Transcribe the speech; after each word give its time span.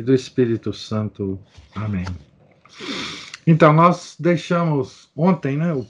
e 0.00 0.02
do 0.02 0.14
Espírito 0.14 0.72
Santo. 0.72 1.38
Amém. 1.74 2.06
Então, 3.46 3.72
nós 3.72 4.16
deixamos 4.18 5.10
ontem, 5.14 5.56
né, 5.56 5.74
o 5.74 5.86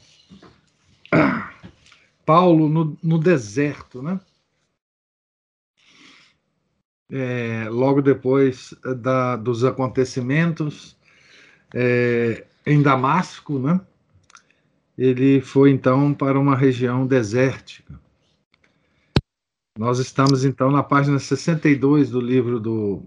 Paulo 2.27 2.69
no, 2.69 2.99
no 3.03 3.19
deserto, 3.19 4.03
né? 4.03 4.21
É, 7.13 7.69
logo 7.69 8.01
depois 8.03 8.73
da, 8.99 9.35
dos 9.35 9.65
acontecimentos 9.65 10.97
é, 11.75 12.47
em 12.65 12.83
Damasco, 12.83 13.59
né? 13.59 13.81
Ele 14.97 15.41
foi 15.41 15.71
então 15.71 16.13
para 16.15 16.39
uma 16.39 16.55
região 16.55 17.07
desértica. 17.07 17.99
Nós 19.79 19.99
estamos 19.99 20.45
então 20.45 20.71
na 20.71 20.83
página 20.83 21.19
62 21.19 22.11
do 22.11 22.21
livro 22.21 22.61
do 22.61 23.02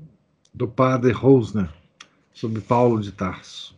do 0.54 0.68
padre 0.68 1.12
Rosner, 1.12 1.70
sobre 2.32 2.62
Paulo 2.62 3.02
de 3.02 3.12
Tarso. 3.12 3.76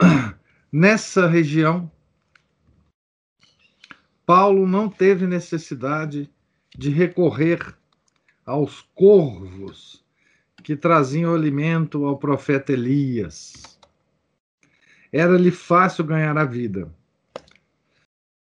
Nessa 0.70 1.26
região, 1.26 1.90
Paulo 4.24 4.66
não 4.66 4.88
teve 4.88 5.26
necessidade 5.26 6.30
de 6.76 6.90
recorrer 6.90 7.76
aos 8.46 8.80
corvos 8.94 10.02
que 10.62 10.76
traziam 10.76 11.34
alimento 11.34 12.04
ao 12.04 12.16
profeta 12.16 12.72
Elias. 12.72 13.78
Era-lhe 15.12 15.50
fácil 15.50 16.04
ganhar 16.04 16.38
a 16.38 16.44
vida. 16.44 16.92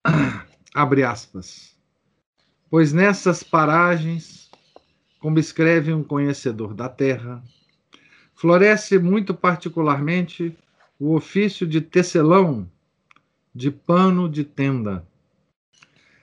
Abre 0.73 1.03
aspas. 1.03 1.77
Pois 2.69 2.91
nessas 2.91 3.43
paragens 3.43 4.44
como 5.25 5.39
escreve 5.39 5.91
um 5.91 6.03
conhecedor 6.03 6.75
da 6.75 6.87
terra, 6.87 7.43
floresce 8.35 8.99
muito 8.99 9.33
particularmente 9.33 10.55
o 10.99 11.15
ofício 11.15 11.65
de 11.65 11.81
tecelão 11.81 12.69
de 13.51 13.71
pano 13.71 14.29
de 14.29 14.43
tenda. 14.43 15.03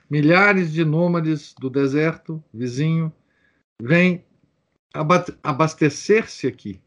Milhares 0.08 0.73
de 0.73 0.84
nômades 0.84 1.53
do 1.58 1.69
deserto 1.69 2.41
vizinho 2.55 3.12
vêm 3.83 4.25
abastecer-se 5.42 6.47
aqui. 6.47 6.80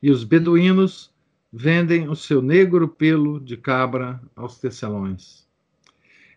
E 0.00 0.08
os 0.08 0.22
beduínos 0.22 1.12
vendem 1.52 2.08
o 2.08 2.14
seu 2.14 2.40
negro 2.40 2.86
pelo 2.86 3.40
de 3.40 3.56
cabra 3.56 4.22
aos 4.36 4.60
tecelões. 4.60 5.44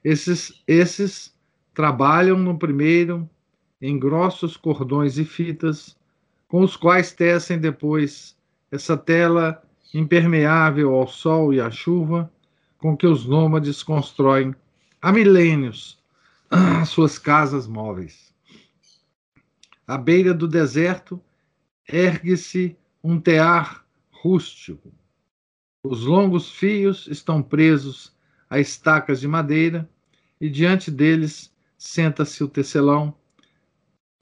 Esses, 0.04 0.64
esses 0.66 1.32
trabalham 1.72 2.40
no 2.40 2.58
primeiro 2.58 3.30
em 3.84 4.00
grossos 4.00 4.56
cordões 4.56 5.18
e 5.18 5.26
fitas, 5.26 5.98
com 6.48 6.62
os 6.62 6.78
quais 6.78 7.12
tecem 7.12 7.60
depois 7.60 8.34
essa 8.72 8.96
tela 8.96 9.62
impermeável 9.94 10.96
ao 10.96 11.06
sol 11.06 11.54
e 11.54 11.60
à 11.60 11.70
chuva, 11.70 12.32
com 12.78 12.96
que 12.96 13.06
os 13.06 13.26
nômades 13.26 13.84
constroem 13.84 14.56
há 15.02 15.12
milênios 15.12 16.02
as 16.50 16.88
suas 16.96 17.20
casas 17.20 17.68
móveis. 17.68 18.34
À 19.86 19.98
beira 19.98 20.34
do 20.34 20.48
deserto 20.48 21.22
ergue-se 21.86 22.78
um 23.04 23.20
tear 23.20 23.86
rústico. 24.12 24.94
Os 25.84 26.06
longos 26.06 26.50
fios 26.50 27.06
estão 27.08 27.44
presos 27.44 28.16
a 28.50 28.62
estacas 28.62 29.20
de 29.20 29.28
madeira 29.28 29.90
e 30.40 30.50
diante 30.50 30.90
deles 30.90 31.54
senta-se 31.78 32.42
o 32.46 32.48
tecelão 32.48 33.14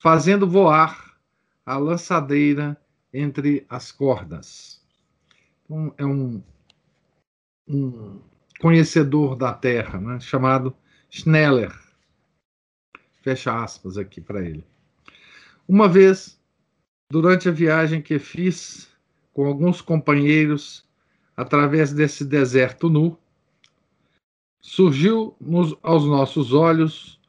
fazendo 0.01 0.49
voar 0.49 1.15
a 1.63 1.77
lançadeira 1.77 2.75
entre 3.13 3.63
as 3.69 3.91
cordas. 3.91 4.81
Então, 5.63 5.93
é 5.95 6.03
um, 6.03 6.41
um 7.67 8.19
conhecedor 8.59 9.35
da 9.35 9.53
Terra, 9.53 10.01
né, 10.01 10.19
chamado 10.19 10.75
Schneller. 11.07 11.71
Fecha 13.21 13.63
aspas 13.63 13.95
aqui 13.95 14.19
para 14.19 14.43
ele. 14.43 14.65
Uma 15.67 15.87
vez, 15.87 16.41
durante 17.11 17.47
a 17.47 17.51
viagem 17.51 18.01
que 18.01 18.17
fiz 18.17 18.89
com 19.31 19.45
alguns 19.45 19.81
companheiros 19.81 20.83
através 21.37 21.93
desse 21.93 22.25
deserto 22.25 22.89
nu, 22.89 23.15
surgiu 24.59 25.35
nos, 25.39 25.75
aos 25.83 26.05
nossos 26.05 26.53
olhos 26.53 27.20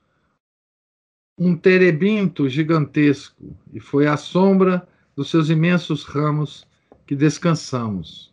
um 1.45 1.57
terebinto 1.57 2.49
gigantesco, 2.49 3.57
e 3.73 3.81
foi 3.81 4.07
à 4.07 4.17
sombra 4.17 4.87
dos 5.17 5.29
seus 5.29 5.51
imensos 5.51 6.05
ramos 6.05 6.65
que 7.05 7.17
descansamos. 7.17 8.33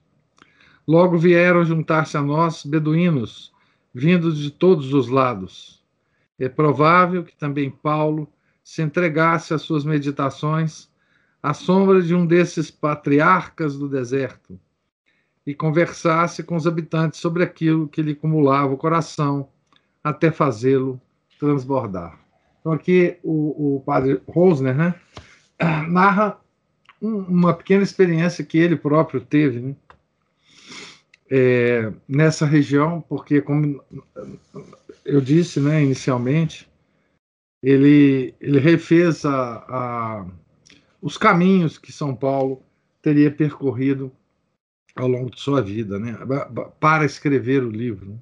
Logo 0.88 1.18
vieram 1.18 1.66
juntar-se 1.66 2.16
a 2.18 2.22
nós 2.22 2.64
beduínos, 2.64 3.52
vindos 3.92 4.38
de 4.38 4.52
todos 4.52 4.94
os 4.94 5.10
lados. 5.10 5.84
É 6.38 6.48
provável 6.48 7.24
que 7.24 7.36
também 7.36 7.72
Paulo 7.72 8.32
se 8.64 8.84
entregasse 8.84 9.56
às 9.56 9.64
suas 9.64 9.84
meditações 9.84 10.88
à 11.42 11.52
sombra 11.52 12.04
de 12.04 12.14
um 12.14 12.28
desses 12.28 12.70
patriarcas 12.70 13.76
do 13.76 13.90
deserto 13.90 14.60
e 15.48 15.56
conversasse 15.56 16.44
com 16.44 16.56
os 16.56 16.68
habitantes 16.68 17.20
sobre 17.20 17.42
aquilo 17.42 17.88
que 17.88 18.04
lhe 18.04 18.12
acumulava 18.12 18.72
o 18.72 18.78
coração 18.78 19.50
até 20.04 20.32
fazê-lo 20.32 21.02
transbordar. 21.40 22.29
Então, 22.70 22.74
aqui 22.74 23.18
o, 23.24 23.78
o 23.78 23.80
padre 23.82 24.22
Rosner 24.28 24.76
né, 24.76 24.94
narra 25.90 26.40
um, 27.02 27.18
uma 27.22 27.52
pequena 27.52 27.82
experiência 27.82 28.46
que 28.46 28.60
ele 28.60 28.76
próprio 28.76 29.22
teve 29.22 29.60
né, 29.60 29.76
é, 31.32 31.92
nessa 32.08 32.46
região, 32.46 33.02
porque, 33.02 33.42
como 33.42 33.84
eu 35.04 35.20
disse 35.20 35.60
né, 35.60 35.82
inicialmente, 35.82 36.70
ele, 37.64 38.36
ele 38.40 38.60
refez 38.60 39.26
a, 39.26 39.66
a, 39.68 40.28
os 41.02 41.18
caminhos 41.18 41.80
que 41.80 41.92
São 41.92 42.16
Paulo 42.16 42.62
teria 43.02 43.32
percorrido 43.32 44.12
ao 44.96 45.08
longo 45.08 45.32
de 45.32 45.40
sua 45.40 45.60
vida, 45.62 45.98
né, 45.98 46.16
para 46.80 47.04
escrever 47.04 47.64
o 47.64 47.72
livro. 47.72 48.22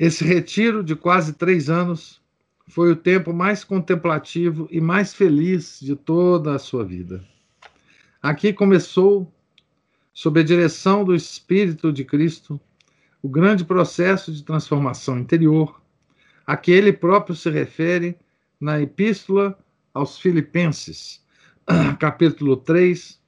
Esse 0.00 0.24
retiro 0.24 0.82
de 0.82 0.96
quase 0.96 1.34
três 1.34 1.68
anos 1.68 2.22
foi 2.66 2.90
o 2.90 2.96
tempo 2.96 3.34
mais 3.34 3.62
contemplativo 3.62 4.66
e 4.70 4.80
mais 4.80 5.12
feliz 5.12 5.78
de 5.78 5.94
toda 5.94 6.54
a 6.54 6.58
sua 6.58 6.82
vida. 6.86 7.22
Aqui 8.22 8.50
começou, 8.50 9.30
sob 10.10 10.40
a 10.40 10.42
direção 10.42 11.04
do 11.04 11.14
Espírito 11.14 11.92
de 11.92 12.02
Cristo, 12.02 12.58
o 13.20 13.28
grande 13.28 13.62
processo 13.62 14.32
de 14.32 14.42
transformação 14.42 15.18
interior, 15.18 15.82
a 16.46 16.56
que 16.56 16.70
ele 16.70 16.94
próprio 16.94 17.36
se 17.36 17.50
refere 17.50 18.16
na 18.58 18.80
Epístola 18.80 19.58
aos 19.92 20.18
Filipenses, 20.18 21.22
capítulo 22.00 22.56
3, 22.56 23.20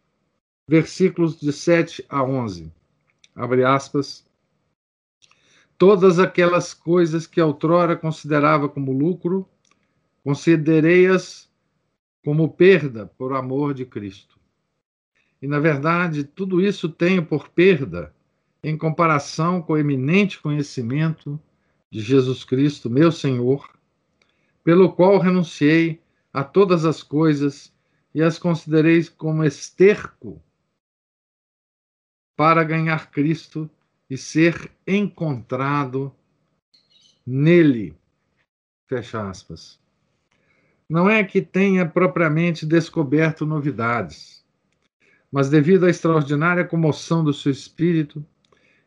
versículos 0.67 1.39
de 1.39 1.53
7 1.53 2.03
a 2.09 2.25
11. 2.25 2.73
Abre 3.37 3.63
aspas 3.63 4.25
todas 5.83 6.21
aquelas 6.21 6.73
coisas 6.73 7.27
que 7.27 7.41
outrora 7.41 7.97
considerava 7.97 8.69
como 8.69 8.93
lucro, 8.93 9.49
considerei-as 10.23 11.51
como 12.25 12.53
perda 12.53 13.07
por 13.19 13.33
amor 13.33 13.75
de 13.75 13.85
Cristo. 13.85 14.39
E, 15.43 15.49
na 15.49 15.59
verdade, 15.59 16.23
tudo 16.23 16.61
isso 16.61 16.89
tenho 16.89 17.27
por 17.27 17.49
perda 17.49 18.15
em 18.63 18.79
comparação 18.79 19.61
com 19.61 19.73
o 19.73 19.77
eminente 19.77 20.41
conhecimento 20.41 21.37
de 21.91 22.01
Jesus 22.01 22.45
Cristo, 22.45 22.89
meu 22.89 23.11
Senhor, 23.11 23.69
pelo 24.63 24.93
qual 24.93 25.19
renunciei 25.19 26.01
a 26.33 26.45
todas 26.45 26.85
as 26.85 27.03
coisas 27.03 27.75
e 28.15 28.23
as 28.23 28.39
considerei 28.39 29.05
como 29.19 29.43
esterco 29.43 30.41
para 32.37 32.63
ganhar 32.63 33.11
Cristo 33.11 33.69
e 34.13 34.19
ser 34.19 34.71
encontrado 34.87 36.15
nele. 37.27 37.97
Fecha 38.87 39.27
aspas. 39.27 39.81
não 40.87 41.09
é 41.09 41.25
que 41.25 41.41
tenha 41.41 41.89
propriamente 41.89 42.67
descoberto 42.67 43.47
novidades, 43.47 44.45
mas 45.31 45.49
devido 45.49 45.87
à 45.87 45.89
extraordinária 45.89 46.63
comoção 46.63 47.25
do 47.25 47.33
seu 47.33 47.51
espírito, 47.51 48.23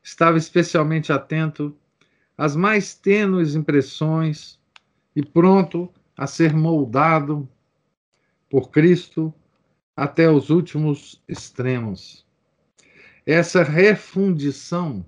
estava 0.03 0.37
especialmente 0.37 1.11
atento 1.11 1.75
às 2.37 2.55
mais 2.55 2.93
tênues 2.93 3.55
impressões 3.55 4.59
e 5.15 5.25
pronto 5.25 5.91
a 6.15 6.27
ser 6.27 6.53
moldado 6.53 7.49
por 8.47 8.69
Cristo 8.69 9.33
até 9.97 10.29
os 10.29 10.51
últimos 10.51 11.19
extremos. 11.27 12.23
Essa 13.25 13.63
refundição, 13.63 15.03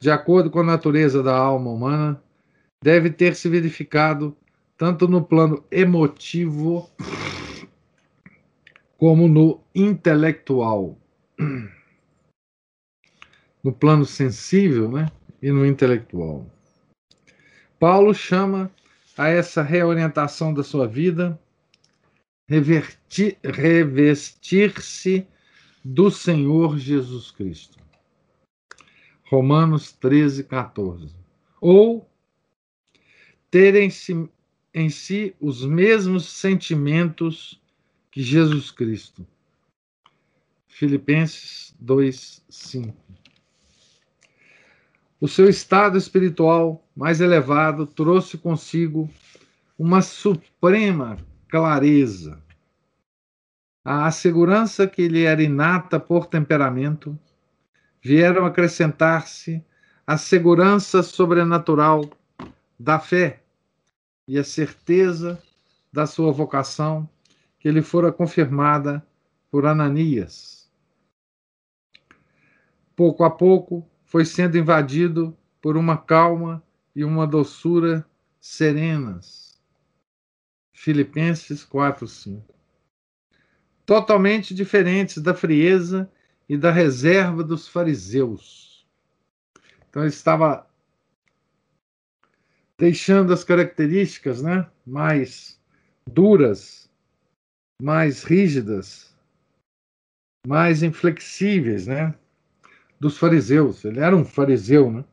de 0.00 0.10
acordo 0.10 0.50
com 0.50 0.60
a 0.60 0.64
natureza 0.64 1.22
da 1.22 1.36
alma 1.36 1.70
humana, 1.70 2.22
deve 2.82 3.10
ter 3.10 3.36
se 3.36 3.50
verificado 3.50 4.34
tanto 4.76 5.06
no 5.06 5.22
plano 5.22 5.62
emotivo 5.70 6.90
como 8.96 9.28
no 9.28 9.60
intelectual. 9.74 10.96
No 13.62 13.74
plano 13.74 14.06
sensível 14.06 14.90
né, 14.90 15.12
e 15.42 15.52
no 15.52 15.66
intelectual. 15.66 16.46
Paulo 17.78 18.14
chama 18.14 18.70
a 19.18 19.28
essa 19.28 19.60
reorientação 19.60 20.54
da 20.54 20.62
sua 20.62 20.88
vida 20.88 21.38
revestir-se 22.48 23.36
do 25.84 26.10
Senhor 26.10 26.78
Jesus 26.78 27.30
Cristo. 27.30 27.79
Romanos 29.30 29.92
13, 29.92 30.42
14. 30.42 31.14
Ou 31.60 32.04
terem 33.48 33.88
em 34.74 34.90
si 34.90 35.36
os 35.40 35.64
mesmos 35.64 36.28
sentimentos 36.28 37.62
que 38.10 38.20
Jesus 38.24 38.72
Cristo. 38.72 39.24
Filipenses 40.66 41.72
2, 41.78 42.44
5. 42.50 42.92
O 45.20 45.28
seu 45.28 45.48
estado 45.48 45.96
espiritual 45.96 46.84
mais 46.96 47.20
elevado 47.20 47.86
trouxe 47.86 48.36
consigo 48.36 49.08
uma 49.78 50.02
suprema 50.02 51.16
clareza. 51.48 52.42
A 53.84 54.10
segurança 54.10 54.88
que 54.88 55.06
lhe 55.06 55.22
era 55.22 55.40
inata 55.40 56.00
por 56.00 56.26
temperamento 56.26 57.16
vieram 58.00 58.46
acrescentar-se 58.46 59.64
a 60.06 60.16
segurança 60.16 61.02
sobrenatural 61.02 62.10
da 62.78 62.98
fé 62.98 63.42
e 64.26 64.38
a 64.38 64.44
certeza 64.44 65.40
da 65.92 66.06
sua 66.06 66.32
vocação 66.32 67.08
que 67.58 67.70
lhe 67.70 67.82
fora 67.82 68.10
confirmada 68.10 69.06
por 69.50 69.66
Ananias. 69.66 70.70
Pouco 72.96 73.24
a 73.24 73.30
pouco 73.30 73.86
foi 74.04 74.24
sendo 74.24 74.56
invadido 74.56 75.36
por 75.60 75.76
uma 75.76 75.96
calma 75.96 76.62
e 76.94 77.04
uma 77.04 77.26
doçura 77.26 78.06
serenas. 78.40 79.60
Filipenses 80.72 81.62
4, 81.62 82.06
5. 82.08 82.54
Totalmente 83.84 84.54
diferentes 84.54 85.18
da 85.18 85.34
frieza 85.34 86.10
e 86.50 86.56
da 86.56 86.72
reserva 86.72 87.44
dos 87.44 87.68
fariseus. 87.68 88.84
Então 89.88 90.02
ele 90.02 90.10
estava 90.10 90.68
deixando 92.76 93.32
as 93.32 93.44
características 93.44 94.42
né, 94.42 94.68
mais 94.84 95.60
duras, 96.04 96.90
mais 97.80 98.24
rígidas, 98.24 99.14
mais 100.44 100.82
inflexíveis, 100.82 101.86
né, 101.86 102.16
dos 102.98 103.16
fariseus. 103.16 103.84
Ele 103.84 104.00
era 104.00 104.16
um 104.16 104.24
fariseu, 104.24 104.90
né? 104.90 105.04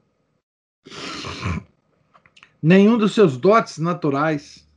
Nenhum 2.60 2.98
dos 2.98 3.14
seus 3.14 3.38
dotes 3.38 3.78
naturais, 3.78 4.68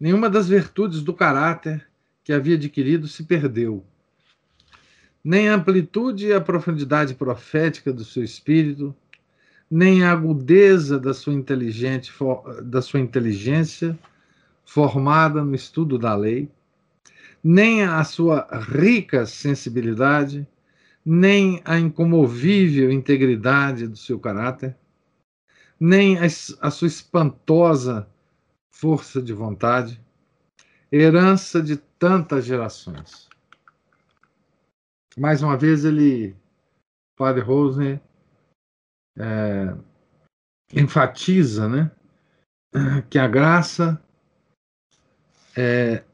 nenhuma 0.00 0.28
das 0.28 0.48
virtudes 0.48 1.02
do 1.02 1.14
caráter 1.14 1.88
que 2.24 2.32
havia 2.32 2.56
adquirido 2.56 3.06
se 3.06 3.22
perdeu. 3.22 3.86
Nem 5.22 5.48
a 5.48 5.54
amplitude 5.54 6.26
e 6.26 6.32
a 6.32 6.40
profundidade 6.40 7.14
profética 7.14 7.92
do 7.92 8.04
seu 8.04 8.24
espírito, 8.24 8.94
nem 9.70 10.02
a 10.02 10.12
agudeza 10.12 10.98
da 10.98 11.14
sua, 11.14 11.32
inteligente, 11.32 12.12
da 12.62 12.82
sua 12.82 13.00
inteligência 13.00 13.98
formada 14.64 15.44
no 15.44 15.54
estudo 15.54 15.98
da 15.98 16.14
lei, 16.14 16.50
nem 17.42 17.84
a 17.84 18.02
sua 18.04 18.46
rica 18.52 19.24
sensibilidade, 19.26 20.46
nem 21.04 21.62
a 21.64 21.78
incomovível 21.78 22.90
integridade 22.90 23.86
do 23.86 23.96
seu 23.96 24.18
caráter, 24.18 24.76
nem 25.78 26.18
a, 26.18 26.24
a 26.24 26.70
sua 26.70 26.88
espantosa 26.88 28.08
força 28.70 29.22
de 29.22 29.32
vontade, 29.32 30.00
herança 30.90 31.62
de 31.62 31.76
tantas 31.76 32.44
gerações. 32.44 33.29
Mais 35.16 35.42
uma 35.42 35.56
vez, 35.56 35.84
ele, 35.84 36.36
Padre 37.16 37.42
Rosner, 37.42 38.00
é, 39.18 39.74
enfatiza 40.72 41.68
né, 41.68 41.90
que 43.10 43.18
a 43.18 43.26
graça 43.26 44.00
é, 45.56 46.04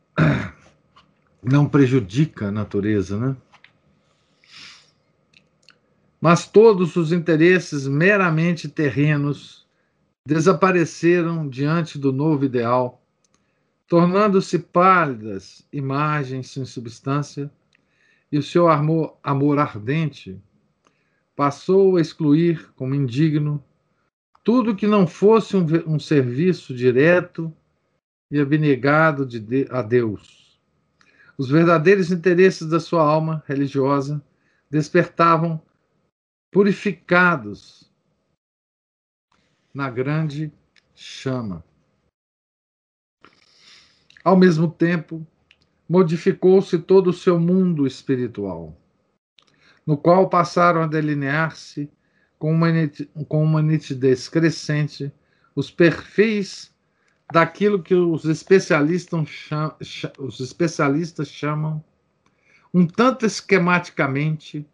não 1.43 1.69
prejudica 1.69 2.49
a 2.49 2.53
natureza, 2.53 3.19
né? 3.19 3.37
Mas 6.19 6.49
todos 6.49 6.97
os 6.97 7.13
interesses 7.13 7.87
meramente 7.87 8.69
terrenos 8.69 9.67
desapareceram 10.27 11.49
diante 11.49 11.99
do 11.99 12.13
novo 12.13 12.45
ideal, 12.45 13.01
tornando-se 13.87 14.59
pálidas 14.59 15.65
imagens 15.73 16.51
sem 16.51 16.65
substância, 16.65 17.51
e 18.37 18.39
o 18.39 18.43
seu 18.43 18.69
amor, 18.69 19.19
amor 19.23 19.59
ardente 19.59 20.39
passou 21.35 21.97
a 21.97 22.01
excluir 22.03 22.71
como 22.75 22.95
indigno 22.95 23.65
tudo 24.45 24.77
que 24.77 24.87
não 24.87 25.07
fosse 25.07 25.57
um, 25.57 25.65
um 25.87 25.99
serviço 25.99 26.75
direto 26.75 27.51
e 28.31 28.39
abnegado 28.39 29.25
de, 29.25 29.41
de, 29.41 29.67
a 29.71 29.81
Deus. 29.81 30.61
Os 31.39 31.49
verdadeiros 31.49 32.11
interesses 32.11 32.69
da 32.69 32.79
sua 32.79 33.03
alma 33.03 33.43
religiosa 33.47 34.23
despertavam 34.71 35.61
purificados 36.53 37.91
na 39.73 39.89
grande 39.89 40.53
chama. 40.95 41.65
Ao 44.23 44.37
mesmo 44.37 44.71
tempo, 44.71 45.27
modificou-se 45.89 46.79
todo 46.79 47.11
o 47.11 47.13
seu 47.13 47.39
mundo 47.39 47.87
espiritual 47.87 48.77
no 49.87 49.97
qual 49.97 50.29
passaram 50.29 50.83
a 50.83 50.87
delinear-se 50.87 51.89
com 52.39 52.53
uma, 52.53 52.67
com 53.29 53.43
uma 53.43 53.63
nitidez 53.63 54.29
crescente 54.29 55.13
os 55.55 55.71
perfis 55.71 56.75
daquilo 57.33 57.83
que 57.83 57.95
os 57.95 58.25
especialistas, 58.25 59.29
chamam, 59.29 59.77
os 60.19 60.41
especialistas 60.41 61.29
chamam, 61.29 61.83
um 62.75 62.87
tanto 62.87 63.25
esquematicamente, 63.25 64.69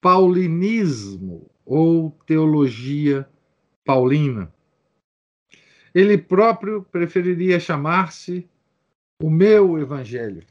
paulinismo 0.00 1.48
ou 1.64 2.10
teologia 2.26 3.28
paulina. 3.84 4.52
Ele 5.94 6.18
próprio 6.18 6.82
preferiria 6.82 7.60
chamar-se 7.60 8.48
o 9.22 9.30
meu 9.30 9.78
evangelho 9.78 10.46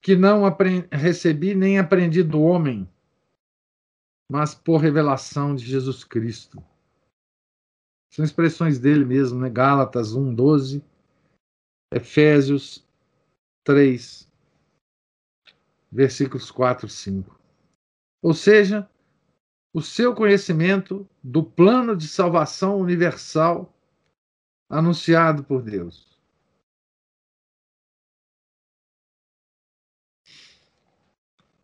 que 0.00 0.16
não 0.16 0.42
recebi 0.90 1.54
nem 1.54 1.78
aprendi 1.78 2.22
do 2.22 2.40
homem, 2.40 2.88
mas 4.30 4.54
por 4.54 4.78
revelação 4.78 5.54
de 5.54 5.64
Jesus 5.64 6.02
Cristo. 6.04 6.62
São 8.10 8.24
expressões 8.24 8.78
dele 8.78 9.04
mesmo, 9.04 9.38
né? 9.38 9.50
Gálatas 9.50 10.14
1, 10.14 10.34
12, 10.34 10.82
Efésios 11.92 12.86
3, 13.64 14.26
versículos 15.92 16.50
4 16.50 16.86
e 16.86 16.90
5. 16.90 17.38
Ou 18.22 18.32
seja, 18.32 18.88
o 19.74 19.82
seu 19.82 20.14
conhecimento 20.14 21.06
do 21.22 21.42
plano 21.42 21.94
de 21.94 22.08
salvação 22.08 22.78
universal 22.78 23.74
anunciado 24.68 25.44
por 25.44 25.62
Deus. 25.62 26.08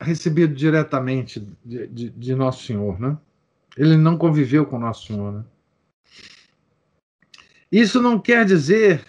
recebido 0.01 0.55
diretamente 0.55 1.41
de, 1.65 1.87
de, 1.87 2.11
de, 2.11 2.35
Nosso 2.35 2.65
Senhor, 2.65 3.01
né? 3.01 3.17
Ele 3.75 3.97
não 3.97 4.19
conviveu 4.19 4.67
com 4.67 4.79
Nosso 4.79 5.07
Senhor, 5.07 5.33
né? 5.33 5.45
Isso 7.73 8.01
não 8.01 8.21
quer 8.21 8.45
dizer 8.45 9.05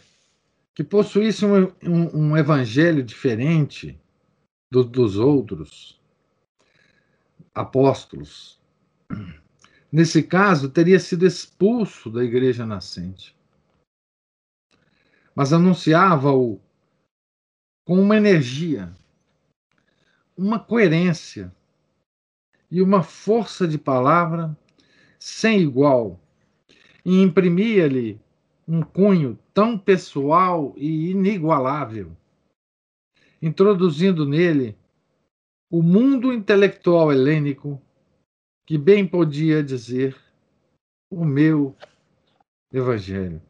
que 0.74 0.84
possuísse 0.84 1.46
um, 1.46 1.66
um, 1.84 2.18
um 2.18 2.38
evangelho 2.38 3.04
diferente 3.04 4.00
do, 4.72 4.84
dos 4.84 5.18
outros 5.18 6.00
apóstolos. 7.54 8.60
Nesse 9.92 10.24
caso, 10.24 10.70
teria 10.70 11.00
sido 11.00 11.26
expulso 11.26 12.10
da 12.10 12.24
igreja 12.24 12.66
nascente. 12.66 13.36
Mas 15.36 15.52
anunciava-o 15.52 16.62
com 17.86 18.00
uma 18.00 18.16
energia, 18.16 18.92
uma 20.38 20.58
coerência 20.58 21.54
e 22.72 22.82
uma 22.82 23.04
força 23.04 23.68
de 23.68 23.78
palavra 23.78 24.58
sem 25.20 25.60
igual, 25.60 26.20
e 27.04 27.22
imprimia-lhe 27.22 28.20
um 28.68 28.82
cunho 28.82 29.38
tão 29.54 29.78
pessoal 29.78 30.74
e 30.78 31.12
inigualável, 31.12 32.16
introduzindo 33.42 34.26
nele 34.26 34.78
o 35.70 35.82
mundo 35.82 36.32
intelectual 36.32 37.12
helênico 37.12 37.82
que 38.66 38.78
bem 38.78 39.08
podia 39.08 39.62
dizer 39.62 40.18
o 41.12 41.24
meu 41.24 41.76
evangelho. 42.72 43.42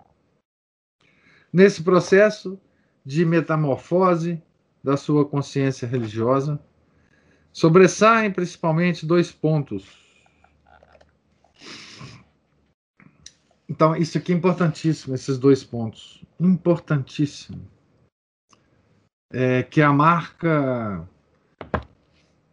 Nesse 1.56 1.82
processo 1.82 2.60
de 3.06 3.24
metamorfose 3.24 4.44
da 4.84 4.98
sua 4.98 5.24
consciência 5.24 5.88
religiosa, 5.88 6.60
sobressaem 7.54 8.30
principalmente 8.30 9.06
dois 9.06 9.32
pontos. 9.32 10.06
Então, 13.70 13.96
isso 13.96 14.18
aqui 14.18 14.34
é 14.34 14.36
importantíssimo, 14.36 15.16
esses 15.16 15.38
dois 15.38 15.64
pontos. 15.64 16.26
Importantíssimo. 16.38 17.66
É, 19.32 19.64
que 19.64 19.80
é 19.80 19.86
a 19.86 19.94
marca 19.94 21.08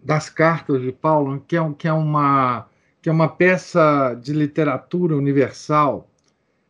das 0.00 0.30
cartas 0.30 0.80
de 0.80 0.92
Paulo, 0.92 1.40
que 1.40 1.56
é, 1.56 1.72
que 1.72 1.88
é, 1.88 1.92
uma, 1.92 2.68
que 3.02 3.08
é 3.08 3.12
uma 3.12 3.28
peça 3.28 4.14
de 4.14 4.32
literatura 4.32 5.16
universal, 5.16 6.08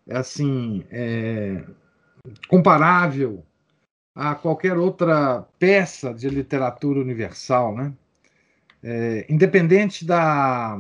é 0.07 0.17
assim, 0.17 0.83
é, 0.91 1.63
comparável 2.49 3.45
a 4.15 4.35
qualquer 4.35 4.77
outra 4.77 5.43
peça 5.59 6.13
de 6.13 6.29
literatura 6.29 7.01
universal, 7.01 7.75
né? 7.75 7.93
É, 8.83 9.27
independente 9.33 10.05
da. 10.05 10.79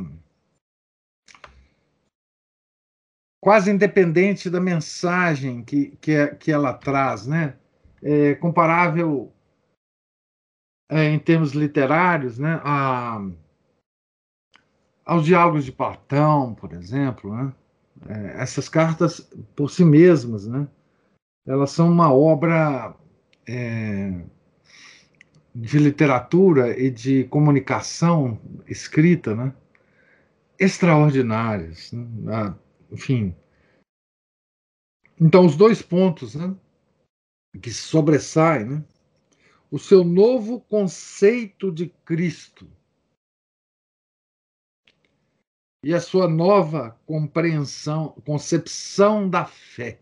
quase 3.41 3.71
independente 3.71 4.49
da 4.49 4.61
mensagem 4.61 5.65
que, 5.65 5.97
que, 6.01 6.13
é, 6.13 6.35
que 6.35 6.53
ela 6.53 6.73
traz, 6.75 7.27
né? 7.27 7.57
É, 8.03 8.35
comparável 8.35 9.33
é, 10.91 11.05
em 11.09 11.19
termos 11.19 11.53
literários, 11.53 12.39
né, 12.39 12.61
a, 12.63 13.19
aos 15.05 15.25
diálogos 15.25 15.65
de 15.65 15.73
Platão, 15.73 16.55
por 16.55 16.73
exemplo, 16.73 17.35
né? 17.35 17.55
É, 18.09 18.43
essas 18.43 18.69
cartas 18.69 19.21
por 19.55 19.71
si 19.71 19.85
mesmas, 19.85 20.47
né? 20.47 20.69
Elas 21.47 21.71
são 21.71 21.91
uma 21.91 22.13
obra 22.13 22.95
é, 23.47 24.25
de 25.55 25.79
literatura 25.79 26.79
e 26.79 26.91
de 26.91 27.25
comunicação 27.25 28.41
escrita, 28.67 29.35
né? 29.35 29.55
Extraordinárias, 30.59 31.93
né? 31.93 32.07
Ah, 32.29 32.55
enfim. 32.91 33.35
Então, 35.21 35.45
os 35.45 35.57
dois 35.57 35.83
pontos, 35.83 36.35
né? 36.35 36.55
Que 37.61 37.71
sobressaem, 37.71 38.67
né? 38.67 38.85
o 39.73 39.79
seu 39.79 40.05
novo 40.05 40.61
conceito 40.61 41.73
de 41.73 41.89
Cristo 42.05 42.71
e 45.83 45.95
a 45.95 46.01
sua 46.01 46.29
nova 46.29 47.01
compreensão, 47.07 48.11
concepção 48.27 49.31
da 49.31 49.47
fé. 49.47 50.02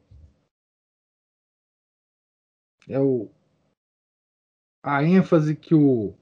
É 2.90 2.99
o, 2.99 3.30
a 4.82 5.04
ênfase 5.04 5.54
que 5.54 5.75
o, 5.75 6.12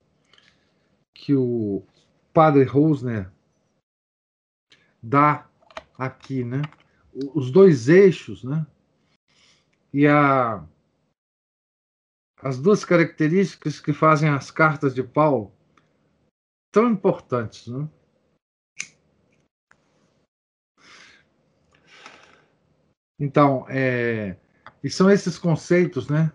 que 1.14 1.34
o 1.34 1.82
padre 2.32 2.64
Rosner 2.64 3.32
dá 5.02 5.48
aqui, 5.96 6.44
né? 6.44 6.60
Os 7.34 7.50
dois 7.50 7.88
eixos, 7.88 8.44
né? 8.44 8.66
E 9.92 10.06
a 10.06 10.62
as 12.40 12.60
duas 12.60 12.84
características 12.84 13.80
que 13.80 13.92
fazem 13.92 14.28
as 14.28 14.50
cartas 14.50 14.94
de 14.94 15.02
Paulo 15.02 15.52
tão 16.70 16.88
importantes. 16.88 17.66
Né? 17.66 17.88
Então, 23.18 23.66
é, 23.68 24.36
e 24.82 24.88
são 24.88 25.10
esses 25.10 25.36
conceitos 25.36 26.08
né, 26.08 26.32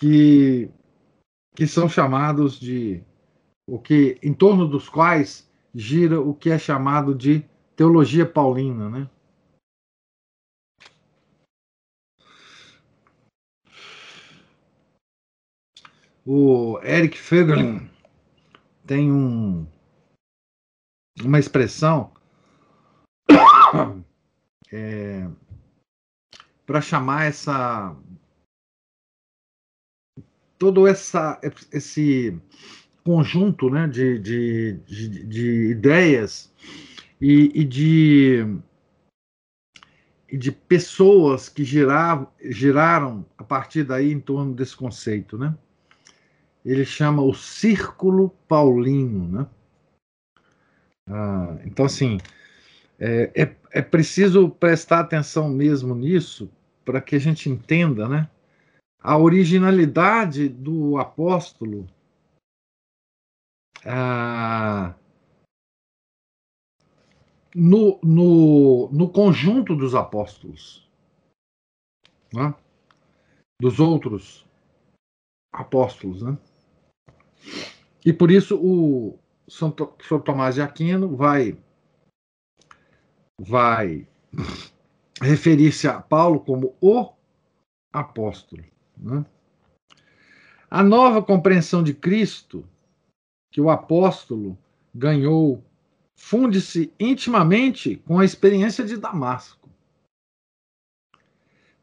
que, 0.00 0.70
que 1.54 1.66
são 1.66 1.88
chamados 1.88 2.58
de 2.58 3.04
o 3.68 3.78
que 3.78 4.18
em 4.22 4.32
torno 4.32 4.66
dos 4.66 4.88
quais 4.88 5.48
gira 5.74 6.20
o 6.20 6.34
que 6.34 6.50
é 6.50 6.58
chamado 6.58 7.14
de 7.14 7.44
teologia 7.76 8.26
paulina, 8.26 8.88
né? 8.88 9.10
O 16.26 16.78
Eric 16.82 17.18
Fögelin 17.18 17.90
tem 18.86 19.10
um, 19.10 19.66
uma 21.22 21.38
expressão 21.38 22.12
é, 24.72 25.28
para 26.66 26.80
chamar 26.80 27.24
essa 27.24 27.96
todo 30.60 30.86
essa, 30.86 31.40
esse 31.72 32.38
conjunto 33.02 33.70
né, 33.70 33.88
de, 33.88 34.18
de, 34.18 34.72
de, 34.86 35.26
de 35.26 35.70
ideias 35.70 36.52
e, 37.20 37.50
e, 37.54 37.64
de, 37.64 38.46
e 40.30 40.36
de 40.36 40.52
pessoas 40.52 41.48
que 41.48 41.64
giravam, 41.64 42.28
giraram 42.44 43.24
a 43.38 43.42
partir 43.42 43.84
daí 43.84 44.12
em 44.12 44.20
torno 44.20 44.54
desse 44.54 44.76
conceito. 44.76 45.38
Né? 45.38 45.52
ele 46.64 46.84
chama 46.84 47.22
o 47.22 47.34
Círculo 47.34 48.30
Paulino. 48.46 49.28
Né? 49.28 49.46
Ah, 51.08 51.56
então, 51.64 51.86
assim, 51.86 52.18
é, 52.98 53.30
é, 53.34 53.56
é, 53.72 53.82
preciso 53.82 54.50
prestar 54.50 55.00
atenção 55.00 55.48
mesmo 55.48 55.94
nisso 55.94 56.50
para 56.84 57.00
que 57.00 57.16
a 57.16 57.18
gente 57.18 57.48
entenda 57.48 58.06
né, 58.08 58.28
a 59.00 59.16
originalidade 59.16 60.48
do 60.48 60.98
apóstolo. 60.98 61.88
Ah, 63.84 64.94
no, 67.54 67.98
no, 68.02 68.88
no 68.92 69.10
conjunto 69.10 69.74
dos 69.74 69.94
apóstolos, 69.94 70.88
né? 72.32 72.54
dos 73.60 73.80
outros 73.80 74.46
apóstolos. 75.52 76.22
Né? 76.22 76.38
E 78.04 78.12
por 78.12 78.30
isso 78.30 78.56
o 78.56 79.18
São, 79.48 79.74
São 80.06 80.20
Tomás 80.20 80.54
de 80.54 80.62
Aquino 80.62 81.16
vai, 81.16 81.58
vai 83.40 84.06
referir-se 85.20 85.88
a 85.88 86.00
Paulo 86.00 86.40
como 86.40 86.76
o 86.80 87.12
apóstolo. 87.92 88.64
Né? 89.02 89.24
A 90.70 90.82
nova 90.82 91.22
compreensão 91.22 91.82
de 91.82 91.94
Cristo 91.94 92.68
que 93.50 93.60
o 93.60 93.68
apóstolo 93.68 94.56
ganhou 94.94 95.64
funde-se 96.16 96.92
intimamente 97.00 97.96
com 97.96 98.18
a 98.18 98.24
experiência 98.24 98.84
de 98.84 98.96
Damasco. 98.96 99.68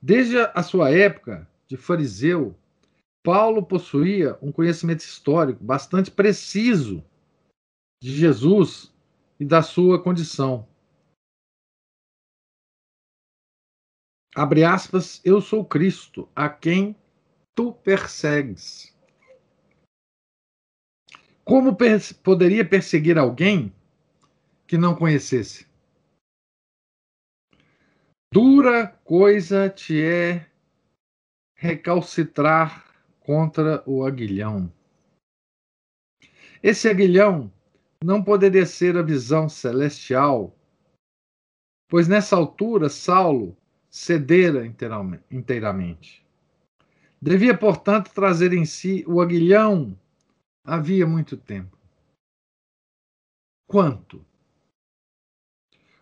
Desde 0.01 0.37
a 0.37 0.63
sua 0.63 0.91
época 0.91 1.49
de 1.67 1.75
fariseu, 1.75 2.55
Paulo 3.23 3.65
possuía 3.65 4.37
um 4.41 4.51
conhecimento 4.51 5.01
histórico 5.01 5.61
bastante 5.63 6.09
preciso 6.09 7.03
de 8.01 8.15
Jesus 8.15 8.93
e 9.39 9.43
da 9.43 9.61
sua 9.61 10.01
condição. 10.01 10.67
Abre 14.35 14.63
aspas, 14.63 15.19
eu 15.25 15.41
sou 15.41 15.65
Cristo, 15.65 16.29
a 16.35 16.47
quem 16.47 16.95
tu 17.57 17.73
persegues. 17.73 18.95
Como 21.43 21.75
per 21.75 21.99
poderia 22.23 22.63
perseguir 22.63 23.17
alguém 23.17 23.73
que 24.67 24.77
não 24.77 24.95
conhecesse? 24.95 25.65
Dura 28.31 28.87
coisa 29.03 29.69
te 29.69 29.99
é 29.99 30.47
recalcitrar 31.55 32.85
contra 33.21 33.81
o 33.89 34.05
aguilhão. 34.05 34.71
Esse 36.61 36.87
aguilhão 36.87 37.51
não 38.03 38.23
poderia 38.23 38.67
ser 38.67 38.95
a 38.97 39.01
visão 39.01 39.49
celestial, 39.49 40.55
pois 41.89 42.07
nessa 42.07 42.35
altura 42.35 42.87
Saulo 42.87 43.57
cedera 43.89 44.63
inteiramente. 45.31 46.26
Devia, 47.21 47.57
portanto, 47.57 48.11
trazer 48.13 48.53
em 48.53 48.65
si 48.65 49.03
o 49.07 49.19
aguilhão 49.21 49.97
havia 50.63 51.07
muito 51.07 51.35
tempo. 51.35 51.77
Quanto? 53.67 54.25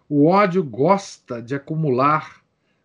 O 0.09 0.27
ódio 0.27 0.63
gosta 0.63 1.41
de 1.41 1.55
acumular 1.55 2.43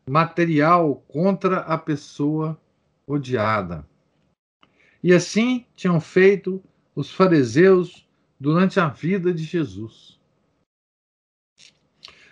material 0.08 0.96
contra 1.08 1.60
a 1.60 1.76
pessoa 1.76 2.60
odiada. 3.06 3.86
E 5.02 5.12
assim 5.12 5.66
tinham 5.74 6.00
feito 6.00 6.62
os 6.94 7.10
fariseus 7.10 8.08
durante 8.38 8.78
a 8.78 8.88
vida 8.88 9.34
de 9.34 9.42
Jesus. 9.42 10.18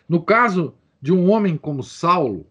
No 0.08 0.22
caso 0.22 0.74
de 1.00 1.12
um 1.12 1.30
homem 1.30 1.56
como 1.56 1.82
Saulo, 1.82 2.46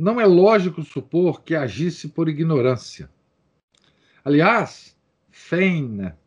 não 0.00 0.18
é 0.18 0.24
lógico 0.24 0.82
supor 0.82 1.42
que 1.42 1.54
agisse 1.54 2.08
por 2.08 2.26
ignorância. 2.26 3.10
Aliás, 4.24 4.98
Feina, 5.30 6.18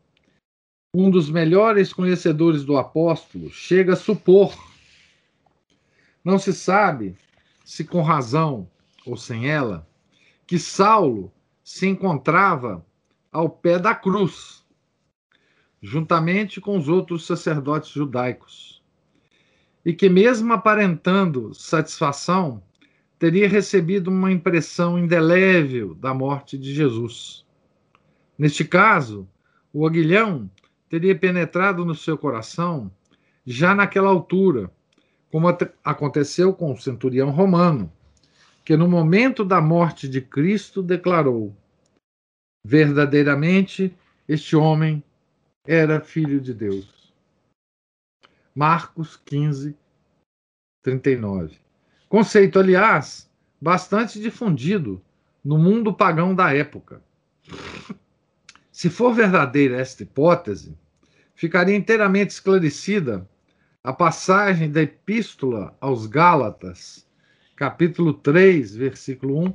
um 0.94 1.10
dos 1.10 1.28
melhores 1.28 1.92
conhecedores 1.92 2.64
do 2.64 2.76
apóstolo, 2.76 3.50
chega 3.50 3.94
a 3.94 3.96
supor 3.96 4.56
não 6.24 6.38
se 6.38 6.52
sabe 6.52 7.16
se 7.64 7.84
com 7.84 8.00
razão 8.00 8.70
ou 9.04 9.16
sem 9.16 9.50
ela 9.50 9.86
que 10.46 10.56
Saulo 10.56 11.32
se 11.64 11.88
encontrava 11.88 12.86
ao 13.32 13.50
pé 13.50 13.80
da 13.80 13.92
cruz, 13.92 14.64
juntamente 15.82 16.60
com 16.60 16.78
os 16.78 16.88
outros 16.88 17.26
sacerdotes 17.26 17.90
judaicos, 17.90 18.80
e 19.84 19.92
que, 19.92 20.08
mesmo 20.08 20.52
aparentando 20.52 21.52
satisfação, 21.52 22.62
teria 23.18 23.48
recebido 23.48 24.08
uma 24.08 24.30
impressão 24.30 24.98
indelével 24.98 25.94
da 25.94 26.12
morte 26.12 26.58
de 26.58 26.74
Jesus. 26.74 27.44
Neste 28.38 28.64
caso, 28.64 29.28
o 29.72 29.86
aguilhão 29.86 30.50
teria 30.88 31.16
penetrado 31.16 31.84
no 31.84 31.94
seu 31.94 32.18
coração 32.18 32.90
já 33.46 33.74
naquela 33.74 34.08
altura 34.08 34.70
como 35.30 35.48
aconteceu 35.82 36.54
com 36.54 36.72
o 36.72 36.80
centurião 36.80 37.30
romano, 37.30 37.92
que 38.64 38.76
no 38.76 38.88
momento 38.88 39.44
da 39.44 39.60
morte 39.60 40.08
de 40.08 40.20
Cristo 40.20 40.80
declarou: 40.80 41.52
verdadeiramente 42.64 43.92
este 44.28 44.54
homem 44.54 45.02
era 45.66 46.00
filho 46.00 46.40
de 46.40 46.54
Deus. 46.54 47.12
Marcos 48.54 49.16
15, 49.16 49.76
39. 50.82 51.63
Conceito, 52.14 52.60
aliás, 52.60 53.28
bastante 53.60 54.20
difundido 54.20 55.02
no 55.44 55.58
mundo 55.58 55.92
pagão 55.92 56.32
da 56.32 56.54
época. 56.54 57.02
Se 58.70 58.88
for 58.88 59.12
verdadeira 59.12 59.80
esta 59.80 60.04
hipótese, 60.04 60.78
ficaria 61.34 61.74
inteiramente 61.74 62.30
esclarecida 62.30 63.28
a 63.82 63.92
passagem 63.92 64.70
da 64.70 64.82
Epístola 64.82 65.76
aos 65.80 66.06
Gálatas, 66.06 67.04
capítulo 67.56 68.14
3, 68.14 68.76
versículo 68.76 69.46
1, 69.46 69.54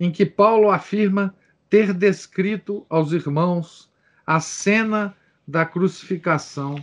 em 0.00 0.10
que 0.10 0.24
Paulo 0.24 0.70
afirma 0.70 1.36
ter 1.68 1.92
descrito 1.92 2.86
aos 2.88 3.12
irmãos 3.12 3.92
a 4.26 4.40
cena 4.40 5.14
da 5.46 5.66
crucificação 5.66 6.82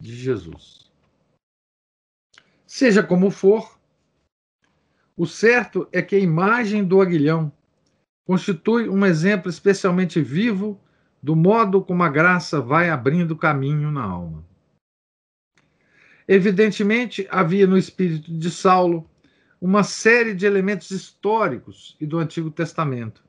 de 0.00 0.14
Jesus. 0.14 0.92
Seja 2.64 3.02
como 3.02 3.28
for, 3.28 3.81
o 5.16 5.26
certo 5.26 5.86
é 5.92 6.00
que 6.00 6.16
a 6.16 6.18
imagem 6.18 6.84
do 6.84 7.00
aguilhão 7.00 7.52
constitui 8.24 8.88
um 8.88 9.04
exemplo 9.04 9.50
especialmente 9.50 10.20
vivo 10.20 10.80
do 11.22 11.36
modo 11.36 11.82
como 11.82 12.02
a 12.02 12.08
graça 12.08 12.60
vai 12.60 12.90
abrindo 12.90 13.36
caminho 13.36 13.90
na 13.90 14.02
alma. 14.02 14.44
Evidentemente, 16.26 17.26
havia 17.30 17.66
no 17.66 17.76
espírito 17.76 18.32
de 18.32 18.50
Saulo 18.50 19.08
uma 19.60 19.84
série 19.84 20.34
de 20.34 20.46
elementos 20.46 20.90
históricos 20.90 21.96
e 22.00 22.06
do 22.06 22.18
Antigo 22.18 22.50
Testamento, 22.50 23.22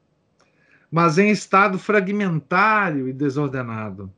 mas 0.90 1.18
em 1.18 1.30
estado 1.30 1.78
fragmentário 1.78 3.08
e 3.08 3.14
desordenado, 3.14 4.12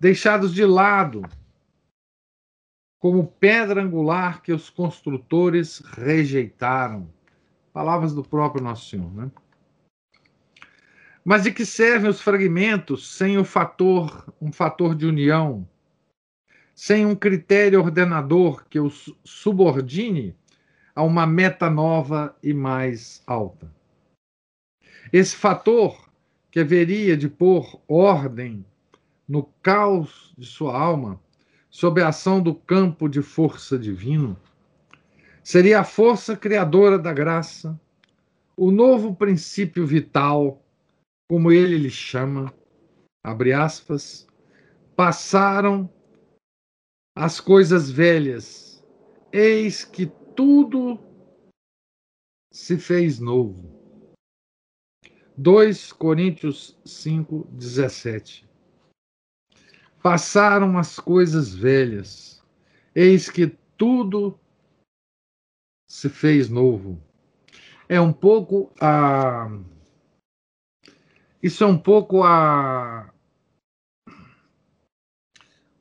deixados 0.00 0.52
de 0.52 0.64
lado 0.64 1.22
como 3.02 3.26
pedra 3.26 3.82
angular 3.82 4.42
que 4.42 4.52
os 4.52 4.70
construtores 4.70 5.80
rejeitaram. 5.80 7.12
Palavras 7.72 8.14
do 8.14 8.22
próprio 8.22 8.62
Nosso 8.62 8.88
Senhor, 8.88 9.12
né? 9.12 9.28
Mas 11.24 11.42
de 11.42 11.50
que 11.50 11.66
servem 11.66 12.08
os 12.08 12.20
fragmentos 12.20 13.16
sem 13.16 13.36
o 13.38 13.44
fator, 13.44 14.32
um 14.40 14.52
fator 14.52 14.94
de 14.94 15.04
união, 15.04 15.68
sem 16.76 17.04
um 17.04 17.16
critério 17.16 17.80
ordenador 17.80 18.64
que 18.68 18.78
os 18.78 19.12
subordine 19.24 20.36
a 20.94 21.02
uma 21.02 21.26
meta 21.26 21.68
nova 21.68 22.36
e 22.40 22.54
mais 22.54 23.20
alta. 23.26 23.68
Esse 25.12 25.34
fator 25.34 26.08
que 26.52 26.60
haveria 26.60 27.16
de 27.16 27.28
pôr 27.28 27.80
ordem 27.88 28.64
no 29.26 29.42
caos 29.60 30.32
de 30.38 30.46
sua 30.46 30.78
alma, 30.78 31.20
sob 31.72 32.02
a 32.02 32.08
ação 32.08 32.42
do 32.42 32.54
campo 32.54 33.08
de 33.08 33.22
força 33.22 33.78
divino, 33.78 34.38
seria 35.42 35.80
a 35.80 35.84
força 35.84 36.36
criadora 36.36 36.98
da 36.98 37.14
graça, 37.14 37.80
o 38.54 38.70
novo 38.70 39.16
princípio 39.16 39.86
vital, 39.86 40.62
como 41.28 41.50
ele 41.50 41.78
lhe 41.78 41.90
chama, 41.90 42.52
abre 43.24 43.54
aspas, 43.54 44.28
passaram 44.94 45.90
as 47.16 47.40
coisas 47.40 47.90
velhas, 47.90 48.86
eis 49.32 49.82
que 49.82 50.06
tudo 50.36 51.00
se 52.52 52.76
fez 52.76 53.18
novo. 53.18 53.80
2 55.38 55.90
Coríntios 55.94 56.78
5, 56.84 57.48
17. 57.52 58.51
Passaram 60.02 60.76
as 60.76 60.98
coisas 60.98 61.54
velhas, 61.54 62.42
eis 62.94 63.30
que 63.30 63.56
tudo 63.76 64.38
se 65.88 66.08
fez 66.08 66.48
novo. 66.48 67.00
É 67.88 68.00
um 68.00 68.12
pouco 68.12 68.72
a. 68.80 69.48
Isso 71.42 71.62
é 71.64 71.66
um 71.66 71.78
pouco 71.78 72.22
a, 72.22 73.12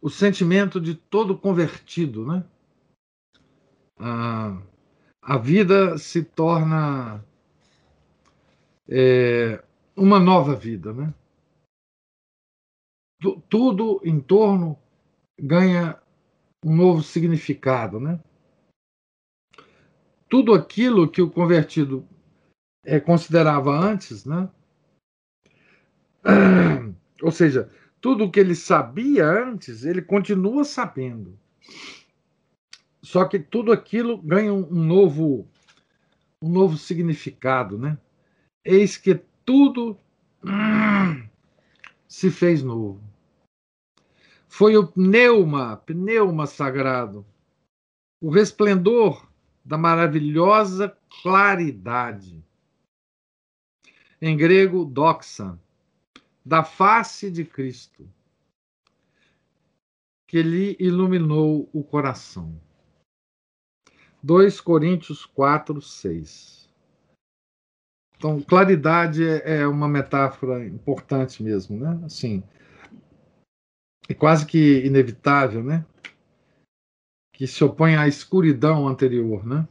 o 0.01 0.10
sentimento 0.10 0.81
de 0.81 0.95
todo 0.95 1.38
convertido, 1.38 2.25
né? 2.25 2.43
A, 3.99 4.57
a 5.21 5.38
vida 5.38 5.97
se 5.99 6.23
torna 6.23 7.23
é, 8.89 9.63
uma 9.95 10.19
nova 10.19 10.55
vida, 10.55 10.91
né? 10.91 11.13
Tudo 13.49 14.01
em 14.03 14.19
torno 14.19 14.77
ganha 15.39 15.97
um 16.65 16.75
novo 16.75 17.03
significado, 17.03 17.99
né? 17.99 18.19
Tudo 20.29 20.53
aquilo 20.53 21.10
que 21.10 21.21
o 21.21 21.29
convertido 21.29 22.07
é, 22.84 22.99
considerava 22.99 23.71
antes, 23.71 24.25
né? 24.25 24.49
Ou 27.21 27.31
seja, 27.31 27.69
tudo 27.99 28.25
o 28.25 28.31
que 28.31 28.39
ele 28.39 28.55
sabia 28.55 29.25
antes, 29.25 29.86
ele 29.86 30.01
continua 30.01 30.63
sabendo. 30.63 31.38
Só 33.03 33.25
que 33.25 33.38
tudo 33.39 33.71
aquilo 33.71 34.17
ganha 34.17 34.53
um 34.53 34.67
novo 34.69 35.47
um 36.41 36.49
novo 36.49 36.75
significado, 36.75 37.77
né? 37.77 37.97
Eis 38.65 38.97
que 38.97 39.21
tudo 39.45 39.97
se 42.07 42.31
fez 42.31 42.63
novo. 42.63 43.11
Foi 44.53 44.75
o 44.75 44.85
pneuma, 44.85 45.77
pneuma 45.77 46.45
sagrado, 46.45 47.25
o 48.21 48.29
resplendor 48.29 49.25
da 49.63 49.77
maravilhosa 49.77 50.93
claridade. 51.23 52.43
Em 54.21 54.35
grego, 54.35 54.83
doxa, 54.83 55.57
da 56.45 56.65
face 56.65 57.31
de 57.31 57.45
Cristo, 57.45 58.05
que 60.27 60.41
lhe 60.43 60.75
iluminou 60.81 61.69
o 61.71 61.81
coração. 61.81 62.53
2 64.21 64.59
Coríntios 64.59 65.25
4, 65.25 65.81
6. 65.81 66.69
Então, 68.17 68.41
claridade 68.41 69.25
é, 69.25 69.61
é 69.61 69.67
uma 69.67 69.87
metáfora 69.87 70.67
importante 70.67 71.41
mesmo, 71.41 71.79
né? 71.79 72.01
Assim, 72.03 72.43
é 74.12 74.13
quase 74.13 74.45
que 74.45 74.86
inevitável, 74.86 75.63
né? 75.63 75.86
Que 77.34 77.47
se 77.47 77.63
opõe 77.63 77.95
à 77.95 78.08
escuridão 78.08 78.88
anterior, 78.88 79.45
né? 79.45 79.67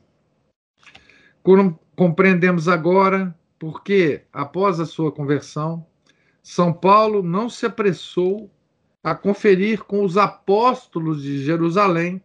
Compreendemos 1.94 2.68
agora 2.68 3.36
porque, 3.58 4.22
após 4.32 4.80
a 4.80 4.86
sua 4.86 5.12
conversão, 5.12 5.86
São 6.42 6.72
Paulo 6.72 7.22
não 7.22 7.48
se 7.48 7.66
apressou 7.66 8.50
a 9.04 9.14
conferir 9.14 9.84
com 9.84 10.04
os 10.04 10.16
apóstolos 10.16 11.22
de 11.22 11.42
Jerusalém 11.42 12.22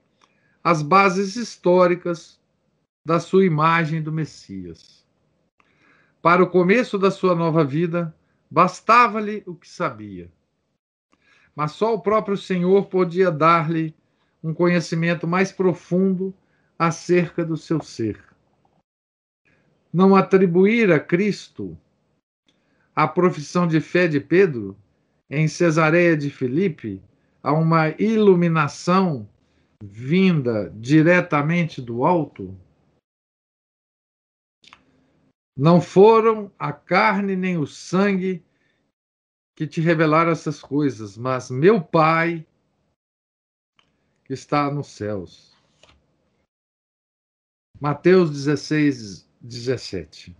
as 0.63 0.81
bases 0.81 1.35
históricas 1.35 2.39
da 3.05 3.19
sua 3.19 3.45
imagem 3.45 4.01
do 4.01 4.11
Messias. 4.11 5.05
Para 6.21 6.41
o 6.41 6.49
começo 6.49 6.97
da 6.97 7.11
sua 7.11 7.35
nova 7.35 7.63
vida, 7.63 8.15
bastava-lhe 8.49 9.43
o 9.45 9.53
que 9.53 9.69
sabia. 9.69 10.31
Mas 11.55 11.71
só 11.71 11.93
o 11.93 12.01
próprio 12.01 12.35
Senhor 12.35 12.87
podia 12.87 13.31
dar-lhe 13.31 13.95
um 14.43 14.53
conhecimento 14.53 15.25
mais 15.27 15.51
profundo 15.51 16.33
acerca 16.77 17.45
do 17.45 17.55
seu 17.55 17.81
ser. 17.81 18.21
Não 19.91 20.15
atribuir 20.15 20.91
a 20.91 20.99
Cristo 20.99 21.77
a 22.95 23.07
profissão 23.07 23.67
de 23.67 23.81
fé 23.81 24.07
de 24.07 24.19
Pedro 24.19 24.77
em 25.29 25.47
Cesareia 25.47 26.15
de 26.15 26.29
Filipe 26.29 27.01
a 27.41 27.51
uma 27.53 27.89
iluminação 27.99 29.27
vinda 29.83 30.71
diretamente 30.75 31.81
do 31.81 32.05
alto? 32.05 32.55
Não 35.57 35.81
foram 35.81 36.51
a 36.59 36.71
carne 36.71 37.35
nem 37.35 37.57
o 37.57 37.65
sangue 37.65 38.44
que 39.55 39.65
te 39.65 39.79
revelaram 39.79 40.31
essas 40.31 40.59
coisas, 40.59 41.17
mas 41.17 41.49
meu 41.49 41.81
Pai 41.81 42.45
que 44.25 44.33
está 44.33 44.69
nos 44.71 44.87
céus. 44.87 45.55
Mateus 47.79 48.31
16, 48.31 49.29
17. 49.39 50.35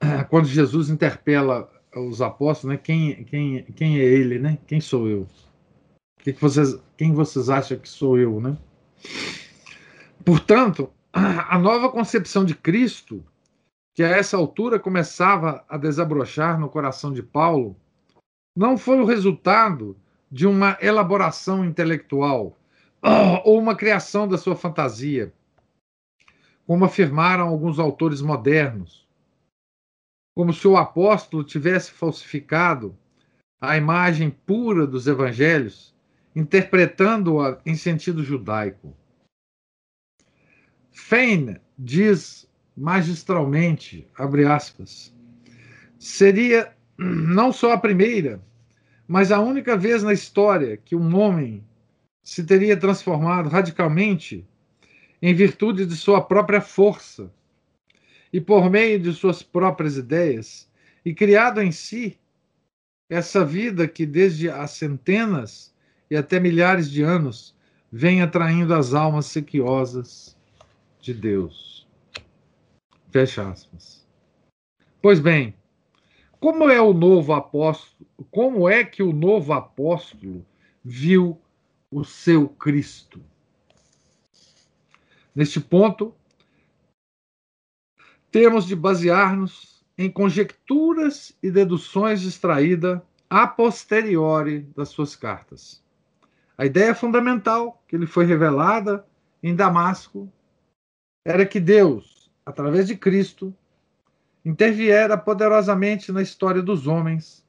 Quando 0.30 0.46
Jesus 0.46 0.88
interpela 0.88 1.70
os 1.94 2.22
apóstolos, 2.22 2.76
né? 2.76 2.82
Quem, 2.82 3.24
quem, 3.24 3.64
quem 3.64 3.98
é 3.98 4.02
ele, 4.02 4.38
né? 4.38 4.58
Quem 4.66 4.80
sou 4.80 5.08
eu? 5.08 5.28
Que 6.18 6.32
que 6.32 6.40
vocês, 6.40 6.78
quem 6.96 7.12
vocês 7.12 7.50
acham 7.50 7.78
que 7.78 7.88
sou 7.88 8.18
eu, 8.18 8.40
né? 8.40 8.56
Portanto, 10.24 10.92
a 11.12 11.58
nova 11.58 11.90
concepção 11.90 12.44
de 12.44 12.54
Cristo, 12.54 13.24
que 13.94 14.02
a 14.02 14.08
essa 14.08 14.36
altura 14.36 14.78
começava 14.78 15.64
a 15.68 15.76
desabrochar 15.76 16.58
no 16.58 16.68
coração 16.68 17.12
de 17.12 17.22
Paulo, 17.22 17.76
não 18.56 18.76
foi 18.76 19.00
o 19.00 19.04
resultado 19.04 19.96
de 20.30 20.46
uma 20.46 20.78
elaboração 20.80 21.64
intelectual 21.64 22.58
ou 23.44 23.58
uma 23.58 23.76
criação 23.76 24.26
da 24.26 24.38
sua 24.38 24.56
fantasia, 24.56 25.32
como 26.66 26.84
afirmaram 26.84 27.48
alguns 27.48 27.78
autores 27.78 28.22
modernos, 28.22 29.06
como 30.34 30.52
se 30.52 30.66
o 30.66 30.76
apóstolo 30.76 31.44
tivesse 31.44 31.90
falsificado 31.90 32.96
a 33.60 33.76
imagem 33.76 34.30
pura 34.30 34.86
dos 34.86 35.06
evangelhos 35.06 35.92
interpretando-a 36.34 37.60
em 37.66 37.74
sentido 37.74 38.24
judaico. 38.24 38.96
Fein 40.90 41.58
diz 41.78 42.48
magistralmente, 42.76 44.06
abre 44.16 44.44
aspas, 44.44 45.14
seria 45.98 46.72
não 46.96 47.52
só 47.52 47.72
a 47.72 47.78
primeira, 47.78 48.40
mas 49.06 49.30
a 49.30 49.40
única 49.40 49.76
vez 49.76 50.02
na 50.02 50.12
história 50.12 50.76
que 50.76 50.96
um 50.96 51.16
homem 51.16 51.64
se 52.22 52.44
teria 52.44 52.76
transformado 52.76 53.48
radicalmente 53.48 54.46
em 55.20 55.34
virtude 55.34 55.86
de 55.86 55.96
sua 55.96 56.20
própria 56.20 56.60
força 56.60 57.32
e 58.32 58.40
por 58.40 58.70
meio 58.70 58.98
de 58.98 59.12
suas 59.12 59.42
próprias 59.42 59.96
ideias 59.96 60.68
e 61.04 61.12
criado 61.12 61.60
em 61.60 61.70
si 61.70 62.18
essa 63.08 63.44
vida 63.44 63.86
que 63.86 64.06
desde 64.06 64.48
há 64.48 64.66
centenas 64.66 65.74
e 66.10 66.16
até 66.16 66.40
milhares 66.40 66.90
de 66.90 67.02
anos 67.02 67.54
vem 67.90 68.22
atraindo 68.22 68.72
as 68.72 68.94
almas 68.94 69.26
sequiosas 69.26 70.36
de 71.00 71.12
Deus. 71.12 71.71
Fecha 73.12 73.46
aspas. 73.46 74.08
Pois 75.02 75.20
bem, 75.20 75.54
como 76.40 76.70
é 76.70 76.80
o 76.80 76.94
novo 76.94 77.34
apóstolo, 77.34 78.08
como 78.30 78.66
é 78.66 78.82
que 78.82 79.02
o 79.02 79.12
novo 79.12 79.52
apóstolo 79.52 80.46
viu 80.82 81.38
o 81.90 82.04
seu 82.04 82.48
Cristo? 82.48 83.22
Neste 85.34 85.60
ponto, 85.60 86.14
temos 88.30 88.66
de 88.66 88.74
basear-nos 88.74 89.84
em 89.98 90.10
conjecturas 90.10 91.36
e 91.42 91.50
deduções 91.50 92.22
extraídas 92.22 92.98
a 93.28 93.46
posteriori 93.46 94.60
das 94.74 94.88
suas 94.88 95.14
cartas. 95.14 95.84
A 96.56 96.64
ideia 96.64 96.94
fundamental 96.94 97.82
que 97.86 97.98
lhe 97.98 98.06
foi 98.06 98.24
revelada 98.24 99.06
em 99.42 99.54
Damasco 99.54 100.32
era 101.26 101.44
que 101.44 101.60
Deus, 101.60 102.11
através 102.44 102.86
de 102.86 102.96
Cristo, 102.96 103.54
interviera 104.44 105.16
poderosamente 105.16 106.10
na 106.10 106.22
história 106.22 106.62
dos 106.62 106.86
homens 106.86 107.44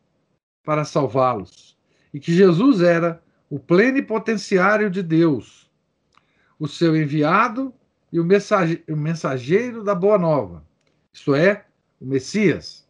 para 0.63 0.85
salvá-los, 0.85 1.77
e 2.13 2.19
que 2.19 2.33
Jesus 2.33 2.81
era 2.81 3.21
o 3.49 3.59
plenipotenciário 3.59 4.89
de 4.89 5.01
Deus, 5.01 5.69
o 6.59 6.67
seu 6.67 6.95
enviado 6.95 7.73
e 8.11 8.19
o 8.19 8.25
mensageiro 8.95 9.83
da 9.83 9.95
Boa 9.95 10.17
Nova, 10.17 10.63
isto 11.11 11.33
é, 11.33 11.65
o 11.99 12.05
Messias. 12.05 12.87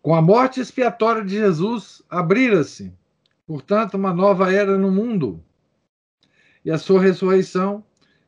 Com 0.00 0.14
a 0.14 0.22
morte 0.22 0.60
expiatória 0.60 1.24
de 1.24 1.34
Jesus, 1.34 2.02
abrira-se 2.08 2.92
portanto, 3.46 3.94
uma 3.94 4.12
nova 4.12 4.52
era 4.52 4.76
no 4.78 4.90
mundo. 4.90 5.42
E 6.64 6.70
a 6.70 6.78
sua 6.78 7.00
ressurreição 7.00 7.84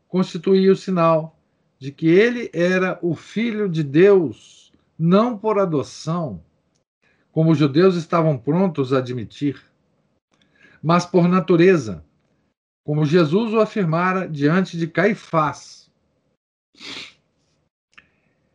constituía 0.09 0.71
o 0.73 0.77
sinal 0.77 1.36
de 1.79 1.93
que 1.93 2.09
ele 2.09 2.51
era 2.53 2.99
o 3.03 3.15
Filho 3.15 3.69
de 3.69 3.83
Deus, 3.83 4.73
não 4.99 5.37
por 5.37 5.59
adoção, 5.59 6.43
como 7.31 7.53
os 7.53 7.59
judeus 7.59 7.97
estavam 7.97 8.39
prontos 8.39 8.93
a 8.93 8.99
admitir, 8.99 9.63
mas 10.83 11.05
por 11.05 11.29
natureza, 11.29 12.05
como 12.85 13.05
Jesus 13.05 13.53
o 13.53 13.61
afirmara 13.61 14.29
diante 14.29 14.79
de 14.79 14.87
Caifás. 14.87 15.91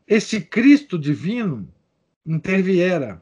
Este 0.07 0.41
Cristo 0.41 0.97
divino 0.97 1.71
interviera, 2.25 3.21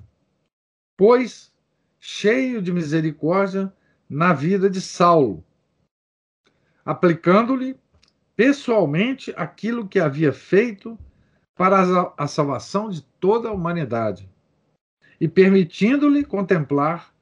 pois 0.98 1.52
cheio 2.00 2.62
de 2.62 2.72
misericórdia 2.72 3.74
na 4.10 4.34
vida 4.34 4.70
de 4.70 4.80
Saulo, 4.80 5.44
aplicando-lhe 6.86 7.78
pessoalmente 8.40 9.34
aquilo 9.36 9.86
que 9.86 10.00
havia 10.00 10.32
feito 10.32 10.98
para 11.58 12.14
a 12.18 12.26
salvação 12.26 12.90
de 12.90 13.02
toda 13.20 13.50
a 13.50 13.52
humanidade 13.52 14.30
e 15.20 15.28
permitindo-lhe 15.28 16.24
contemplar 16.24 17.14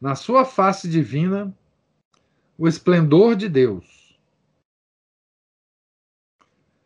na 0.00 0.16
sua 0.16 0.44
face 0.44 0.88
divina 0.88 1.56
o 2.58 2.66
esplendor 2.66 3.36
de 3.36 3.48
Deus. 3.48 4.18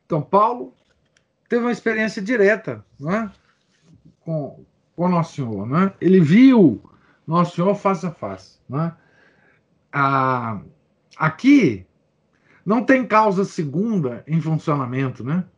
Então, 0.04 0.20
Paulo 0.20 0.76
teve 1.48 1.64
uma 1.64 1.72
experiência 1.72 2.20
direta 2.20 2.85
é? 3.00 3.30
com, 4.20 4.66
com 4.94 5.08
Nosso 5.08 5.37
Senhor. 5.37 5.66
É? 5.82 5.96
Ele 5.98 6.20
viu 6.20 6.90
nosso 7.26 7.56
Senhor 7.56 7.74
face 7.74 8.04
a 8.04 8.11
face. 8.11 8.61
Né? 8.68 8.94
Ah, 9.90 10.61
aqui 11.16 11.87
não 12.64 12.85
tem 12.85 13.07
causa 13.07 13.44
segunda 13.44 14.25
em 14.27 14.40
funcionamento, 14.40 15.25
né? 15.25 15.48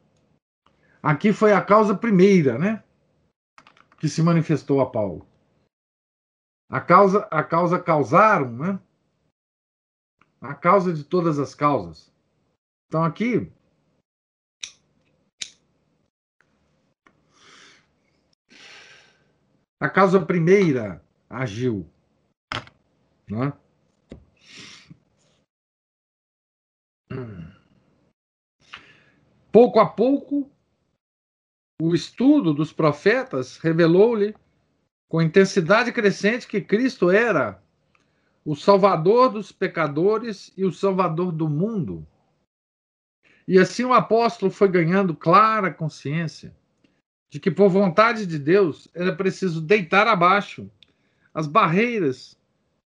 Aqui 1.03 1.33
foi 1.33 1.53
a 1.53 1.61
causa 1.61 1.95
primeira, 1.95 2.59
né? 2.59 2.83
Que 3.99 4.09
se 4.09 4.23
manifestou 4.23 4.81
a 4.81 4.90
Paulo. 4.90 5.27
A 6.71 6.81
causa, 6.81 7.29
a 7.31 7.45
causa 7.45 7.79
causaram, 7.79 8.51
né? 8.53 8.81
A 10.40 10.55
causa 10.55 10.93
de 10.93 11.05
todas 11.05 11.38
as 11.38 11.55
causas. 11.55 12.12
Então 12.88 13.05
aqui 13.05 13.51
a 19.81 19.90
causa 19.90 20.25
primeira 20.25 21.05
agiu. 21.29 21.87
Né? 23.29 23.53
Pouco 29.53 29.79
a 29.79 29.87
pouco, 29.87 30.50
o 31.81 31.94
estudo 31.94 32.53
dos 32.53 32.72
profetas 32.72 33.57
revelou-lhe 33.59 34.35
com 35.09 35.22
intensidade 35.22 35.92
crescente 35.92 36.48
que 36.48 36.61
Cristo 36.61 37.11
era 37.11 37.62
o 38.44 38.55
Salvador 38.55 39.31
dos 39.31 39.53
pecadores 39.53 40.53
e 40.57 40.64
o 40.64 40.72
Salvador 40.72 41.33
do 41.33 41.48
mundo. 41.48 42.07
E 43.46 43.59
assim 43.59 43.85
o 43.85 43.92
apóstolo 43.92 44.50
foi 44.50 44.68
ganhando 44.68 45.14
clara 45.14 45.72
consciência 45.72 46.55
de 47.31 47.40
que, 47.40 47.50
por 47.50 47.68
vontade 47.68 48.27
de 48.27 48.38
Deus, 48.38 48.88
era 48.94 49.14
preciso 49.14 49.61
deitar 49.61 50.07
abaixo 50.07 50.70
as 51.33 51.46
barreiras 51.46 52.38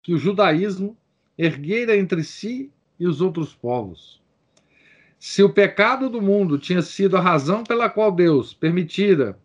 que 0.01 0.13
o 0.13 0.17
judaísmo 0.17 0.97
erguera 1.37 1.95
entre 1.97 2.23
si 2.23 2.71
e 3.03 3.07
os 3.07 3.19
outros 3.19 3.53
povos. 3.53 4.21
Se 5.19 5.43
o 5.43 5.49
pecado 5.49 6.09
do 6.09 6.21
mundo 6.21 6.57
tinha 6.57 6.81
sido 6.81 7.17
a 7.17 7.21
razão 7.21 7.63
pela 7.63 7.89
qual 7.89 8.09
Deus 8.11 8.53
permitira 8.53 9.37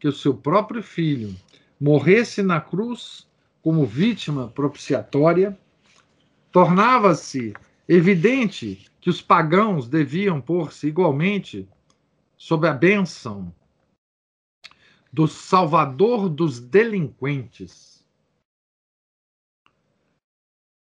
que 0.00 0.08
o 0.08 0.12
seu 0.12 0.34
próprio 0.34 0.82
filho 0.82 1.34
morresse 1.80 2.42
na 2.42 2.60
cruz 2.60 3.24
como 3.62 3.86
vítima 3.86 4.48
propiciatória, 4.48 5.56
tornava-se 6.50 7.54
evidente 7.88 8.84
que 9.00 9.08
os 9.08 9.22
pagãos 9.22 9.88
deviam 9.88 10.40
pôr-se 10.40 10.88
igualmente 10.88 11.68
sob 12.36 12.66
a 12.66 12.72
bênção 12.72 13.54
do 15.12 15.28
Salvador 15.28 16.28
dos 16.28 16.58
delinquentes. 16.58 17.93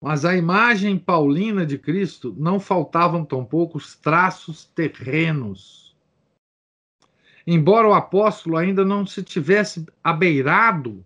Mas 0.04 0.26
a 0.26 0.36
imagem 0.36 0.98
paulina 0.98 1.64
de 1.64 1.78
Cristo 1.78 2.36
não 2.36 2.60
faltavam 2.60 3.24
tampouco 3.24 3.78
os 3.78 3.96
traços 3.96 4.66
terrenos. 4.66 5.96
Embora 7.46 7.88
o 7.88 7.94
apóstolo 7.94 8.58
ainda 8.58 8.84
não 8.84 9.06
se 9.06 9.22
tivesse 9.22 9.86
abeirado 10.04 11.02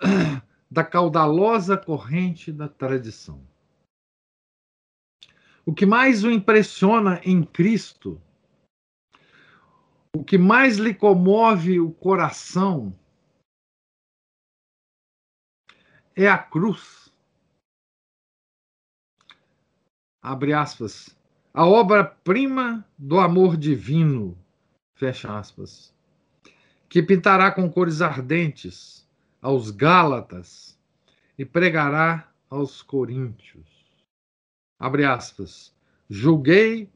da 0.68 0.82
caudalosa 0.82 1.76
corrente 1.76 2.50
da 2.50 2.68
tradição. 2.68 3.40
O 5.64 5.72
que 5.72 5.86
mais 5.86 6.24
o 6.24 6.30
impressiona 6.32 7.20
em 7.24 7.44
Cristo, 7.44 8.20
o 10.12 10.24
que 10.24 10.36
mais 10.36 10.76
lhe 10.76 10.92
comove 10.92 11.78
o 11.78 11.92
coração, 11.92 12.92
é 16.16 16.26
a 16.26 16.36
cruz. 16.36 17.03
Abre 20.24 20.52
aspas. 20.52 21.16
A 21.52 21.64
obra-prima 21.64 22.84
do 22.98 23.20
amor 23.20 23.56
divino, 23.56 24.36
fecha 24.96 25.38
aspas, 25.38 25.94
que 26.88 27.00
pintará 27.00 27.52
com 27.52 27.70
cores 27.70 28.02
ardentes 28.02 29.08
aos 29.40 29.70
Gálatas 29.70 30.76
e 31.38 31.44
pregará 31.44 32.28
aos 32.50 32.82
Coríntios 32.82 33.74
abre 34.84 35.04
aspas, 35.04 35.74
julguei 36.10 36.90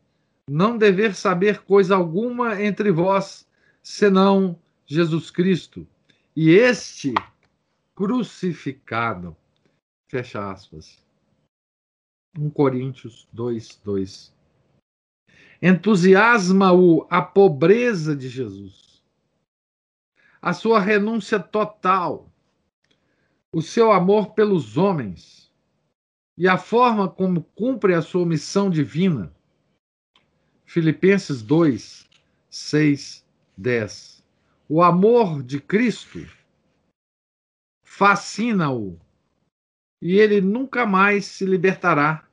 não 0.47 0.77
dever 0.77 1.15
saber 1.15 1.63
coisa 1.63 1.97
alguma 1.97 2.63
entre 2.63 2.91
vós, 2.91 3.49
senão 3.83 4.59
Jesus 4.85 5.31
Cristo, 5.31 5.87
e 6.37 6.51
este 6.51 7.15
crucificado. 7.95 9.35
Fecha 10.11 10.51
aspas. 10.51 11.03
1 12.39 12.51
Coríntios 12.51 13.27
2, 13.33 13.81
2. 13.85 14.33
Entusiasma-o 15.61 17.05
a 17.11 17.21
pobreza 17.21 18.15
de 18.15 18.29
Jesus, 18.29 19.03
a 20.41 20.53
sua 20.53 20.79
renúncia 20.79 21.41
total, 21.41 22.31
o 23.53 23.61
seu 23.61 23.91
amor 23.91 24.35
pelos 24.35 24.77
homens 24.77 25.53
e 26.37 26.47
a 26.47 26.57
forma 26.57 27.09
como 27.09 27.43
cumpre 27.43 27.93
a 27.95 28.03
sua 28.03 28.25
missão 28.25 28.71
divina. 28.71 29.35
Filipenses 30.65 31.43
2, 31.43 32.09
6, 32.49 33.27
10. 33.57 34.25
O 34.69 34.81
amor 34.81 35.43
de 35.43 35.61
Cristo 35.61 36.21
fascina-o 37.83 38.97
e 40.01 40.17
ele 40.21 40.41
nunca 40.41 40.87
mais 40.87 41.27
se 41.27 41.45
libertará 41.45 42.28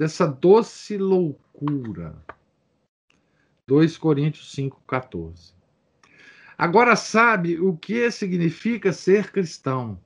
dessa 0.00 0.26
doce 0.26 0.96
loucura. 0.96 2.16
2 3.68 3.98
Coríntios 3.98 4.50
5, 4.52 4.80
14. 4.88 5.52
Agora 6.56 6.96
sabe 6.96 7.60
o 7.60 7.76
que 7.76 8.10
significa 8.10 8.94
ser 8.94 9.30
cristão 9.30 10.00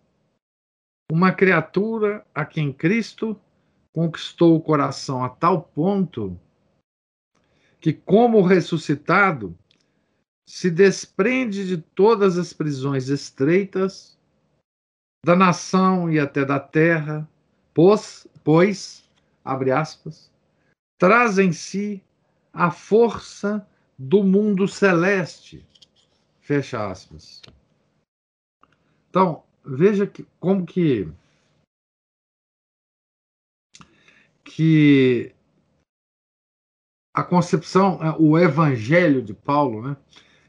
uma 1.13 1.31
criatura 1.31 2.27
a 2.35 2.45
quem 2.45 2.73
Cristo 2.73 3.41
conquistou 3.93 4.57
o 4.57 4.61
coração 4.61 5.23
a 5.23 5.29
tal 5.29 5.63
ponto 5.63 6.37
que, 7.81 7.93
como 7.93 8.43
ressuscitado, 8.43 9.57
se 10.45 10.73
desprende 10.73 11.69
de 11.69 11.79
todas 11.79 12.37
as 12.37 12.53
prisões 12.53 13.09
estreitas 13.09 14.19
da 15.25 15.37
nação 15.37 16.11
e 16.11 16.19
até 16.19 16.45
da 16.45 16.59
terra, 16.59 17.31
pois, 17.73 18.27
pois 18.43 19.04
abre 19.45 19.71
aspas, 19.71 20.33
traz 20.99 21.39
em 21.39 21.53
si 21.53 22.03
a 22.53 22.71
força 22.71 23.67
do 23.99 24.25
mundo 24.25 24.67
celeste, 24.67 25.67
fecha 26.41 26.91
aspas. 26.91 27.43
Então, 29.11 29.45
veja 29.65 30.07
que, 30.07 30.27
como 30.41 30.65
que 30.65 31.09
que 34.43 35.35
a 37.15 37.23
concepção, 37.23 38.03
é, 38.03 38.15
o 38.19 38.39
evangelho 38.39 39.23
de 39.23 39.33
Paulo, 39.33 39.83
né, 39.83 39.97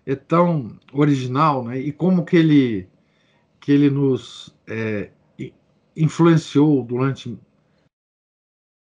é 0.05 0.15
tão 0.15 0.79
original, 0.91 1.63
né, 1.63 1.79
e 1.79 1.91
como 1.91 2.25
que 2.25 2.36
ele 2.36 2.89
que 3.60 3.71
ele 3.71 3.89
nos 3.89 4.55
é, 4.67 5.12
influenciou 5.95 6.84
durante 6.84 7.39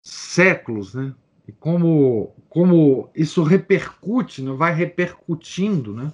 séculos, 0.08 0.94
né, 0.94 1.14
e 1.48 1.52
como 1.52 2.34
como 2.50 3.10
isso 3.14 3.44
repercute, 3.44 4.42
né, 4.42 4.52
vai 4.54 4.74
repercutindo, 4.74 5.94
né, 5.94 6.14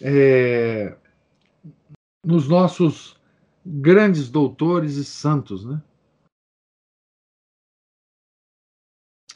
é, 0.00 0.96
nos 2.24 2.48
nossos 2.48 3.16
grandes 3.64 4.30
doutores 4.30 4.96
e 4.96 5.04
santos, 5.04 5.64
né? 5.64 5.82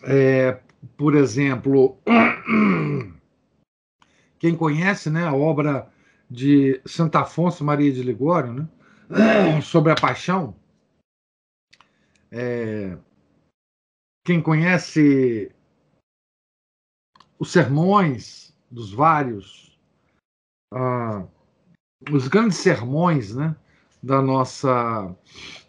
É, 0.03 0.63
por 0.97 1.15
exemplo, 1.15 1.99
quem 4.39 4.57
conhece 4.57 5.11
né, 5.11 5.27
a 5.27 5.35
obra 5.35 5.93
de 6.31 6.81
Santo 6.87 7.17
Afonso 7.17 7.65
Maria 7.65 7.93
de 7.93 8.03
Ligório, 8.03 8.55
né, 8.55 8.69
sobre 9.61 9.93
a 9.93 9.97
paixão, 9.97 10.57
é, 12.31 12.97
quem 14.31 14.41
conhece 14.41 15.53
os 17.37 17.51
sermões 17.51 18.57
dos 18.71 18.93
vários 18.93 19.77
ah, 20.73 21.27
os 22.13 22.29
grandes 22.29 22.59
sermões 22.59 23.35
né, 23.35 23.57
da 24.01 24.23
nossa 24.23 25.17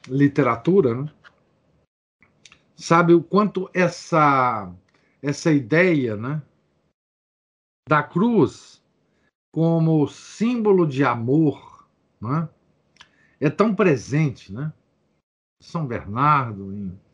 literatura, 0.07 0.93
né, 0.93 1.11
sabe 2.75 3.15
o 3.15 3.23
quanto 3.23 3.67
essa, 3.73 4.71
essa 5.23 5.51
ideia 5.51 6.15
né, 6.15 6.39
da 7.89 8.03
cruz 8.03 8.79
como 9.51 10.07
símbolo 10.07 10.85
de 10.85 11.03
amor 11.03 11.89
né, 12.21 12.47
é 13.39 13.49
tão 13.49 13.73
presente. 13.73 14.53
Né? 14.53 14.71
São 15.59 15.87
Bernardo, 15.87 16.71
em 16.71 17.10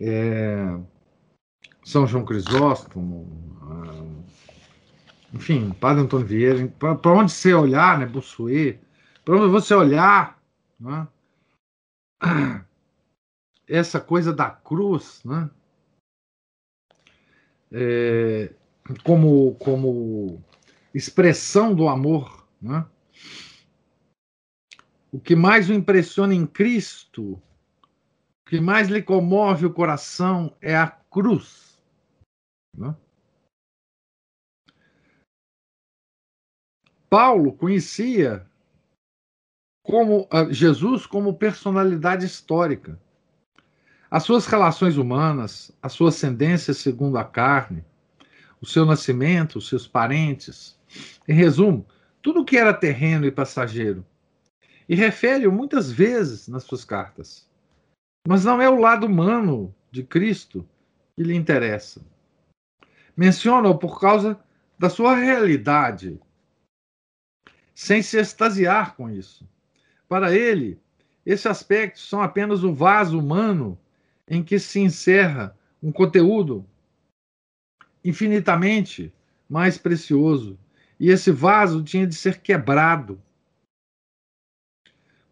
é, 0.00 0.78
São 1.84 2.06
João 2.06 2.24
Crisóstomo, 2.24 3.46
enfim, 5.32 5.70
Padre 5.72 6.02
Antônio 6.02 6.26
Vieira, 6.26 6.66
para 6.68 7.12
onde 7.12 7.32
você 7.32 7.52
olhar, 7.52 7.98
né, 7.98 8.06
Bossuet, 8.06 8.80
para 9.24 9.36
onde 9.36 9.50
você 9.50 9.74
olhar, 9.74 10.42
né, 10.78 11.06
essa 13.68 14.00
coisa 14.00 14.32
da 14.32 14.50
cruz, 14.50 15.22
né, 15.24 15.50
é, 17.72 18.54
como, 19.02 19.54
como 19.56 20.42
expressão 20.94 21.74
do 21.74 21.88
amor, 21.88 22.46
né, 22.60 22.86
o 25.12 25.20
que 25.20 25.34
mais 25.34 25.68
o 25.68 25.72
impressiona 25.72 26.34
em 26.34 26.46
Cristo 26.46 27.40
O 28.46 28.48
que 28.48 28.60
mais 28.60 28.86
lhe 28.86 29.02
comove 29.02 29.66
o 29.66 29.72
coração 29.72 30.56
é 30.62 30.76
a 30.76 30.86
cruz. 30.86 31.82
Né? 32.76 32.94
Paulo 37.10 37.52
conhecia 37.52 38.46
como 39.82 40.28
Jesus 40.50 41.06
como 41.06 41.36
personalidade 41.36 42.24
histórica. 42.24 43.00
As 44.08 44.22
suas 44.22 44.46
relações 44.46 44.96
humanas, 44.96 45.72
a 45.82 45.88
sua 45.88 46.10
ascendência 46.10 46.72
segundo 46.72 47.18
a 47.18 47.24
carne, 47.24 47.84
o 48.60 48.66
seu 48.66 48.86
nascimento, 48.86 49.56
os 49.56 49.68
seus 49.68 49.88
parentes, 49.88 50.78
em 51.26 51.34
resumo, 51.34 51.84
tudo 52.22 52.44
que 52.44 52.56
era 52.56 52.72
terreno 52.72 53.26
e 53.26 53.32
passageiro. 53.32 54.06
E 54.88 54.94
refere-o 54.94 55.50
muitas 55.50 55.90
vezes 55.90 56.46
nas 56.46 56.62
suas 56.62 56.84
cartas. 56.84 57.46
Mas 58.26 58.44
não 58.44 58.60
é 58.60 58.68
o 58.68 58.80
lado 58.80 59.06
humano 59.06 59.74
de 59.90 60.02
Cristo 60.02 60.68
que 61.14 61.22
lhe 61.22 61.34
interessa. 61.34 62.04
Menciona-o 63.16 63.78
por 63.78 64.00
causa 64.00 64.38
da 64.78 64.90
sua 64.90 65.14
realidade, 65.14 66.20
sem 67.74 68.02
se 68.02 68.18
extasiar 68.18 68.96
com 68.96 69.08
isso. 69.08 69.48
Para 70.08 70.34
ele, 70.34 70.78
esses 71.24 71.46
aspectos 71.46 72.08
são 72.08 72.20
apenas 72.20 72.64
o 72.64 72.74
vaso 72.74 73.18
humano 73.18 73.78
em 74.28 74.42
que 74.42 74.58
se 74.58 74.80
encerra 74.80 75.56
um 75.82 75.92
conteúdo 75.92 76.66
infinitamente 78.04 79.12
mais 79.48 79.78
precioso. 79.78 80.58
E 80.98 81.10
esse 81.10 81.30
vaso 81.30 81.82
tinha 81.82 82.06
de 82.06 82.14
ser 82.14 82.40
quebrado, 82.40 83.22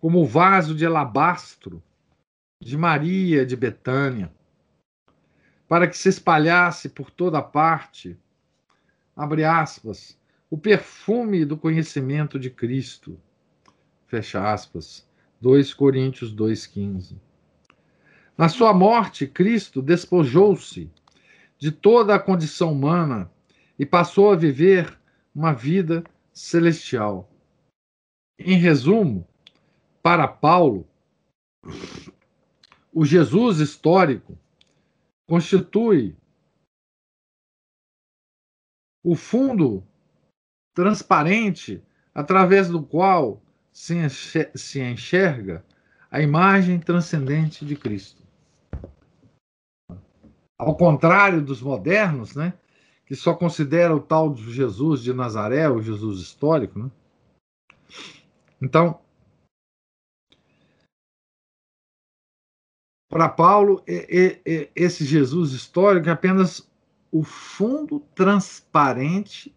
como 0.01 0.21
o 0.21 0.27
vaso 0.27 0.75
de 0.75 0.85
alabastro 0.85 1.83
de 2.65 2.79
Maria 2.79 3.45
de 3.45 3.55
Betânia, 3.55 4.33
para 5.69 5.87
que 5.87 5.99
se 5.99 6.09
espalhasse 6.09 6.89
por 6.89 7.11
toda 7.11 7.43
parte, 7.43 8.19
abre 9.15 9.45
aspas, 9.45 10.19
o 10.49 10.57
perfume 10.57 11.45
do 11.45 11.59
conhecimento 11.59 12.39
de 12.39 12.49
Cristo. 12.49 13.21
Fecha 14.07 14.51
aspas. 14.51 15.07
2 15.43 15.75
Coríntios 15.75 16.35
2,15. 16.35 17.17
Na 18.37 18.49
sua 18.49 18.73
morte, 18.73 19.27
Cristo 19.27 19.83
despojou-se 19.83 20.91
de 21.59 21.71
toda 21.71 22.15
a 22.15 22.19
condição 22.19 22.73
humana 22.73 23.31
e 23.79 23.85
passou 23.85 24.33
a 24.33 24.37
viver 24.37 24.99
uma 25.35 25.53
vida 25.53 26.03
celestial. 26.33 27.31
Em 28.39 28.57
resumo, 28.57 29.27
para 30.03 30.27
Paulo, 30.27 30.89
o 32.95 33.05
Jesus 33.05 33.59
histórico 33.59 34.39
constitui 35.27 36.17
o 39.05 39.17
fundo 39.17 39.85
transparente 40.73 41.83
através 42.15 42.69
do 42.69 42.83
qual 42.83 43.43
se 43.73 44.81
enxerga 44.81 45.65
a 46.09 46.23
imagem 46.23 46.79
transcendente 46.79 47.67
de 47.67 47.75
Cristo. 47.75 48.23
Ao 50.57 50.77
contrário 50.77 51.43
dos 51.43 51.61
modernos, 51.61 52.37
né, 52.37 52.55
que 53.05 53.17
só 53.17 53.35
consideram 53.35 53.97
o 53.97 54.01
tal 54.01 54.33
de 54.33 54.53
Jesus 54.53 55.03
de 55.03 55.13
Nazaré, 55.13 55.69
o 55.69 55.83
Jesus 55.83 56.21
histórico. 56.21 56.79
Né? 56.79 56.91
Então, 58.63 59.01
para 63.09 63.29
Paulo, 63.29 63.83
esse 63.87 65.05
Jesus 65.05 65.53
histórico 65.53 66.09
é 66.09 66.13
apenas 66.13 66.69
o 67.13 67.23
fundo 67.23 68.01
transparente 68.15 69.55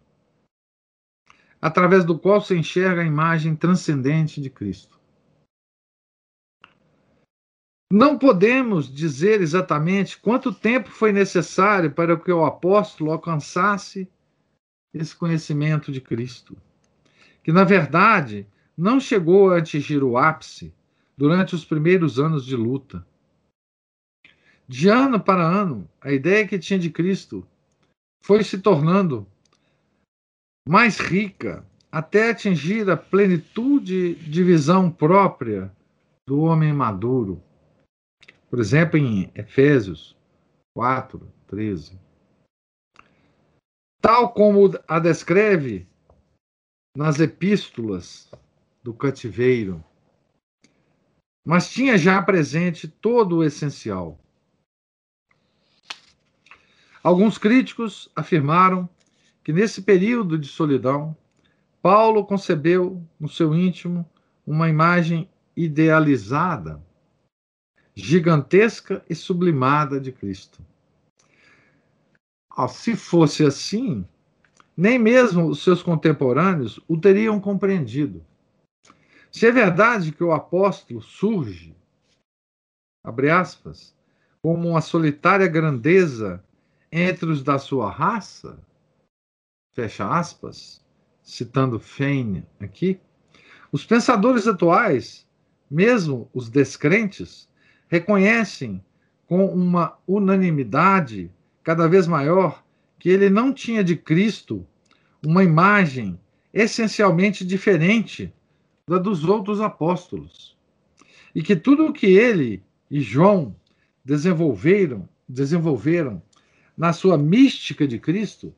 através 1.60 2.04
do 2.04 2.16
qual 2.16 2.40
se 2.40 2.54
enxerga 2.54 3.02
a 3.02 3.06
imagem 3.06 3.56
transcendente 3.56 4.40
de 4.40 4.48
Cristo. 4.48 4.96
Não 7.90 8.18
podemos 8.18 8.92
dizer 8.92 9.40
exatamente 9.40 10.18
quanto 10.18 10.52
tempo 10.52 10.90
foi 10.90 11.10
necessário 11.10 11.90
para 11.90 12.16
que 12.16 12.30
o 12.30 12.44
apóstolo 12.44 13.10
alcançasse 13.10 14.08
esse 14.92 15.16
conhecimento 15.16 15.90
de 15.90 16.00
Cristo, 16.00 16.56
que 17.42 17.50
na 17.50 17.64
verdade 17.64 18.46
não 18.76 19.00
chegou 19.00 19.50
a 19.50 19.58
atingir 19.58 20.04
o 20.04 20.16
ápice 20.16 20.72
durante 21.16 21.54
os 21.54 21.64
primeiros 21.64 22.20
anos 22.20 22.44
de 22.44 22.54
luta. 22.54 23.04
De 24.68 24.90
ano 24.90 25.18
para 25.18 25.42
ano, 25.42 25.88
a 25.98 26.12
ideia 26.12 26.46
que 26.46 26.58
tinha 26.58 26.78
de 26.78 26.90
Cristo 26.90 27.48
foi 28.22 28.44
se 28.44 28.58
tornando 28.58 29.26
mais 30.68 30.98
rica, 30.98 31.66
até 31.90 32.30
atingir 32.30 32.90
a 32.90 32.96
plenitude 32.96 34.14
de 34.16 34.44
visão 34.44 34.90
própria 34.90 35.74
do 36.26 36.40
homem 36.40 36.74
maduro. 36.74 37.42
Por 38.50 38.58
exemplo, 38.58 38.98
em 38.98 39.32
Efésios 39.34 40.14
4, 40.74 41.26
13. 41.46 41.98
Tal 44.02 44.34
como 44.34 44.70
a 44.86 44.98
descreve 44.98 45.88
nas 46.94 47.18
epístolas 47.20 48.30
do 48.82 48.92
cativeiro, 48.92 49.82
mas 51.46 51.70
tinha 51.70 51.96
já 51.96 52.20
presente 52.20 52.86
todo 52.86 53.38
o 53.38 53.44
essencial. 53.44 54.20
Alguns 57.08 57.38
críticos 57.38 58.10
afirmaram 58.14 58.86
que 59.42 59.50
nesse 59.50 59.80
período 59.80 60.36
de 60.38 60.46
solidão, 60.46 61.16
Paulo 61.80 62.22
concebeu 62.26 63.02
no 63.18 63.26
seu 63.26 63.54
íntimo 63.54 64.06
uma 64.46 64.68
imagem 64.68 65.26
idealizada, 65.56 66.84
gigantesca 67.94 69.02
e 69.08 69.14
sublimada 69.14 69.98
de 69.98 70.12
Cristo. 70.12 70.62
Ah, 72.54 72.68
se 72.68 72.94
fosse 72.94 73.42
assim, 73.42 74.06
nem 74.76 74.98
mesmo 74.98 75.46
os 75.46 75.64
seus 75.64 75.82
contemporâneos 75.82 76.78
o 76.86 77.00
teriam 77.00 77.40
compreendido. 77.40 78.22
Se 79.32 79.46
é 79.46 79.50
verdade 79.50 80.12
que 80.12 80.22
o 80.22 80.32
apóstolo 80.32 81.00
surge, 81.00 81.74
abre 83.02 83.30
aspas, 83.30 83.96
como 84.42 84.68
uma 84.68 84.82
solitária 84.82 85.48
grandeza 85.48 86.44
entre 86.90 87.30
os 87.30 87.42
da 87.42 87.58
sua 87.58 87.90
raça, 87.90 88.58
fecha 89.72 90.08
aspas, 90.08 90.82
citando 91.22 91.78
Fein 91.78 92.44
aqui, 92.58 92.98
os 93.70 93.84
pensadores 93.84 94.46
atuais, 94.46 95.26
mesmo 95.70 96.28
os 96.32 96.48
descrentes, 96.48 97.48
reconhecem 97.88 98.82
com 99.26 99.46
uma 99.46 99.98
unanimidade 100.06 101.30
cada 101.62 101.86
vez 101.86 102.06
maior 102.06 102.64
que 102.98 103.10
ele 103.10 103.28
não 103.28 103.52
tinha 103.52 103.84
de 103.84 103.94
Cristo 103.94 104.66
uma 105.22 105.44
imagem 105.44 106.18
essencialmente 106.52 107.44
diferente 107.44 108.32
da 108.88 108.98
dos 108.98 109.24
outros 109.24 109.60
apóstolos. 109.60 110.56
E 111.34 111.42
que 111.42 111.54
tudo 111.54 111.86
o 111.86 111.92
que 111.92 112.06
ele 112.06 112.62
e 112.90 113.00
João 113.00 113.54
desenvolveram, 114.02 115.06
desenvolveram 115.28 116.22
na 116.78 116.92
sua 116.92 117.18
mística 117.18 117.88
de 117.88 117.98
Cristo 117.98 118.54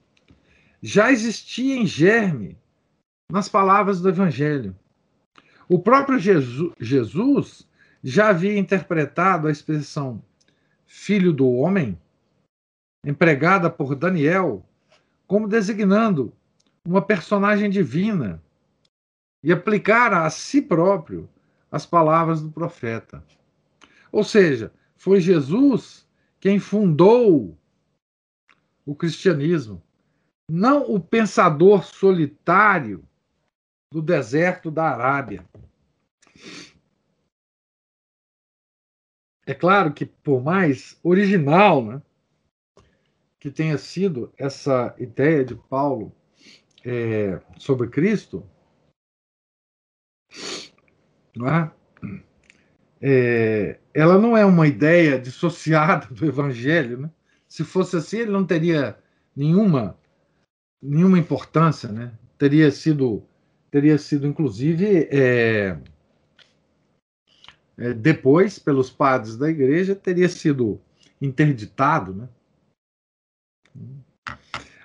já 0.82 1.10
existia 1.10 1.74
em 1.74 1.86
germe 1.86 2.58
nas 3.32 3.48
palavras 3.48 4.02
do 4.02 4.10
Evangelho. 4.10 4.76
O 5.66 5.78
próprio 5.78 6.18
Jesus 6.78 7.66
já 8.04 8.28
havia 8.28 8.58
interpretado 8.58 9.48
a 9.48 9.50
expressão 9.50 10.22
filho 10.86 11.32
do 11.32 11.48
homem, 11.48 11.98
empregada 13.06 13.70
por 13.70 13.94
Daniel, 13.94 14.66
como 15.26 15.48
designando 15.48 16.32
uma 16.84 17.00
personagem 17.00 17.70
divina 17.70 18.42
e 19.42 19.52
aplicara 19.52 20.26
a 20.26 20.30
si 20.30 20.60
próprio 20.60 21.28
as 21.70 21.86
palavras 21.86 22.42
do 22.42 22.50
profeta. 22.50 23.24
Ou 24.10 24.24
seja, 24.24 24.72
foi 24.96 25.20
Jesus 25.20 26.06
quem 26.40 26.58
fundou 26.58 27.56
o 28.90 28.94
cristianismo 28.96 29.80
não 30.50 30.82
o 30.82 30.98
pensador 30.98 31.84
solitário 31.84 33.08
do 33.92 34.02
deserto 34.02 34.68
da 34.68 34.90
Arábia. 34.90 35.46
É 39.46 39.54
claro 39.54 39.94
que, 39.94 40.04
por 40.04 40.42
mais 40.42 40.98
original 41.04 41.84
né, 41.84 42.02
que 43.38 43.48
tenha 43.48 43.78
sido 43.78 44.34
essa 44.36 44.92
ideia 44.98 45.44
de 45.44 45.54
Paulo 45.54 46.12
é, 46.84 47.40
sobre 47.58 47.88
Cristo, 47.88 48.44
não 51.36 51.46
é? 51.46 51.72
é, 53.00 53.78
ela 53.94 54.18
não 54.18 54.36
é 54.36 54.44
uma 54.44 54.66
ideia 54.66 55.16
dissociada 55.16 56.06
do 56.12 56.26
Evangelho. 56.26 57.02
Né? 57.02 57.10
Se 57.50 57.64
fosse 57.64 57.96
assim, 57.96 58.18
ele 58.18 58.30
não 58.30 58.46
teria 58.46 58.96
nenhuma, 59.34 59.98
nenhuma 60.80 61.18
importância. 61.18 61.90
Né? 61.90 62.16
Teria 62.38 62.70
sido, 62.70 63.24
teria 63.72 63.98
sido 63.98 64.24
inclusive, 64.24 65.08
é, 65.10 65.76
é, 67.76 67.92
depois, 67.92 68.58
pelos 68.58 68.88
padres 68.88 69.36
da 69.36 69.50
igreja, 69.50 69.96
teria 69.96 70.28
sido 70.28 70.80
interditado. 71.20 72.14
Né? 72.14 72.28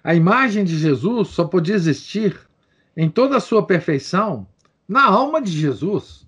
A 0.03 0.16
imagem 0.16 0.66
de 0.66 0.76
Jesus 0.76 1.28
só 1.28 1.47
podia 1.47 1.76
existir 1.76 2.49
em 2.97 3.09
toda 3.09 3.38
a 3.38 3.41
sua 3.41 3.66
perfeição 3.66 4.47
na 4.88 5.05
alma 5.05 5.39
de 5.39 5.51
Jesus. 5.51 6.28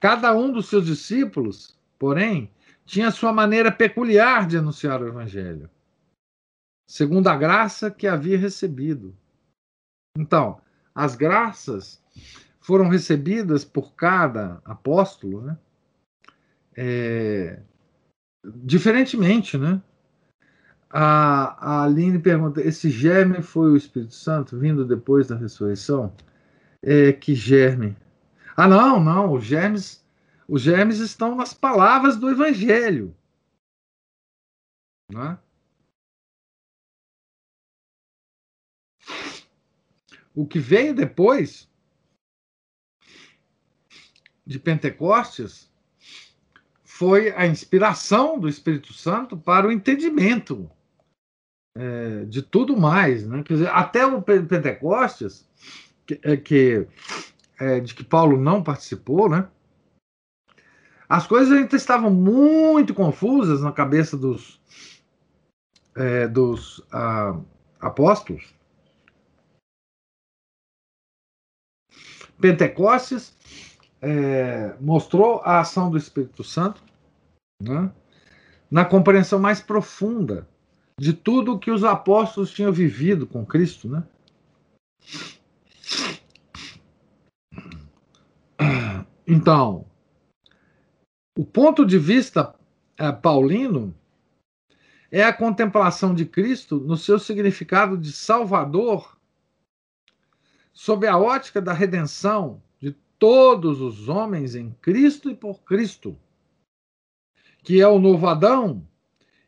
Cada 0.00 0.34
um 0.34 0.52
dos 0.52 0.66
seus 0.66 0.86
discípulos, 0.86 1.80
porém, 2.02 2.50
tinha 2.84 3.12
sua 3.12 3.32
maneira 3.32 3.70
peculiar 3.70 4.48
de 4.48 4.58
anunciar 4.58 5.00
o 5.00 5.06
Evangelho, 5.06 5.70
segundo 6.84 7.28
a 7.28 7.36
graça 7.36 7.92
que 7.92 8.08
havia 8.08 8.36
recebido. 8.36 9.16
Então, 10.18 10.60
as 10.92 11.14
graças 11.14 12.02
foram 12.60 12.88
recebidas 12.88 13.64
por 13.64 13.94
cada 13.94 14.60
apóstolo, 14.64 15.42
né? 15.42 15.56
É, 16.76 17.60
diferentemente, 18.44 19.56
né? 19.56 19.80
A, 20.90 21.82
a 21.82 21.84
Aline 21.84 22.18
pergunta: 22.18 22.60
esse 22.60 22.90
germe 22.90 23.42
foi 23.42 23.70
o 23.70 23.76
Espírito 23.76 24.14
Santo 24.16 24.58
vindo 24.58 24.84
depois 24.84 25.28
da 25.28 25.36
ressurreição? 25.36 26.12
É, 26.82 27.12
que 27.12 27.32
germe? 27.32 27.96
Ah, 28.56 28.66
não, 28.66 28.98
não. 28.98 29.32
Os 29.32 29.44
germes, 29.44 30.01
os 30.52 30.60
germes 30.60 30.98
estão 30.98 31.34
nas 31.34 31.54
palavras 31.54 32.18
do 32.18 32.28
Evangelho. 32.28 33.16
Né? 35.10 35.38
O 40.34 40.46
que 40.46 40.58
veio 40.58 40.94
depois 40.94 41.70
de 44.44 44.58
Pentecostes 44.58 45.72
foi 46.84 47.30
a 47.30 47.46
inspiração 47.46 48.38
do 48.38 48.46
Espírito 48.46 48.92
Santo 48.92 49.38
para 49.38 49.66
o 49.66 49.72
entendimento 49.72 50.70
é, 51.74 52.26
de 52.26 52.42
tudo 52.42 52.76
mais. 52.76 53.26
Né? 53.26 53.42
Quer 53.42 53.54
dizer, 53.54 53.70
até 53.70 54.04
o 54.04 54.20
Pentecostes, 54.20 55.48
que, 56.06 56.20
é, 56.22 56.36
que 56.36 56.86
é, 57.58 57.80
de 57.80 57.94
que 57.94 58.04
Paulo 58.04 58.36
não 58.36 58.62
participou, 58.62 59.30
né? 59.30 59.50
As 61.12 61.26
coisas 61.26 61.52
ainda 61.52 61.76
estavam 61.76 62.10
muito 62.10 62.94
confusas 62.94 63.60
na 63.60 63.70
cabeça 63.70 64.16
dos, 64.16 64.58
é, 65.94 66.26
dos 66.26 66.82
ah, 66.90 67.38
apóstolos. 67.78 68.54
Pentecostes 72.40 73.36
é, 74.00 74.74
mostrou 74.80 75.42
a 75.44 75.60
ação 75.60 75.90
do 75.90 75.98
Espírito 75.98 76.42
Santo 76.42 76.82
né, 77.62 77.92
na 78.70 78.86
compreensão 78.86 79.38
mais 79.38 79.60
profunda 79.60 80.48
de 80.98 81.12
tudo 81.12 81.58
que 81.58 81.70
os 81.70 81.84
apóstolos 81.84 82.50
tinham 82.52 82.72
vivido 82.72 83.26
com 83.26 83.44
Cristo. 83.44 83.86
Né? 83.86 84.02
Então, 89.26 89.91
o 91.36 91.44
ponto 91.44 91.84
de 91.84 91.98
vista 91.98 92.54
é, 92.96 93.10
paulino 93.10 93.94
é 95.10 95.22
a 95.22 95.32
contemplação 95.32 96.14
de 96.14 96.24
Cristo 96.24 96.78
no 96.78 96.96
seu 96.96 97.18
significado 97.18 97.96
de 97.98 98.12
Salvador, 98.12 99.18
sob 100.72 101.06
a 101.06 101.18
ótica 101.18 101.60
da 101.60 101.72
redenção 101.72 102.62
todos 103.22 103.80
os 103.80 104.08
homens 104.08 104.56
em 104.56 104.72
Cristo 104.82 105.30
e 105.30 105.36
por 105.36 105.62
Cristo, 105.62 106.18
que 107.62 107.80
é 107.80 107.86
o 107.86 108.00
novo 108.00 108.26
Adão 108.26 108.84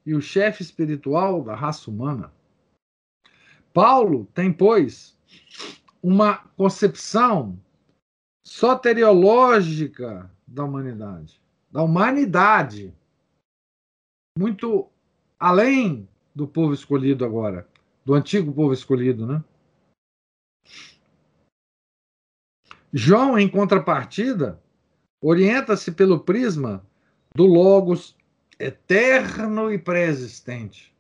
e 0.07 0.15
o 0.15 0.23
chefe 0.23 0.63
espiritual 0.63 1.43
da 1.43 1.57
raça 1.57 1.91
humana. 1.91 2.33
Paulo 3.73 4.29
tem, 4.33 4.53
pois, 4.53 5.19
uma 6.01 6.37
concepção 6.57 7.61
soteriológica 8.47 10.31
da 10.47 10.63
humanidade, 10.63 11.41
da 11.75 11.83
humanidade, 11.83 12.95
muito 14.39 14.89
além 15.37 16.09
do 16.33 16.47
povo 16.47 16.73
escolhido 16.73 17.25
agora, 17.25 17.69
do 18.05 18.15
antigo 18.15 18.55
povo 18.55 18.73
escolhido, 18.73 19.27
né? 19.27 19.43
João, 22.93 23.37
em 23.37 23.51
contrapartida, 23.51 24.63
orienta-se 25.21 25.91
pelo 25.91 26.21
prisma 26.21 26.87
do 27.35 27.45
Logos 27.45 28.17
eterno 28.57 29.73
e 29.73 29.77
pré-existente. 29.77 30.95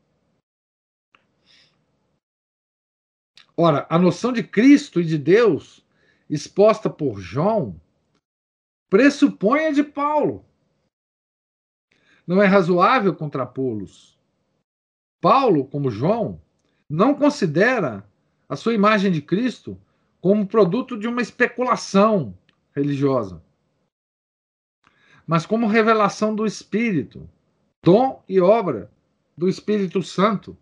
Ora, 3.57 3.87
a 3.89 3.97
noção 3.97 4.33
de 4.33 4.43
Cristo 4.43 5.01
e 5.01 5.05
de 5.05 5.18
Deus 5.18 5.87
exposta 6.29 6.91
por 6.91 7.20
João 7.20 7.81
pressupõe 8.91 9.66
a 9.66 9.70
de 9.70 9.85
Paulo. 9.85 10.45
Não 12.27 12.43
é 12.43 12.47
razoável 12.47 13.14
contrapô-los. 13.14 14.18
Paulo, 15.20 15.64
como 15.66 15.91
João, 15.91 16.41
não 16.89 17.14
considera 17.14 18.05
a 18.49 18.57
sua 18.57 18.75
imagem 18.75 19.11
de 19.11 19.22
Cristo 19.22 19.79
como 20.20 20.47
produto 20.47 20.99
de 20.99 21.07
uma 21.07 21.22
especulação 21.22 22.37
religiosa, 22.75 23.43
mas 25.27 25.47
como 25.47 25.66
revelação 25.66 26.35
do 26.35 26.47
Espírito, 26.47 27.29
dom 27.83 28.22
e 28.29 28.41
obra 28.41 28.91
do 29.37 29.49
Espírito 29.49 30.03
Santo. 30.03 30.57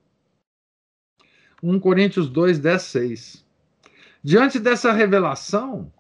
1 1.63 1.79
Coríntios 1.79 2.29
2, 2.29 2.59
10, 2.59 2.83
6. 2.83 3.47
Diante 4.23 4.59
dessa 4.59 4.93
revelação, 4.93 5.93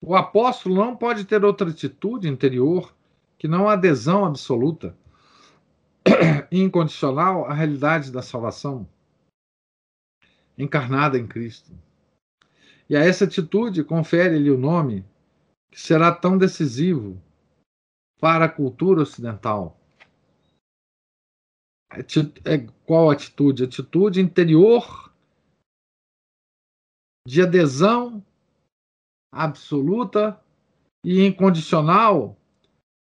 o 0.00 0.14
apóstolo 0.14 0.74
não 0.74 0.96
pode 0.96 1.24
ter 1.24 1.44
outra 1.44 1.70
atitude 1.70 2.28
interior 2.28 2.94
que 3.40 3.48
não 3.48 3.70
a 3.70 3.72
adesão 3.72 4.26
absoluta 4.26 4.94
e 6.52 6.60
incondicional 6.60 7.46
à 7.46 7.54
realidade 7.54 8.12
da 8.12 8.20
salvação 8.20 8.86
encarnada 10.58 11.18
em 11.18 11.26
Cristo. 11.26 11.72
E 12.86 12.94
a 12.94 13.00
essa 13.00 13.24
atitude 13.24 13.82
confere-lhe 13.82 14.50
o 14.50 14.58
nome 14.58 15.06
que 15.72 15.80
será 15.80 16.14
tão 16.14 16.36
decisivo 16.36 17.18
para 18.20 18.44
a 18.44 18.48
cultura 18.48 19.00
ocidental. 19.00 19.80
É, 22.44 22.58
qual 22.84 23.10
atitude? 23.10 23.64
Atitude 23.64 24.20
interior 24.20 25.10
de 27.26 27.40
adesão 27.40 28.22
absoluta 29.32 30.38
e 31.02 31.24
incondicional 31.24 32.36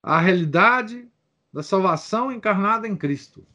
à 0.05 0.20
realidade 0.20 1.09
da 1.50 1.62
salvação 1.62 2.30
encarnada 2.30 2.86
em 2.86 2.94
Cristo. 2.94 3.46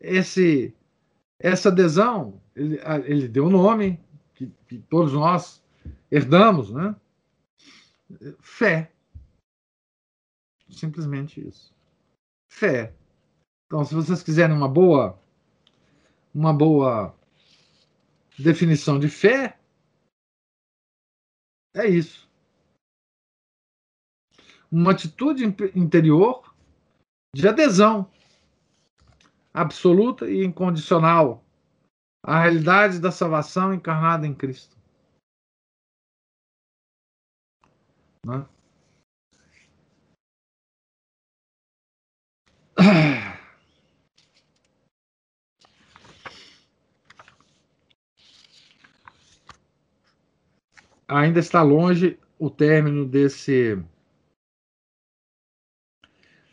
Esse, 0.00 0.72
essa 1.40 1.68
adesão, 1.68 2.40
ele, 2.54 2.78
ele 3.04 3.26
deu 3.26 3.50
nome, 3.50 4.00
que, 4.32 4.46
que 4.68 4.78
todos 4.78 5.12
nós 5.12 5.60
herdamos, 6.08 6.70
né? 6.72 6.94
Fé. 8.38 8.92
Simplesmente 10.70 11.46
isso. 11.46 11.74
Fé. 12.48 12.94
Então, 13.66 13.84
se 13.84 13.94
vocês 13.94 14.22
quiserem 14.22 14.56
uma 14.56 14.68
boa 14.68 15.18
uma 16.32 16.54
boa 16.54 17.12
definição 18.38 19.00
de 19.00 19.08
fé, 19.08 19.58
é 21.74 21.88
isso. 21.88 22.29
Uma 24.70 24.92
atitude 24.92 25.44
interior 25.74 26.54
de 27.34 27.48
adesão 27.48 28.10
absoluta 29.52 30.30
e 30.30 30.44
incondicional 30.44 31.44
a 32.22 32.42
realidade 32.42 33.00
da 33.00 33.10
salvação 33.10 33.74
encarnada 33.74 34.26
em 34.26 34.34
Cristo. 34.34 34.76
Né? 38.24 38.46
Ainda 51.08 51.40
está 51.40 51.62
longe 51.62 52.18
o 52.38 52.48
término 52.48 53.04
desse 53.04 53.82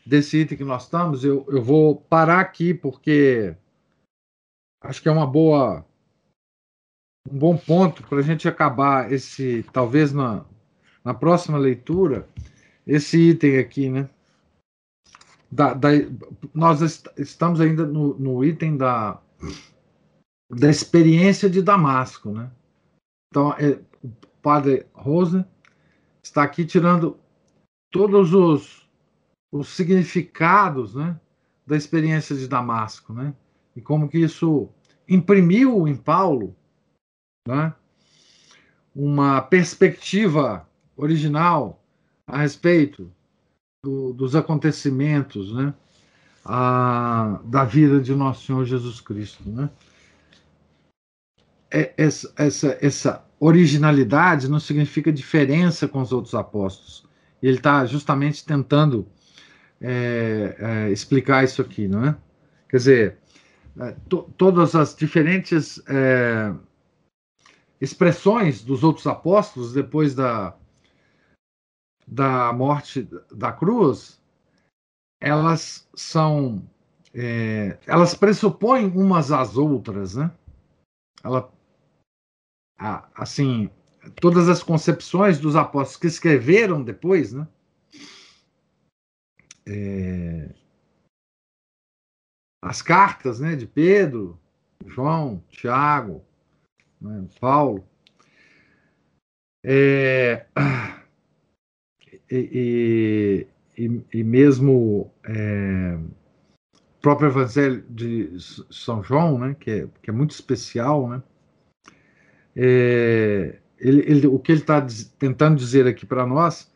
desse 0.08 0.38
item 0.38 0.56
que 0.56 0.64
nós 0.64 0.84
estamos, 0.84 1.22
eu, 1.22 1.46
eu 1.48 1.62
vou 1.62 1.96
parar 1.96 2.40
aqui 2.40 2.72
porque 2.72 3.54
acho 4.82 5.02
que 5.02 5.08
é 5.08 5.12
uma 5.12 5.26
boa 5.26 5.84
um 7.30 7.38
bom 7.38 7.58
ponto 7.58 8.02
para 8.04 8.18
a 8.18 8.22
gente 8.22 8.48
acabar 8.48 9.12
esse, 9.12 9.62
talvez 9.70 10.14
na, 10.14 10.46
na 11.04 11.12
próxima 11.12 11.58
leitura, 11.58 12.26
esse 12.86 13.18
item 13.18 13.58
aqui, 13.58 13.90
né? 13.90 14.08
Da, 15.50 15.74
da, 15.74 15.88
nós 16.54 16.80
est 16.80 17.06
estamos 17.18 17.60
ainda 17.60 17.84
no, 17.84 18.18
no 18.18 18.42
item 18.42 18.78
da, 18.78 19.20
da 20.50 20.70
experiência 20.70 21.50
de 21.50 21.60
Damasco, 21.60 22.30
né? 22.30 22.50
Então, 23.30 23.52
é, 23.58 23.78
o 24.02 24.10
padre 24.40 24.86
Rosa 24.94 25.46
está 26.22 26.42
aqui 26.42 26.64
tirando 26.64 27.18
todos 27.90 28.32
os, 28.32 28.87
os 29.50 29.68
significados, 29.68 30.94
né, 30.94 31.18
da 31.66 31.76
experiência 31.76 32.36
de 32.36 32.46
Damasco, 32.48 33.12
né? 33.12 33.34
E 33.74 33.80
como 33.80 34.08
que 34.08 34.18
isso 34.18 34.68
imprimiu 35.08 35.86
em 35.86 35.96
Paulo, 35.96 36.54
né, 37.46 37.72
uma 38.94 39.40
perspectiva 39.40 40.68
original 40.96 41.82
a 42.26 42.38
respeito 42.38 43.10
do, 43.82 44.12
dos 44.12 44.34
acontecimentos, 44.34 45.52
né, 45.52 45.72
a, 46.44 47.40
da 47.44 47.64
vida 47.64 48.00
de 48.00 48.14
nosso 48.14 48.46
Senhor 48.46 48.64
Jesus 48.64 49.00
Cristo, 49.00 49.48
né? 49.48 49.70
É, 51.70 51.92
essa, 51.98 52.32
essa, 52.36 52.78
essa 52.80 53.24
originalidade 53.38 54.48
não 54.48 54.58
significa 54.58 55.12
diferença 55.12 55.86
com 55.86 56.00
os 56.00 56.12
outros 56.12 56.34
apóstolos. 56.34 57.06
Ele 57.42 57.58
está 57.58 57.84
justamente 57.84 58.44
tentando 58.44 59.06
é, 59.80 60.56
é, 60.58 60.90
explicar 60.90 61.44
isso 61.44 61.62
aqui, 61.62 61.88
não 61.88 62.04
é? 62.04 62.16
Quer 62.68 62.76
dizer, 62.76 63.18
é, 63.80 63.92
to, 64.08 64.22
todas 64.36 64.74
as 64.74 64.94
diferentes 64.94 65.80
é, 65.88 66.54
expressões 67.80 68.62
dos 68.62 68.82
outros 68.82 69.06
apóstolos 69.06 69.72
depois 69.72 70.14
da, 70.14 70.54
da 72.06 72.52
morte 72.52 73.08
da 73.30 73.52
cruz, 73.52 74.20
elas 75.20 75.88
são, 75.94 76.62
é, 77.14 77.78
elas 77.86 78.14
pressupõem 78.14 78.86
umas 78.86 79.30
às 79.30 79.56
outras, 79.56 80.14
né? 80.14 80.30
Ela 81.22 81.52
assim, 83.14 83.68
todas 84.20 84.48
as 84.48 84.62
concepções 84.62 85.40
dos 85.40 85.56
apóstolos 85.56 85.96
que 85.96 86.06
escreveram 86.06 86.82
depois, 86.82 87.32
né? 87.32 87.46
É, 89.68 90.48
as 92.62 92.80
cartas 92.82 93.38
né, 93.40 93.54
de 93.54 93.66
Pedro, 93.66 94.38
João, 94.86 95.42
Tiago, 95.50 96.24
né, 97.00 97.28
Paulo, 97.40 97.84
é, 99.64 100.46
e, 102.30 103.46
e, 103.76 104.02
e, 104.12 104.24
mesmo 104.24 105.12
é, 105.24 105.98
o 106.74 107.00
próprio 107.00 107.28
Evangelho 107.28 107.84
de 107.88 108.32
São 108.70 109.02
João, 109.02 109.38
né, 109.38 109.56
que, 109.58 109.70
é, 109.70 109.88
que 110.02 110.10
é 110.10 110.12
muito 110.12 110.30
especial, 110.30 111.08
né, 111.08 111.22
é, 112.56 113.58
ele, 113.78 114.00
ele, 114.00 114.26
o 114.26 114.38
que 114.38 114.52
ele 114.52 114.60
está 114.62 114.84
tentando 115.18 115.56
dizer 115.56 115.86
aqui 115.86 116.04
para 116.04 116.26
nós 116.26 116.72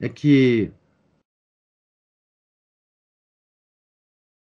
é 0.00 0.08
que 0.08 0.72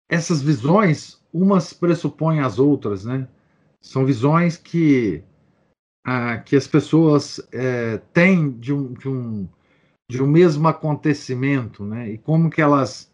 essas 0.09 0.41
visões, 0.41 1.21
umas 1.33 1.73
pressupõem 1.73 2.39
as 2.39 2.59
outras, 2.59 3.05
né? 3.05 3.27
São 3.81 4.05
visões 4.05 4.57
que, 4.57 5.23
ah, 6.05 6.37
que 6.37 6.55
as 6.55 6.67
pessoas 6.67 7.39
é, 7.51 7.97
têm 8.13 8.51
de 8.51 8.73
um, 8.73 8.93
de, 8.93 9.09
um, 9.09 9.47
de 10.09 10.23
um 10.23 10.27
mesmo 10.27 10.67
acontecimento, 10.67 11.85
né? 11.85 12.09
E 12.09 12.17
como 12.17 12.49
que 12.49 12.61
elas 12.61 13.11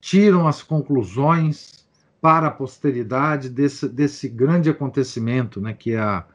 tiram 0.00 0.48
as 0.48 0.62
conclusões 0.62 1.86
para 2.20 2.48
a 2.48 2.50
posteridade 2.50 3.48
desse, 3.48 3.88
desse 3.88 4.28
grande 4.28 4.70
acontecimento, 4.70 5.60
né? 5.60 5.74
Que 5.74 5.92
é 5.92 6.00
a, 6.00 6.26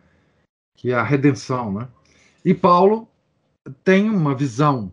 que 0.76 0.91
é 0.91 0.95
a 0.95 1.03
redenção, 1.03 1.72
né? 1.72 1.88
E 2.43 2.53
Paulo 2.53 3.08
tem 3.84 4.10
uma 4.10 4.36
visão, 4.36 4.91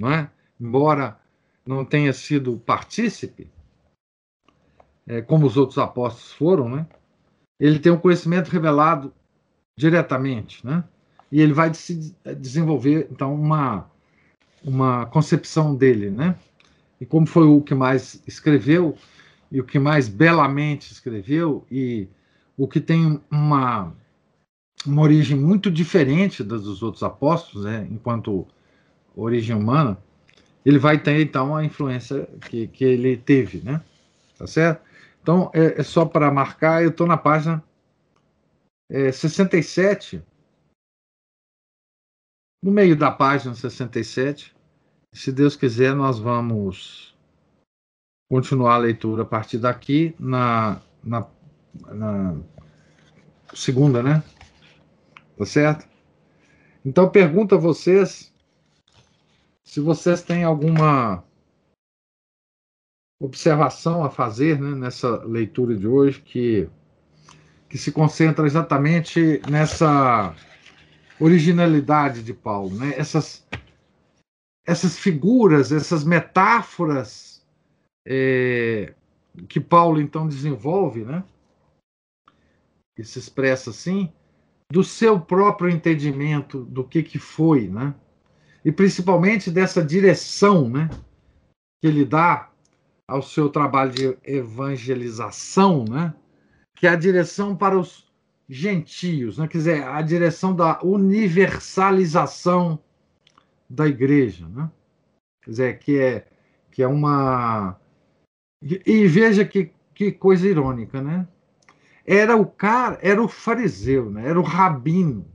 não 0.00 0.10
é? 0.10 0.28
Embora 0.60 1.18
não 1.64 1.84
tenha 1.84 2.12
sido 2.12 2.58
partícipe, 2.58 3.48
é, 5.06 5.20
como 5.20 5.46
os 5.46 5.56
outros 5.56 5.78
apóstolos 5.78 6.32
foram, 6.32 6.68
né? 6.68 6.86
Ele 7.58 7.78
tem 7.78 7.92
um 7.92 7.98
conhecimento 7.98 8.48
revelado 8.48 9.12
diretamente, 9.76 10.64
né? 10.66 10.84
E 11.30 11.40
ele 11.40 11.52
vai 11.52 11.72
se 11.72 12.14
desenvolver 12.38 13.08
então 13.10 13.34
uma 13.34 13.90
uma 14.64 15.06
concepção 15.06 15.74
dele, 15.74 16.10
né? 16.10 16.36
E 17.00 17.06
como 17.06 17.26
foi 17.26 17.46
o 17.46 17.60
que 17.60 17.74
mais 17.74 18.22
escreveu 18.26 18.96
e 19.50 19.60
o 19.60 19.64
que 19.64 19.78
mais 19.78 20.08
belamente 20.08 20.92
escreveu 20.92 21.66
e 21.70 22.08
o 22.56 22.68
que 22.68 22.80
tem 22.80 23.20
uma 23.30 23.92
uma 24.86 25.02
origem 25.02 25.36
muito 25.36 25.70
diferente 25.70 26.42
das 26.42 26.62
dos 26.62 26.82
outros 26.82 27.02
apóstolos, 27.02 27.64
né, 27.64 27.86
enquanto 27.90 28.46
origem 29.16 29.54
humana, 29.54 29.96
ele 30.64 30.78
vai 30.78 30.98
ter 30.98 31.20
então 31.20 31.54
a 31.54 31.64
influência 31.64 32.28
que, 32.48 32.66
que 32.66 32.84
ele 32.84 33.16
teve, 33.16 33.58
né? 33.62 33.80
Tá 34.38 34.46
certo? 34.46 34.82
Então 35.22 35.50
é, 35.54 35.80
é 35.80 35.82
só 35.82 36.04
para 36.04 36.30
marcar, 36.30 36.82
eu 36.82 36.90
estou 36.90 37.06
na 37.06 37.16
página 37.16 37.62
é, 38.90 39.10
67, 39.10 40.22
no 42.62 42.70
meio 42.70 42.96
da 42.96 43.10
página 43.10 43.54
67. 43.54 44.54
Se 45.12 45.30
Deus 45.30 45.56
quiser, 45.56 45.94
nós 45.94 46.18
vamos 46.18 47.16
continuar 48.30 48.74
a 48.74 48.78
leitura 48.78 49.22
a 49.22 49.26
partir 49.26 49.58
daqui 49.58 50.14
na, 50.18 50.80
na, 51.04 51.26
na 51.88 52.36
segunda, 53.54 54.02
né? 54.02 54.22
Tá 55.36 55.44
certo? 55.44 55.88
Então 56.84 57.10
pergunto 57.10 57.54
a 57.54 57.58
vocês 57.58 58.32
se 59.64 59.80
vocês 59.80 60.22
têm 60.22 60.44
alguma 60.44 61.24
observação 63.24 64.04
a 64.04 64.10
fazer 64.10 64.60
né, 64.60 64.74
nessa 64.74 65.24
leitura 65.24 65.76
de 65.76 65.86
hoje 65.86 66.20
que, 66.20 66.68
que 67.68 67.78
se 67.78 67.92
concentra 67.92 68.46
exatamente 68.46 69.40
nessa 69.48 70.34
originalidade 71.20 72.22
de 72.22 72.34
Paulo, 72.34 72.74
né? 72.74 72.94
essas, 72.96 73.46
essas 74.66 74.98
figuras, 74.98 75.70
essas 75.70 76.02
metáforas 76.02 77.46
é, 78.04 78.92
que 79.48 79.60
Paulo 79.60 80.00
então 80.00 80.26
desenvolve, 80.26 81.04
né? 81.04 81.22
que 82.96 83.04
se 83.04 83.20
expressa 83.20 83.70
assim, 83.70 84.12
do 84.70 84.82
seu 84.82 85.20
próprio 85.20 85.70
entendimento 85.70 86.64
do 86.64 86.82
que, 86.82 87.02
que 87.02 87.18
foi, 87.18 87.68
né? 87.68 87.94
E 88.64 88.70
principalmente 88.70 89.50
dessa 89.50 89.84
direção, 89.84 90.68
né? 90.68 90.88
Que 91.80 91.88
ele 91.88 92.04
dá 92.04 92.51
ao 93.12 93.22
seu 93.22 93.48
trabalho 93.48 93.92
de 93.92 94.18
evangelização, 94.24 95.84
né? 95.84 96.14
Que 96.74 96.86
é 96.86 96.90
a 96.90 96.96
direção 96.96 97.56
para 97.56 97.78
os 97.78 98.10
gentios, 98.48 99.38
né? 99.38 99.46
Quer 99.46 99.58
dizer, 99.58 99.84
a 99.84 100.02
direção 100.02 100.54
da 100.54 100.80
universalização 100.82 102.78
da 103.68 103.86
igreja, 103.86 104.48
né? 104.48 104.70
Quer 105.42 105.50
dizer, 105.50 105.78
que 105.78 105.98
é 105.98 106.26
que 106.70 106.82
é 106.82 106.88
uma 106.88 107.78
e 108.62 109.06
veja 109.06 109.44
que, 109.44 109.70
que 109.94 110.12
coisa 110.12 110.48
irônica, 110.48 111.02
né? 111.02 111.26
era 112.06 112.36
o 112.36 112.46
cara, 112.46 112.98
era 113.00 113.22
o 113.22 113.28
fariseu, 113.28 114.10
né? 114.10 114.28
era 114.28 114.38
o 114.38 114.42
rabino. 114.42 115.26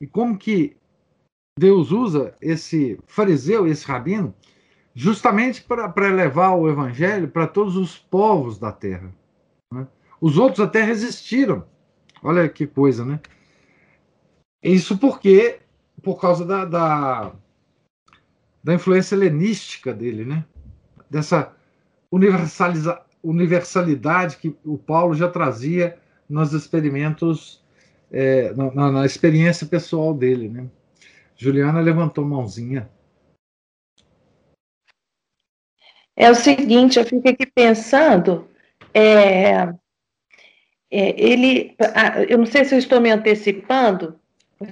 E 0.00 0.06
como 0.06 0.36
que 0.36 0.76
Deus 1.58 1.90
usa 1.90 2.36
esse 2.40 2.98
fariseu, 3.06 3.66
esse 3.66 3.86
rabino, 3.86 4.34
justamente 4.94 5.62
para 5.62 6.08
levar 6.08 6.54
o 6.54 6.68
evangelho 6.68 7.28
para 7.28 7.46
todos 7.46 7.76
os 7.76 7.96
povos 7.96 8.58
da 8.58 8.70
terra. 8.70 9.12
Né? 9.72 9.86
Os 10.20 10.38
outros 10.38 10.60
até 10.60 10.82
resistiram. 10.82 11.64
Olha 12.22 12.48
que 12.48 12.66
coisa, 12.66 13.04
né? 13.04 13.20
Isso 14.62 14.96
porque, 14.96 15.58
por 16.02 16.20
causa 16.20 16.44
da, 16.44 16.64
da, 16.64 17.32
da 18.62 18.74
influência 18.74 19.16
helenística 19.16 19.92
dele, 19.92 20.24
né? 20.24 20.44
Dessa 21.10 21.52
universaliza, 22.10 23.00
universalidade 23.22 24.36
que 24.36 24.56
o 24.64 24.78
Paulo 24.78 25.14
já 25.14 25.28
trazia 25.28 25.98
nos 26.28 26.52
experimentos, 26.52 27.62
é, 28.10 28.52
na, 28.54 28.92
na, 28.92 29.06
experiência 29.06 29.66
pessoal 29.66 30.14
dele, 30.14 30.48
né? 30.48 30.66
Juliana 31.36 31.80
levantou 31.80 32.24
mãozinha. 32.24 32.88
É 36.16 36.30
o 36.30 36.34
seguinte, 36.34 36.98
eu 36.98 37.04
fico 37.04 37.28
aqui 37.28 37.46
pensando, 37.46 38.48
é, 38.92 39.72
é, 40.90 41.14
ele, 41.16 41.74
eu 42.28 42.36
não 42.36 42.46
sei 42.46 42.64
se 42.64 42.74
eu 42.74 42.78
estou 42.78 43.00
me 43.00 43.10
antecipando, 43.10 44.20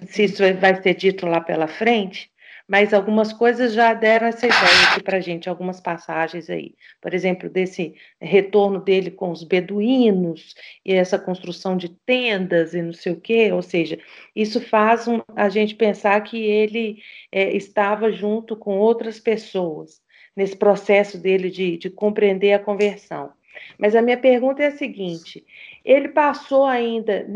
se 0.09 0.25
isso 0.25 0.43
vai 0.61 0.81
ser 0.83 0.95
dito 0.95 1.27
lá 1.27 1.41
pela 1.41 1.67
frente, 1.67 2.31
mas 2.69 2.95
algumas 2.95 3.33
coisas 3.33 3.73
já 3.73 3.95
deram 3.95 4.29
essa 4.29 4.47
ideia 4.47 4.91
aqui 4.93 5.03
para 5.03 5.19
gente, 5.19 5.49
algumas 5.49 5.81
passagens 5.81 6.49
aí. 6.49 6.75
Por 7.01 7.13
exemplo, 7.13 7.49
desse 7.49 7.95
retorno 8.21 8.79
dele 8.79 9.11
com 9.11 9.31
os 9.31 9.43
beduínos 9.43 10.55
e 10.85 10.93
essa 10.93 11.19
construção 11.19 11.77
de 11.77 11.89
tendas 12.07 12.75
e 12.75 12.83
não 12.83 12.93
sei 12.93 13.13
o 13.13 13.21
quê, 13.21 13.51
ou 13.51 13.63
seja, 13.63 13.99
isso 14.37 14.61
faz 14.61 15.09
um, 15.09 15.21
a 15.35 15.49
gente 15.49 15.75
pensar 15.75 16.21
que 16.21 16.39
ele 16.39 17.03
é, 17.33 17.57
estava 17.57 18.13
junto 18.13 18.55
com 18.55 18.79
outras 18.79 19.19
pessoas 19.19 20.01
nesse 20.37 20.57
processo 20.57 21.19
dele 21.19 21.51
de, 21.51 21.77
de 21.77 21.91
compreender 21.91 22.53
a 22.53 22.59
conversão. 22.59 23.33
Mas 23.79 23.95
a 23.95 24.03
minha 24.03 24.19
pergunta 24.19 24.63
é 24.63 24.67
a 24.67 24.77
seguinte: 24.77 25.45
ele 25.85 26.09
passou 26.09 26.65
ainda, 26.65 27.27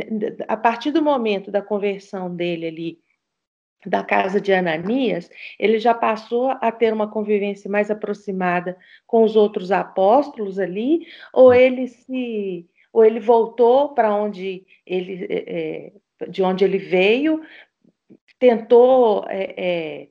a 0.47 0.57
partir 0.57 0.91
do 0.91 1.03
momento 1.03 1.51
da 1.51 1.63
conversão 1.63 2.35
dele 2.35 2.67
ali, 2.67 2.99
da 3.87 4.03
casa 4.03 4.41
de 4.41 4.53
Ananias, 4.53 5.31
ele 5.59 5.79
já 5.79 5.93
passou 5.93 6.51
a 6.51 6.73
ter 6.73 6.93
uma 6.93 7.11
convivência 7.11 7.71
mais 7.71 7.91
aproximada 7.91 8.77
com 9.07 9.23
os 9.23 9.37
outros 9.37 9.71
apóstolos 9.71 10.59
ali, 10.59 11.07
ou 11.33 11.53
ele 11.53 11.89
se, 11.89 12.67
ou 12.93 13.05
ele 13.05 13.21
voltou 13.21 13.91
para 13.91 14.15
onde 14.15 14.65
ele, 14.87 15.27
é, 15.29 15.93
é, 16.23 16.29
de 16.29 16.43
onde 16.43 16.65
ele 16.65 16.79
veio, 16.79 17.43
tentou 18.39 19.25
é, 19.29 20.09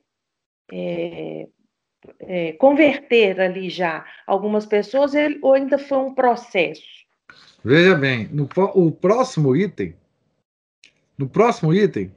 é, 0.72 1.48
é 2.20 2.52
converter 2.52 3.40
ali 3.40 3.70
já 3.70 4.04
algumas 4.26 4.66
pessoas, 4.66 5.14
ele, 5.14 5.38
ou 5.42 5.54
ainda 5.54 5.78
foi 5.78 5.98
um 5.98 6.14
processo? 6.14 6.82
Veja 7.64 7.94
bem, 7.94 8.28
no 8.28 8.48
o 8.74 8.92
próximo 8.92 9.56
item, 9.56 9.96
no 11.16 11.28
próximo 11.28 11.72
item, 11.72 12.12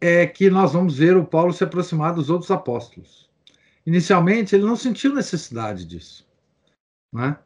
é 0.00 0.26
que 0.26 0.50
nós 0.50 0.72
vamos 0.72 0.98
ver 0.98 1.16
o 1.16 1.24
Paulo 1.24 1.52
se 1.52 1.64
aproximar 1.64 2.14
dos 2.14 2.30
outros 2.30 2.50
apóstolos. 2.50 3.28
Inicialmente, 3.86 4.54
ele 4.54 4.64
não 4.64 4.76
sentiu 4.76 5.14
necessidade 5.14 5.84
disso. 5.84 6.28
Né? 7.12 7.36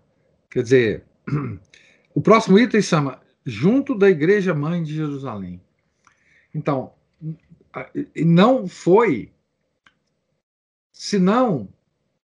Quer 0.51 0.63
dizer, 0.63 1.05
o 2.15 2.21
próximo 2.21 2.59
item 2.59 2.83
chama 2.83 3.21
Junto 3.45 3.95
da 3.97 4.11
Igreja 4.11 4.55
Mãe 4.55 4.83
de 4.83 4.95
Jerusalém. 4.95 5.61
Então, 6.55 6.93
não 8.17 8.69
foi 8.69 9.32
senão 10.93 11.69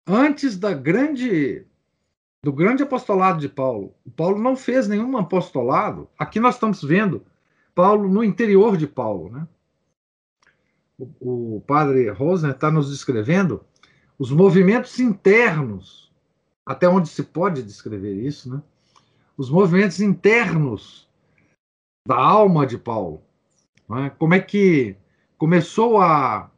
antes 0.06 0.58
da 0.58 0.72
grande 0.72 1.66
do 2.42 2.52
grande 2.52 2.84
apostolado 2.84 3.40
de 3.40 3.48
Paulo. 3.48 3.92
O 4.04 4.10
Paulo 4.10 4.38
não 4.38 4.56
fez 4.56 4.86
nenhum 4.86 5.16
apostolado. 5.16 6.08
Aqui 6.16 6.38
nós 6.38 6.54
estamos 6.54 6.80
vendo 6.80 7.26
Paulo 7.74 8.08
no 8.08 8.22
interior 8.22 8.76
de 8.76 8.86
Paulo, 8.86 9.30
né? 9.30 9.48
O, 10.96 11.56
o 11.56 11.60
padre 11.66 12.08
Rosner 12.08 12.52
está 12.52 12.70
nos 12.70 12.90
descrevendo 12.90 13.64
os 14.16 14.30
movimentos 14.30 14.98
internos, 15.00 16.10
até 16.64 16.88
onde 16.88 17.08
se 17.08 17.24
pode 17.24 17.62
descrever 17.62 18.14
isso, 18.14 18.48
né? 18.48 18.62
Os 19.36 19.50
movimentos 19.50 20.00
internos 20.00 21.06
da 22.06 22.16
alma 22.16 22.64
de 22.64 22.78
Paulo. 22.78 23.22
Né? 23.88 24.10
Como 24.18 24.34
é 24.34 24.40
que 24.40 24.96
começou 25.36 26.00
a 26.00 26.48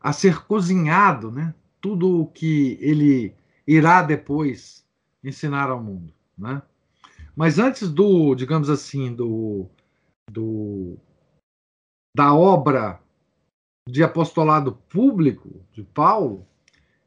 a 0.00 0.12
ser 0.12 0.44
cozinhado, 0.46 1.30
né? 1.30 1.54
Tudo 1.80 2.22
o 2.22 2.26
que 2.26 2.78
ele 2.80 3.34
irá 3.66 4.02
depois 4.02 4.86
ensinar 5.22 5.70
ao 5.70 5.82
mundo, 5.82 6.12
né? 6.36 6.62
Mas 7.36 7.58
antes 7.58 7.90
do, 7.90 8.34
digamos 8.34 8.68
assim, 8.68 9.14
do, 9.14 9.68
do 10.30 10.96
da 12.14 12.34
obra 12.34 13.00
de 13.88 14.02
apostolado 14.02 14.72
público 14.88 15.64
de 15.72 15.82
Paulo, 15.82 16.46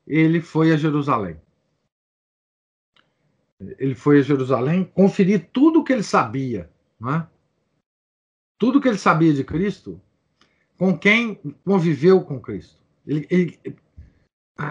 ele 0.06 0.42
foi 0.42 0.72
a 0.72 0.78
Jerusalém. 0.78 1.40
Ele 3.78 3.96
foi 3.96 4.20
a 4.20 4.24
Jerusalém 4.24 4.84
conferir 4.84 5.50
tudo 5.52 5.80
o 5.80 5.84
que 5.84 5.94
ele 5.94 6.04
sabia, 6.04 6.70
né? 7.00 7.28
tudo 8.58 8.82
que 8.82 8.88
ele 8.88 8.98
sabia 8.98 9.34
de 9.34 9.44
Cristo, 9.44 10.02
com 10.78 10.98
quem 10.98 11.36
conviveu 11.66 12.22
com 12.22 12.40
Cristo. 12.40 12.83
Ele, 13.06 13.28
ele, 13.30 13.60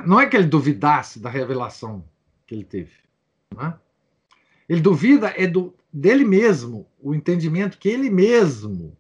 não 0.07 0.21
é 0.21 0.27
que 0.27 0.37
ele 0.37 0.47
duvidasse 0.47 1.21
da 1.21 1.29
revelação 1.29 2.05
que 2.47 2.55
ele 2.55 2.65
teve. 2.65 2.93
É? 3.59 3.75
Ele 4.69 4.81
duvida 4.81 5.29
é 5.37 5.47
do, 5.47 5.75
dele 5.93 6.25
mesmo, 6.25 6.87
o 7.01 7.15
entendimento 7.15 7.79
que 7.79 7.89
ele 7.89 8.09
mesmo 8.09 8.97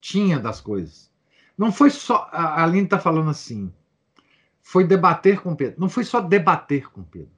tinha 0.00 0.38
das 0.38 0.60
coisas. 0.60 1.12
Não 1.56 1.72
foi 1.72 1.90
só. 1.90 2.28
A 2.32 2.62
Aline 2.62 2.84
está 2.84 2.98
falando 2.98 3.30
assim. 3.30 3.72
Foi 4.62 4.86
debater 4.86 5.40
com 5.40 5.56
Pedro. 5.56 5.80
Não 5.80 5.88
foi 5.88 6.04
só 6.04 6.20
debater 6.20 6.88
com 6.90 7.02
Pedro. 7.02 7.32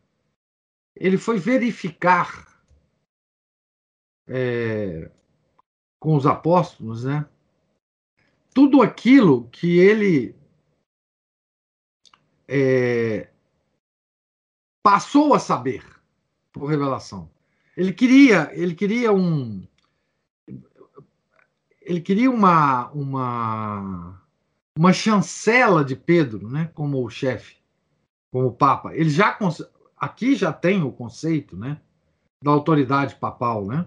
Ele 0.94 1.16
foi 1.16 1.38
verificar 1.38 2.62
é, 4.28 5.10
com 5.98 6.14
os 6.14 6.26
apóstolos, 6.26 7.04
né? 7.04 7.26
Tudo 8.52 8.82
aquilo 8.82 9.48
que 9.48 9.78
ele 9.78 10.34
é, 12.48 13.28
passou 14.82 15.34
a 15.34 15.38
saber 15.38 15.84
por 16.52 16.66
revelação. 16.66 17.30
Ele 17.76 17.92
queria, 17.92 18.50
ele 18.52 18.74
queria 18.74 19.12
um, 19.12 19.66
ele 21.80 22.00
queria 22.00 22.30
uma 22.30 22.90
uma 22.90 24.20
uma 24.76 24.92
chancela 24.92 25.84
de 25.84 25.94
Pedro, 25.94 26.48
né, 26.48 26.70
como 26.74 27.04
o 27.04 27.10
chefe, 27.10 27.56
como 28.32 28.52
papa. 28.52 28.94
Ele 28.94 29.10
já 29.10 29.38
aqui 29.96 30.34
já 30.34 30.52
tem 30.52 30.82
o 30.82 30.92
conceito, 30.92 31.56
né, 31.56 31.80
da 32.42 32.50
autoridade 32.50 33.14
papal, 33.16 33.66
né? 33.66 33.86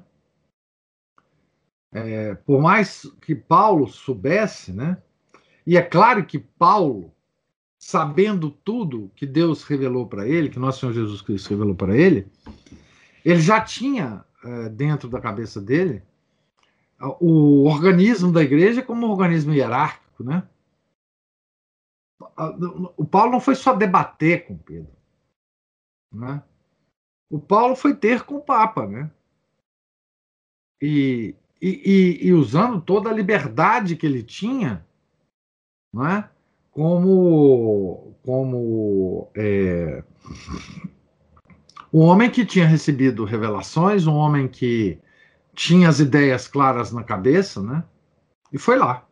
É, 1.94 2.34
por 2.34 2.60
mais 2.60 3.06
que 3.22 3.36
Paulo 3.36 3.88
soubesse, 3.88 4.74
né? 4.74 5.02
E 5.66 5.78
é 5.78 5.82
claro 5.82 6.26
que 6.26 6.40
Paulo, 6.40 7.14
sabendo 7.78 8.50
tudo 8.50 9.12
que 9.16 9.26
Deus 9.26 9.64
revelou 9.64 10.08
para 10.08 10.28
ele, 10.28 10.50
que 10.50 10.60
nosso 10.60 10.80
Senhor 10.80 10.94
Jesus 10.94 11.22
Cristo 11.22 11.52
revelou 11.52 11.76
para 11.76 11.96
ele, 11.96 12.28
ele 13.24 13.40
já 13.40 13.62
tinha 13.62 14.26
é, 14.44 14.70
dentro 14.70 15.08
da 15.08 15.22
cabeça 15.22 15.62
dele 15.62 16.02
o 17.20 17.66
organismo 17.66 18.32
da 18.32 18.42
igreja 18.42 18.82
como 18.82 19.06
um 19.06 19.10
organismo 19.10 19.54
hierárquico, 19.54 20.24
né? 20.24 20.48
O 22.98 23.06
Paulo 23.06 23.34
não 23.34 23.40
foi 23.42 23.56
só 23.56 23.74
debater 23.74 24.48
com 24.48 24.58
Pedro, 24.58 24.96
né? 26.12 26.42
O 27.30 27.40
Paulo 27.40 27.76
foi 27.76 27.96
ter 27.96 28.24
com 28.24 28.36
o 28.36 28.42
Papa, 28.42 28.88
né? 28.88 29.12
E, 30.82 31.36
e, 31.64 31.82
e, 31.86 32.28
e 32.28 32.34
usando 32.34 32.82
toda 32.82 33.10
a 33.10 33.14
liberdade 33.14 33.96
que 33.96 34.06
ele 34.06 34.22
tinha, 34.22 34.86
não 35.94 36.06
é? 36.06 36.30
como, 36.70 38.18
como 38.22 39.32
é, 39.34 40.04
um 41.94 42.02
homem 42.02 42.30
que 42.30 42.46
tinha 42.46 42.68
recebido 42.68 43.24
revelações, 43.24 44.06
um 44.06 44.16
homem 44.16 44.46
que 44.46 45.00
tinha 45.54 45.88
as 45.88 46.02
ideias 46.02 46.50
claras 46.50 46.92
na 46.92 47.04
cabeça, 47.04 47.62
né? 47.62 47.82
E 48.52 48.58
foi 48.58 48.78
lá. 48.78 49.08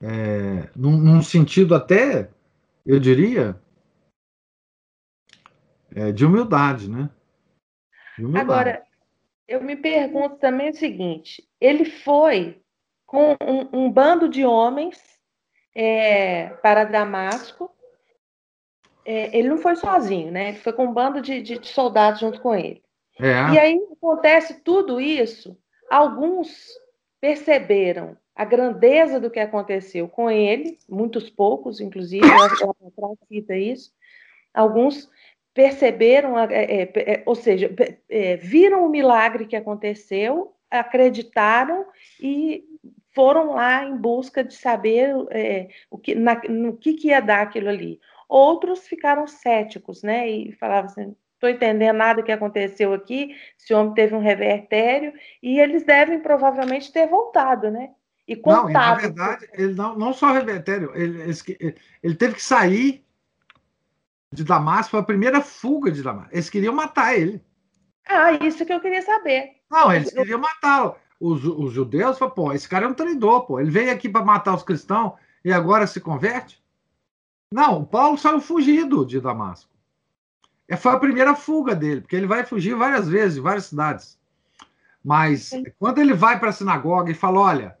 É, 0.00 0.70
num, 0.76 0.96
num, 0.98 1.20
sentido 1.20 1.74
até, 1.74 2.30
eu 2.86 3.00
diria, 3.00 3.60
é, 5.90 6.12
de 6.12 6.24
humildade, 6.24 6.88
né? 6.88 7.10
De 8.16 8.24
humildade. 8.24 8.50
Agora, 8.52 8.87
eu 9.48 9.62
me 9.62 9.74
pergunto 9.74 10.36
também 10.36 10.70
o 10.70 10.76
seguinte: 10.76 11.42
ele 11.58 11.86
foi 11.86 12.60
com 13.06 13.32
um, 13.42 13.84
um 13.84 13.90
bando 13.90 14.28
de 14.28 14.44
homens 14.44 15.02
é, 15.74 16.50
para 16.62 16.84
Damasco. 16.84 17.70
É, 19.04 19.36
ele 19.36 19.48
não 19.48 19.56
foi 19.56 19.74
sozinho, 19.74 20.30
né? 20.30 20.50
Ele 20.50 20.58
foi 20.58 20.72
com 20.74 20.84
um 20.84 20.92
bando 20.92 21.22
de, 21.22 21.40
de, 21.40 21.58
de 21.58 21.68
soldados 21.68 22.20
junto 22.20 22.40
com 22.42 22.54
ele. 22.54 22.82
É. 23.18 23.54
E 23.54 23.58
aí 23.58 23.80
acontece 23.90 24.60
tudo 24.60 25.00
isso. 25.00 25.58
Alguns 25.90 26.68
perceberam 27.18 28.16
a 28.36 28.44
grandeza 28.44 29.18
do 29.18 29.30
que 29.30 29.40
aconteceu 29.40 30.06
com 30.08 30.30
ele, 30.30 30.78
muitos 30.88 31.28
poucos, 31.28 31.80
inclusive, 31.80 32.24
eu 32.24 33.18
cita 33.26 33.56
isso. 33.56 33.90
Alguns 34.54 35.10
perceberam, 35.58 36.38
é, 36.38 36.44
é, 36.52 36.82
é, 36.82 37.22
ou 37.26 37.34
seja, 37.34 37.68
viram 38.40 38.86
o 38.86 38.88
milagre 38.88 39.44
que 39.44 39.56
aconteceu, 39.56 40.54
acreditaram 40.70 41.84
e 42.22 42.62
foram 43.12 43.54
lá 43.54 43.84
em 43.84 43.96
busca 43.96 44.44
de 44.44 44.54
saber 44.54 45.12
é, 45.32 45.66
o 45.90 45.98
que, 45.98 46.14
na, 46.14 46.40
no 46.48 46.76
que, 46.76 46.92
que 46.92 47.08
ia 47.08 47.18
dar 47.18 47.40
aquilo 47.40 47.68
ali. 47.68 47.98
Outros 48.28 48.86
ficaram 48.86 49.26
céticos, 49.26 50.04
né? 50.04 50.30
E 50.30 50.52
falavam 50.52 50.92
assim, 50.92 51.16
estou 51.34 51.50
entendendo 51.50 51.96
nada 51.96 52.22
que 52.22 52.30
aconteceu 52.30 52.94
aqui, 52.94 53.34
esse 53.60 53.74
homem 53.74 53.94
teve 53.94 54.14
um 54.14 54.20
revertério, 54.20 55.12
e 55.42 55.58
eles 55.58 55.82
devem 55.82 56.20
provavelmente 56.20 56.92
ter 56.92 57.08
voltado, 57.08 57.68
né? 57.68 57.90
E 58.28 58.36
contado. 58.36 58.62
Não, 58.62 58.70
e 58.70 58.72
na 58.74 58.94
verdade, 58.94 59.48
ele 59.54 59.74
não, 59.74 59.98
não 59.98 60.12
só 60.12 60.30
revertério, 60.30 60.92
ele, 60.94 61.20
ele, 61.20 61.74
ele 62.00 62.14
teve 62.14 62.34
que 62.34 62.44
sair 62.44 63.07
de 64.32 64.44
Damasco, 64.44 64.92
foi 64.92 65.00
a 65.00 65.04
primeira 65.04 65.40
fuga 65.40 65.90
de 65.90 66.02
Damasco. 66.02 66.30
Eles 66.32 66.50
queriam 66.50 66.74
matar 66.74 67.16
ele. 67.18 67.42
Ah, 68.06 68.32
isso 68.44 68.64
que 68.64 68.72
eu 68.72 68.80
queria 68.80 69.02
saber. 69.02 69.56
Não, 69.70 69.92
eles 69.92 70.12
queriam 70.12 70.40
matá-lo. 70.40 70.96
Os, 71.20 71.44
os 71.44 71.72
judeus 71.72 72.18
falaram, 72.18 72.34
pô, 72.34 72.52
esse 72.52 72.68
cara 72.68 72.86
é 72.86 72.88
um 72.88 72.94
traidor, 72.94 73.46
pô. 73.46 73.60
Ele 73.60 73.70
veio 73.70 73.92
aqui 73.92 74.08
para 74.08 74.24
matar 74.24 74.54
os 74.54 74.62
cristãos 74.62 75.12
e 75.44 75.52
agora 75.52 75.86
se 75.86 76.00
converte? 76.00 76.62
Não, 77.52 77.80
o 77.80 77.86
Paulo 77.86 78.18
saiu 78.18 78.40
fugido 78.40 79.04
de 79.04 79.20
Damasco. 79.20 79.70
É, 80.68 80.76
foi 80.76 80.92
a 80.92 80.98
primeira 80.98 81.34
fuga 81.34 81.74
dele, 81.74 82.02
porque 82.02 82.14
ele 82.14 82.26
vai 82.26 82.44
fugir 82.44 82.74
várias 82.74 83.08
vezes, 83.08 83.38
em 83.38 83.42
várias 83.42 83.64
cidades. 83.66 84.18
Mas 85.02 85.44
Sim. 85.44 85.64
quando 85.78 85.98
ele 85.98 86.12
vai 86.12 86.38
para 86.38 86.50
a 86.50 86.52
sinagoga 86.52 87.10
e 87.10 87.14
fala: 87.14 87.40
Olha, 87.40 87.78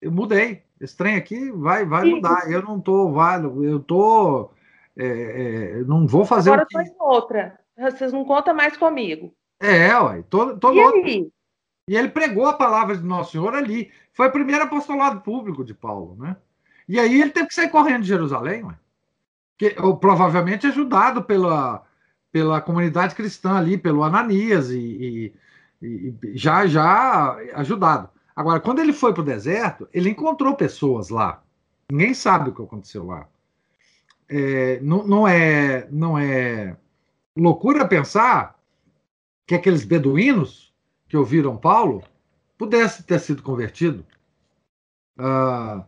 eu 0.00 0.12
mudei, 0.12 0.62
esse 0.80 0.96
trem 0.96 1.16
aqui 1.16 1.50
vai, 1.50 1.84
vai 1.84 2.04
mudar, 2.04 2.50
eu 2.50 2.62
não 2.62 2.78
estou 2.78 3.12
válido, 3.12 3.64
eu 3.64 3.78
estou. 3.78 4.54
É, 5.02 5.78
é, 5.80 5.84
não 5.84 6.06
vou 6.06 6.26
fazer. 6.26 6.50
Agora 6.50 6.64
estou 6.64 6.82
em 6.82 6.94
outra, 6.98 7.58
vocês 7.74 8.12
não 8.12 8.22
contam 8.22 8.54
mais 8.54 8.76
comigo. 8.76 9.34
É, 9.58 9.96
ué, 9.98 10.22
todo, 10.28 10.58
todo 10.58 10.76
e 10.76 10.84
outro. 10.84 11.32
E 11.88 11.96
ele 11.96 12.08
pregou 12.10 12.46
a 12.46 12.52
palavra 12.52 12.94
de 12.96 13.02
Nosso 13.02 13.32
Senhor 13.32 13.54
ali. 13.54 13.90
Foi 14.12 14.28
o 14.28 14.32
primeiro 14.32 14.64
apostolado 14.64 15.22
público 15.22 15.64
de 15.64 15.72
Paulo, 15.72 16.16
né? 16.18 16.36
E 16.86 17.00
aí 17.00 17.20
ele 17.20 17.30
teve 17.30 17.48
que 17.48 17.54
sair 17.54 17.70
correndo 17.70 18.02
de 18.02 18.08
Jerusalém, 18.08 18.62
ué. 18.62 18.74
Que, 19.56 19.74
ou, 19.78 19.96
provavelmente 19.96 20.66
ajudado 20.66 21.22
pela, 21.22 21.82
pela 22.30 22.60
comunidade 22.60 23.14
cristã 23.14 23.56
ali, 23.56 23.78
pelo 23.78 24.02
Ananias, 24.02 24.70
e, 24.70 25.32
e, 25.82 26.14
e 26.22 26.36
já, 26.36 26.66
já 26.66 27.36
ajudado. 27.54 28.10
Agora, 28.36 28.60
quando 28.60 28.80
ele 28.80 28.92
foi 28.92 29.14
para 29.14 29.22
o 29.22 29.24
deserto, 29.24 29.88
ele 29.92 30.10
encontrou 30.10 30.54
pessoas 30.54 31.08
lá. 31.08 31.42
Ninguém 31.90 32.12
sabe 32.12 32.50
o 32.50 32.54
que 32.54 32.62
aconteceu 32.62 33.06
lá. 33.06 33.26
É, 34.32 34.78
não, 34.80 35.04
não, 35.04 35.26
é, 35.26 35.88
não 35.90 36.16
é 36.16 36.76
loucura 37.36 37.86
pensar 37.86 38.56
que 39.44 39.56
aqueles 39.56 39.84
beduínos 39.84 40.72
que 41.08 41.16
ouviram 41.16 41.56
Paulo 41.56 42.04
pudessem 42.56 43.04
ter 43.04 43.18
sido 43.18 43.42
convertidos. 43.42 44.04
Ah, 45.18 45.84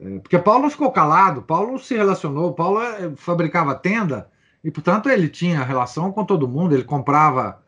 é, 0.00 0.18
porque 0.18 0.36
Paulo 0.38 0.68
ficou 0.68 0.90
calado, 0.90 1.42
Paulo 1.42 1.78
se 1.78 1.94
relacionou, 1.94 2.52
Paulo 2.52 2.82
é, 2.82 3.14
fabricava 3.14 3.74
tenda 3.76 4.28
e, 4.64 4.70
portanto, 4.70 5.08
ele 5.08 5.28
tinha 5.28 5.62
relação 5.62 6.10
com 6.10 6.24
todo 6.24 6.48
mundo, 6.48 6.74
ele 6.74 6.82
comprava 6.82 7.64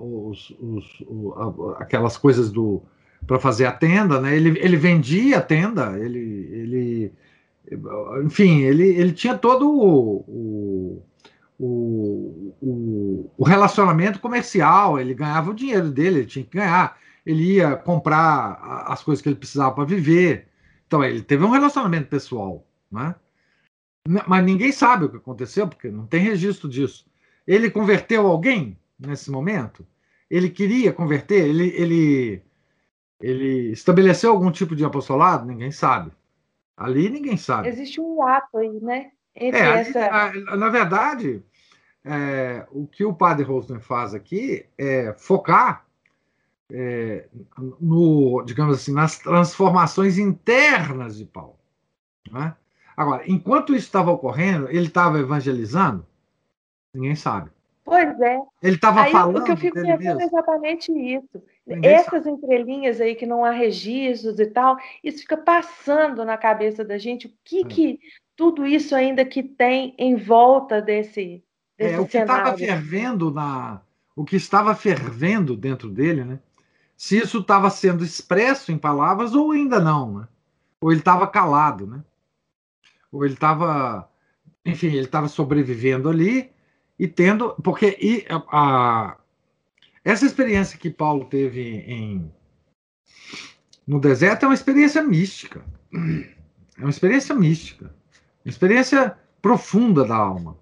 os, 0.00 0.50
os, 0.58 1.00
o, 1.06 1.74
aquelas 1.78 2.16
coisas 2.16 2.50
do 2.50 2.82
para 3.26 3.38
fazer 3.38 3.66
a 3.66 3.72
tenda, 3.72 4.20
né? 4.20 4.34
Ele, 4.34 4.58
ele 4.58 4.76
vendia 4.76 5.38
a 5.38 5.42
tenda, 5.42 5.98
ele, 5.98 6.48
ele 6.52 7.12
enfim, 8.24 8.62
ele, 8.62 8.88
ele 8.88 9.12
tinha 9.12 9.36
todo 9.36 9.70
o, 9.70 11.04
o, 11.58 12.54
o, 12.60 13.30
o, 13.36 13.44
relacionamento 13.44 14.18
comercial, 14.18 14.98
ele 14.98 15.14
ganhava 15.14 15.50
o 15.50 15.54
dinheiro 15.54 15.90
dele, 15.90 16.20
ele 16.20 16.26
tinha 16.26 16.44
que 16.44 16.56
ganhar, 16.56 16.98
ele 17.24 17.54
ia 17.54 17.76
comprar 17.76 18.84
as 18.86 19.02
coisas 19.02 19.22
que 19.22 19.28
ele 19.28 19.36
precisava 19.36 19.74
para 19.74 19.84
viver. 19.84 20.48
Então, 20.86 21.04
ele 21.04 21.22
teve 21.22 21.44
um 21.44 21.50
relacionamento 21.50 22.08
pessoal, 22.08 22.66
né? 22.90 23.14
Mas 24.26 24.44
ninguém 24.44 24.72
sabe 24.72 25.04
o 25.04 25.08
que 25.10 25.18
aconteceu, 25.18 25.68
porque 25.68 25.90
não 25.90 26.06
tem 26.06 26.20
registro 26.20 26.68
disso. 26.68 27.06
Ele 27.46 27.70
converteu 27.70 28.26
alguém 28.26 28.78
nesse 28.98 29.30
momento? 29.30 29.86
Ele 30.28 30.48
queria 30.48 30.92
converter? 30.92 31.46
Ele, 31.48 31.68
ele, 31.76 32.42
ele 33.20 33.72
estabeleceu 33.72 34.30
algum 34.32 34.50
tipo 34.50 34.74
de 34.74 34.84
apostolado? 34.84 35.46
Ninguém 35.46 35.70
sabe. 35.70 36.10
Ali 36.80 37.10
ninguém 37.10 37.36
sabe. 37.36 37.68
Existe 37.68 38.00
um 38.00 38.26
ato 38.26 38.56
aí, 38.56 38.80
né? 38.80 39.10
Entre 39.36 39.60
é, 39.60 39.80
essa... 39.80 40.32
na 40.56 40.70
verdade, 40.70 41.44
é, 42.02 42.66
o 42.72 42.86
que 42.86 43.04
o 43.04 43.12
padre 43.12 43.44
Rosner 43.44 43.80
faz 43.80 44.14
aqui 44.14 44.64
é 44.78 45.12
focar 45.12 45.84
é, 46.72 47.28
no, 47.78 48.42
digamos 48.46 48.76
assim, 48.76 48.94
nas 48.94 49.18
transformações 49.18 50.16
internas 50.16 51.18
de 51.18 51.26
Paulo. 51.26 51.58
Né? 52.32 52.56
Agora, 52.96 53.24
enquanto 53.26 53.74
isso 53.74 53.84
estava 53.84 54.10
ocorrendo, 54.10 54.66
ele 54.70 54.86
estava 54.86 55.18
evangelizando? 55.18 56.06
Ninguém 56.94 57.14
sabe. 57.14 57.50
Pois 57.84 58.18
é. 58.20 58.38
Ele 58.62 58.76
estava 58.76 59.04
falando. 59.06 59.38
O 59.38 59.44
que 59.44 59.52
eu 59.52 59.56
fico 59.56 59.74
pensando 59.74 60.20
é 60.20 60.24
exatamente 60.24 60.92
isso. 60.92 61.42
Ninguém 61.70 61.90
Essas 61.90 62.26
entrelinhas 62.26 63.00
aí 63.00 63.14
que 63.14 63.26
não 63.26 63.44
há 63.44 63.50
registros 63.50 64.38
e 64.38 64.46
tal, 64.46 64.76
isso 65.02 65.20
fica 65.20 65.36
passando 65.36 66.24
na 66.24 66.36
cabeça 66.36 66.84
da 66.84 66.98
gente. 66.98 67.26
O 67.26 67.32
que, 67.44 67.60
é. 67.60 67.64
que 67.64 67.98
tudo 68.36 68.66
isso 68.66 68.94
ainda 68.94 69.24
que 69.24 69.42
tem 69.42 69.94
em 69.98 70.16
volta 70.16 70.82
desse, 70.82 71.42
desse 71.78 71.94
é, 71.94 72.00
o 72.00 72.06
que 72.06 72.18
estava 72.18 72.56
fervendo 72.56 73.30
na. 73.30 73.80
O 74.16 74.24
que 74.24 74.36
estava 74.36 74.74
fervendo 74.74 75.56
dentro 75.56 75.88
dele, 75.88 76.24
né? 76.24 76.38
Se 76.96 77.16
isso 77.16 77.38
estava 77.38 77.70
sendo 77.70 78.04
expresso 78.04 78.70
em 78.70 78.76
palavras 78.76 79.34
ou 79.34 79.52
ainda 79.52 79.80
não, 79.80 80.18
né? 80.18 80.28
Ou 80.80 80.90
ele 80.90 81.00
estava 81.00 81.26
calado, 81.26 81.86
né? 81.86 82.02
ou 83.12 83.24
ele 83.24 83.34
estava, 83.34 84.08
enfim, 84.64 84.88
ele 84.88 85.00
estava 85.00 85.28
sobrevivendo 85.28 86.08
ali 86.08 86.50
e 86.98 87.08
tendo, 87.08 87.54
porque 87.62 87.96
e 88.00 88.26
a, 88.28 89.16
essa 90.04 90.24
experiência 90.24 90.78
que 90.78 90.90
Paulo 90.90 91.26
teve 91.26 91.60
em 91.60 92.30
no 93.86 94.00
deserto 94.00 94.44
é 94.44 94.46
uma 94.46 94.54
experiência 94.54 95.02
mística, 95.02 95.64
é 95.92 96.80
uma 96.80 96.90
experiência 96.90 97.34
mística, 97.34 97.92
uma 98.44 98.50
experiência 98.50 99.18
profunda 99.42 100.04
da 100.04 100.14
alma. 100.14 100.56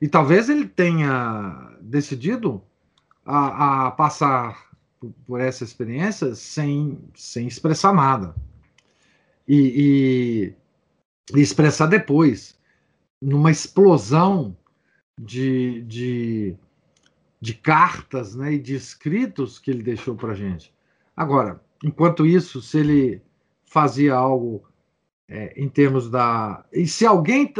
E 0.00 0.08
talvez 0.08 0.48
ele 0.48 0.66
tenha 0.66 1.76
decidido 1.80 2.62
a, 3.24 3.86
a 3.86 3.90
passar 3.90 4.70
por, 5.26 5.40
essa 5.40 5.64
experiência 5.64 6.34
sem, 6.34 6.98
sem 7.14 7.46
expressar 7.46 7.92
nada. 7.92 8.34
E, 9.46 10.54
e 11.34 11.40
expressar 11.40 11.86
depois, 11.86 12.58
numa 13.20 13.50
explosão 13.50 14.56
de, 15.18 15.82
de, 15.82 16.56
de 17.40 17.54
cartas 17.54 18.34
né, 18.34 18.54
e 18.54 18.58
de 18.58 18.74
escritos 18.74 19.58
que 19.58 19.70
ele 19.70 19.82
deixou 19.82 20.14
para 20.14 20.32
a 20.32 20.36
gente. 20.36 20.74
Agora, 21.16 21.60
enquanto 21.84 22.26
isso, 22.26 22.60
se 22.60 22.78
ele 22.78 23.22
fazia 23.64 24.14
algo 24.14 24.64
é, 25.28 25.52
em 25.60 25.68
termos 25.68 26.10
da. 26.10 26.64
E 26.72 26.86
se 26.86 27.04
alguém. 27.06 27.52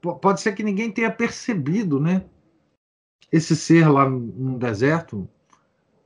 Pode 0.00 0.40
ser 0.40 0.52
que 0.52 0.62
ninguém 0.62 0.90
tenha 0.90 1.10
percebido, 1.10 2.00
né? 2.00 2.24
Esse 3.30 3.54
ser 3.54 3.88
lá 3.88 4.08
no 4.08 4.58
deserto 4.58 5.28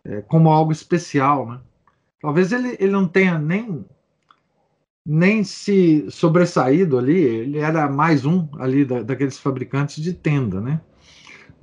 é, 0.05 0.21
como 0.23 0.51
algo 0.51 0.73
especial, 0.73 1.49
né? 1.49 1.61
Talvez 2.21 2.53
ele, 2.53 2.77
ele 2.81 2.93
não 2.93 3.07
tenha 3.07 3.39
nem 3.39 3.85
nem 5.07 5.45
se 5.45 6.11
sobressaído 6.11 6.97
ali, 6.97 7.19
ele 7.19 7.59
era 7.59 7.91
mais 7.91 8.25
um 8.25 8.49
ali 8.59 8.87
da, 8.87 9.03
daqueles 9.03 9.39
fabricantes 9.39 10.03
de 10.03 10.15
tenda, 10.15 10.61
né? 10.61 10.81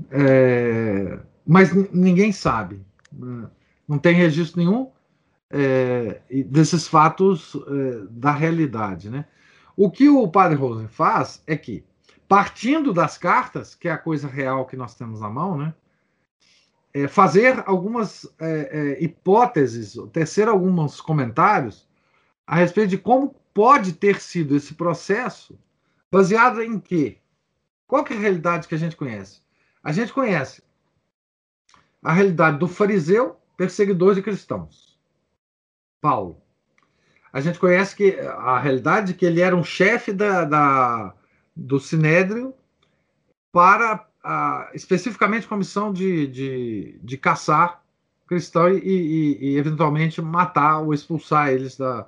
É, 0.09 1.19
mas 1.45 1.73
ninguém 1.91 2.31
sabe, 2.31 2.81
não 3.87 3.99
tem 3.99 4.15
registro 4.15 4.59
nenhum 4.59 4.89
é, 5.49 6.21
desses 6.45 6.87
fatos 6.87 7.55
é, 7.55 8.05
da 8.09 8.31
realidade, 8.31 9.09
né? 9.09 9.25
O 9.75 9.89
que 9.91 10.09
o 10.09 10.27
padre 10.27 10.57
Rosen 10.57 10.87
faz 10.87 11.43
é 11.45 11.57
que, 11.57 11.83
partindo 12.27 12.93
das 12.93 13.17
cartas, 13.17 13.75
que 13.75 13.87
é 13.87 13.91
a 13.91 13.97
coisa 13.97 14.27
real 14.27 14.65
que 14.65 14.77
nós 14.77 14.95
temos 14.95 15.19
na 15.19 15.29
mão, 15.29 15.57
né? 15.57 15.73
É 16.93 17.07
fazer 17.07 17.63
algumas 17.65 18.25
é, 18.39 18.97
é, 18.99 19.03
hipóteses, 19.03 19.97
tecer 20.11 20.47
alguns 20.47 20.99
comentários 20.99 21.87
a 22.45 22.55
respeito 22.55 22.89
de 22.89 22.97
como 22.97 23.35
pode 23.53 23.93
ter 23.93 24.19
sido 24.19 24.55
esse 24.55 24.73
processo 24.73 25.57
baseado 26.11 26.61
em 26.61 26.79
quê? 26.79 27.17
Qual 27.87 28.03
que 28.03 28.13
é 28.13 28.17
a 28.17 28.19
realidade 28.19 28.67
que 28.67 28.75
a 28.75 28.77
gente 28.77 28.95
conhece? 28.95 29.41
A 29.83 29.91
gente 29.91 30.13
conhece 30.13 30.63
a 32.03 32.13
realidade 32.13 32.57
do 32.57 32.67
fariseu, 32.67 33.37
perseguidor 33.57 34.15
de 34.15 34.21
cristãos, 34.21 34.99
Paulo. 35.99 36.41
A 37.31 37.39
gente 37.39 37.59
conhece 37.59 37.95
que 37.95 38.19
a 38.19 38.59
realidade 38.59 39.07
de 39.07 39.13
que 39.13 39.25
ele 39.25 39.41
era 39.41 39.55
um 39.55 39.63
chefe 39.63 40.11
da, 40.11 40.43
da 40.43 41.13
do 41.55 41.79
Sinédrio 41.79 42.53
para 43.51 44.05
a, 44.23 44.69
especificamente 44.73 45.47
com 45.47 45.55
a 45.55 45.57
missão 45.57 45.91
de, 45.91 46.27
de, 46.27 46.99
de 47.03 47.17
caçar 47.17 47.81
cristão 48.27 48.69
e, 48.69 48.79
e, 48.79 49.37
e, 49.41 49.57
eventualmente 49.57 50.21
matar 50.21 50.79
ou 50.79 50.93
expulsar 50.93 51.49
eles 51.49 51.75
da, 51.75 52.07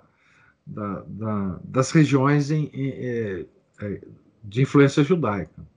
da, 0.66 1.04
da, 1.06 1.60
das 1.64 1.92
regiões 1.92 2.50
em, 2.50 2.70
em, 2.74 2.90
é, 2.92 3.46
é, 3.82 4.02
de 4.42 4.62
influência 4.62 5.04
judaica. 5.04 5.73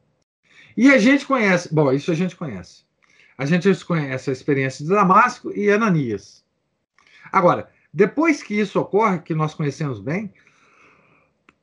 E 0.76 0.90
a 0.90 0.98
gente 0.98 1.26
conhece, 1.26 1.72
bom, 1.72 1.92
isso 1.92 2.10
a 2.10 2.14
gente 2.14 2.36
conhece. 2.36 2.84
A 3.38 3.46
gente 3.46 3.84
conhece 3.84 4.30
a 4.30 4.32
experiência 4.32 4.84
de 4.84 4.90
Damasco 4.90 5.52
e 5.52 5.70
Ananias. 5.70 6.44
Agora, 7.32 7.70
depois 7.92 8.42
que 8.42 8.58
isso 8.58 8.78
ocorre, 8.78 9.20
que 9.20 9.34
nós 9.34 9.54
conhecemos 9.54 10.00
bem, 10.00 10.32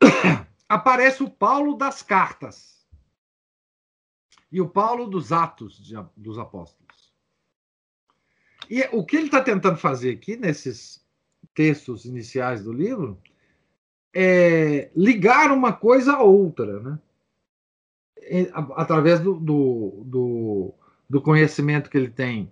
aparece 0.68 1.24
o 1.24 1.30
Paulo 1.30 1.76
das 1.76 2.02
cartas 2.02 2.86
e 4.52 4.62
o 4.62 4.68
Paulo 4.68 5.08
dos 5.08 5.32
Atos 5.32 5.84
de, 5.84 5.96
dos 6.16 6.38
Apóstolos. 6.38 6.84
E 8.70 8.82
o 8.92 9.06
que 9.06 9.18
ele 9.18 9.26
está 9.26 9.42
tentando 9.42 9.78
fazer 9.78 10.12
aqui, 10.12 10.38
nesses 10.38 11.04
textos 11.54 12.06
iniciais 12.06 12.64
do 12.64 12.72
livro, 12.72 13.20
é 14.14 14.90
ligar 14.96 15.52
uma 15.52 15.74
coisa 15.74 16.14
a 16.14 16.24
outra, 16.24 16.80
né? 16.80 17.00
Através 18.76 19.20
do, 19.20 19.36
do, 19.36 20.04
do, 20.06 20.74
do 21.10 21.22
conhecimento 21.22 21.90
que 21.90 21.98
ele 21.98 22.10
tem 22.10 22.52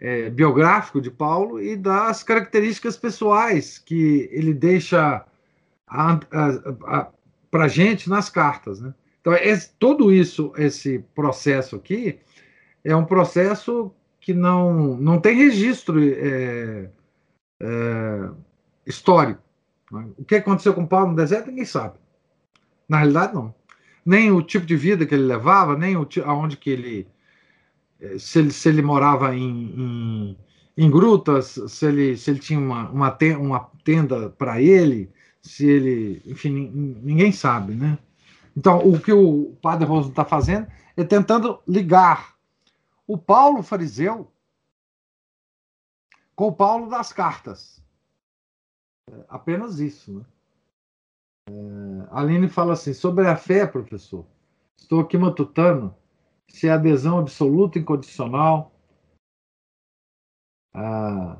é, 0.00 0.30
biográfico 0.30 1.00
de 1.00 1.10
Paulo 1.10 1.60
e 1.60 1.76
das 1.76 2.22
características 2.22 2.96
pessoais 2.96 3.78
que 3.78 4.28
ele 4.32 4.54
deixa 4.54 5.24
para 5.86 7.64
a 7.64 7.68
gente 7.68 8.08
nas 8.08 8.30
cartas. 8.30 8.80
Né? 8.80 8.94
Então, 9.20 9.34
esse, 9.34 9.70
todo 9.78 10.12
isso, 10.12 10.52
esse 10.56 11.00
processo 11.14 11.76
aqui, 11.76 12.18
é 12.82 12.96
um 12.96 13.04
processo 13.04 13.92
que 14.20 14.32
não, 14.32 14.96
não 14.96 15.20
tem 15.20 15.36
registro 15.36 16.00
é, 16.02 16.88
é, 17.60 18.30
histórico. 18.86 19.42
Né? 19.92 20.08
O 20.16 20.24
que 20.24 20.36
aconteceu 20.36 20.72
com 20.72 20.86
Paulo 20.86 21.10
no 21.10 21.16
deserto, 21.16 21.48
ninguém 21.48 21.64
sabe. 21.66 21.98
Na 22.88 22.98
realidade, 22.98 23.34
não. 23.34 23.54
Nem 24.04 24.30
o 24.32 24.42
tipo 24.42 24.66
de 24.66 24.76
vida 24.76 25.06
que 25.06 25.14
ele 25.14 25.24
levava, 25.24 25.76
nem 25.76 25.96
o, 25.96 26.08
aonde 26.24 26.56
que 26.56 26.70
ele 26.70 27.08
é, 28.00 28.18
se 28.18 28.38
ele, 28.38 28.50
se 28.50 28.68
ele 28.68 28.82
morava 28.82 29.34
em, 29.34 29.46
em, 29.46 30.38
em, 30.76 30.90
grutas, 30.90 31.58
se 31.68 31.86
ele, 31.86 32.16
se 32.16 32.30
ele 32.30 32.38
tinha 32.38 32.58
uma, 32.58 32.88
uma, 32.90 33.10
tenda, 33.10 33.38
uma 33.38 33.70
tenda 33.84 34.30
para 34.30 34.60
ele, 34.60 35.10
se 35.42 35.66
ele. 35.68 36.22
Enfim, 36.24 36.50
ninguém 37.02 37.30
sabe, 37.32 37.74
né? 37.74 37.98
Então, 38.56 38.78
o 38.78 38.98
que 38.98 39.12
o 39.12 39.56
padre 39.62 39.86
Rosa 39.86 40.08
está 40.08 40.24
fazendo 40.24 40.66
é 40.96 41.04
tentando 41.04 41.60
ligar 41.68 42.34
o 43.06 43.18
Paulo 43.18 43.60
fariseu 43.60 44.30
com 46.36 46.46
o 46.46 46.52
Paulo 46.52 46.88
das 46.88 47.12
cartas. 47.12 47.82
É 49.10 49.24
apenas 49.28 49.80
isso. 49.80 50.12
Né? 50.12 50.24
É, 51.50 52.08
Aline 52.10 52.48
fala 52.48 52.74
assim: 52.74 52.92
sobre 52.92 53.26
a 53.26 53.36
fé, 53.36 53.66
professor, 53.66 54.26
estou 54.76 55.00
aqui 55.00 55.18
matutando 55.18 55.94
se 56.48 56.68
é 56.68 56.72
adesão 56.72 57.18
absoluta, 57.18 57.78
incondicional 57.78 58.72
à, 60.74 61.38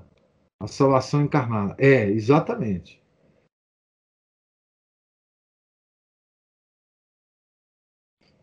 à 0.60 0.66
salvação 0.66 1.22
encarnada. 1.22 1.74
É, 1.78 2.08
exatamente. 2.10 3.00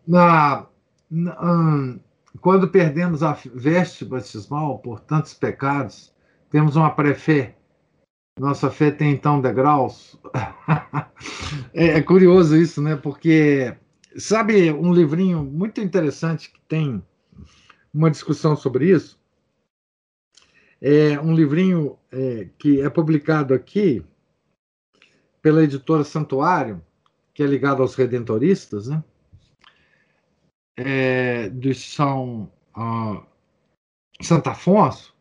Na, 0.07 0.67
na, 1.09 1.41
hum, 1.43 1.99
quando 2.41 2.69
perdemos 2.69 3.23
a 3.23 3.33
veste 3.53 4.05
batismal 4.05 4.79
por 4.79 5.01
tantos 5.01 5.33
pecados, 5.33 6.13
temos 6.49 6.75
uma 6.75 6.89
pré-fé. 6.95 7.56
Nossa 8.37 8.69
fé 8.69 8.91
tem 8.91 9.11
então 9.11 9.41
degraus. 9.41 10.19
é, 11.73 11.87
é, 11.87 12.01
curioso 12.01 12.55
isso, 12.55 12.81
né? 12.81 12.95
Porque 12.95 13.75
sabe 14.17 14.71
um 14.71 14.93
livrinho 14.93 15.43
muito 15.43 15.81
interessante 15.81 16.51
que 16.51 16.59
tem 16.61 17.03
uma 17.93 18.11
discussão 18.11 18.55
sobre 18.55 18.91
isso? 18.91 19.19
É 20.79 21.19
um 21.19 21.33
livrinho 21.33 21.97
é, 22.11 22.49
que 22.57 22.81
é 22.81 22.89
publicado 22.89 23.53
aqui 23.53 24.05
pela 25.41 25.63
editora 25.63 26.03
Santuário, 26.03 26.81
que 27.33 27.41
é 27.41 27.47
ligado 27.47 27.81
aos 27.81 27.95
redentoristas, 27.95 28.87
né? 28.87 29.03
é, 30.77 31.49
do 31.49 31.73
São 31.73 32.51
uh, 32.77 33.25
Santo 34.21 34.49
Afonso, 34.49 35.15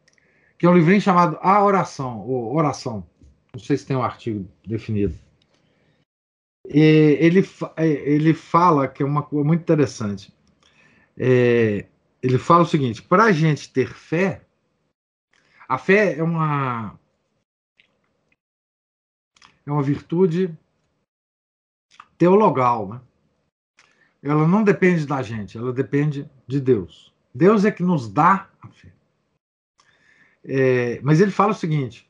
que 0.59 0.67
é 0.67 0.69
um 0.69 0.75
livrinho 0.75 1.01
chamado 1.01 1.39
A 1.41 1.63
Oração, 1.63 2.21
ou 2.21 2.55
Oração. 2.55 3.07
Não 3.53 3.61
sei 3.61 3.77
se 3.77 3.87
tem 3.87 3.97
um 3.97 4.03
artigo 4.03 4.49
definido. 4.67 5.15
E 6.69 7.17
ele, 7.21 7.49
é, 7.77 7.87
ele 7.87 8.35
fala 8.35 8.89
que 8.89 9.03
é 9.03 9.07
uma 9.07 9.23
coisa 9.23 9.47
muito 9.47 9.61
interessante. 9.61 10.35
É, 11.17 11.87
ele 12.23 12.39
fala 12.39 12.63
o 12.63 12.67
seguinte: 12.67 13.03
para 13.03 13.25
a 13.25 13.33
gente 13.33 13.73
ter 13.73 13.89
fé, 13.89 14.43
a 15.69 15.79
fé 15.79 16.19
é 16.19 16.23
uma 16.23 16.99
é 19.65 19.71
uma 19.71 19.83
virtude 19.83 20.57
teologal, 22.17 22.89
né? 22.89 23.01
ela 24.23 24.47
não 24.47 24.63
depende 24.63 25.07
da 25.07 25.23
gente, 25.23 25.59
ela 25.59 25.73
depende 25.73 26.29
de 26.47 26.61
Deus. 26.61 27.13
Deus 27.35 27.65
é 27.65 27.71
que 27.71 27.83
nos 27.83 28.11
dá 28.11 28.49
a 28.63 28.69
fé. 28.69 28.96
É, 30.49 31.01
mas 31.03 31.21
ele 31.21 31.31
fala 31.31 31.51
o 31.51 31.55
seguinte: 31.55 32.09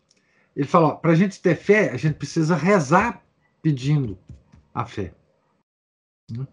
ele 0.55 0.69
fala, 0.69 0.97
para 0.97 1.13
a 1.13 1.15
gente 1.15 1.41
ter 1.41 1.57
fé, 1.57 1.91
a 1.91 1.97
gente 1.97 2.17
precisa 2.17 2.55
rezar 2.55 3.25
pedindo 3.63 4.19
a 4.75 4.85
fé. 4.85 5.15
Né? 6.31 6.47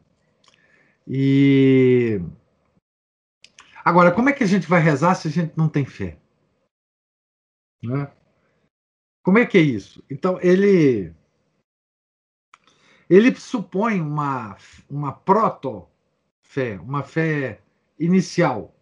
E 1.06 2.22
agora, 3.84 4.14
como 4.14 4.30
é 4.30 4.34
que 4.34 4.44
a 4.44 4.48
gente 4.48 4.68
vai 4.68 4.80
rezar 4.80 5.16
se 5.16 5.28
a 5.28 5.32
gente 5.32 5.54
não 5.58 5.68
tem 5.68 5.86
fé? 5.86 6.18
Né? 7.84 8.10
Como 9.22 9.38
é 9.38 9.46
que 9.46 9.58
é 9.58 9.62
isso? 9.62 10.04
Então 10.10 10.40
ele 10.42 11.14
ele 13.10 13.36
supõe 13.36 14.00
uma, 14.02 14.58
uma 14.90 15.12
proto-fé, 15.12 16.80
uma 16.80 17.04
fé 17.04 17.62
inicial, 18.00 18.74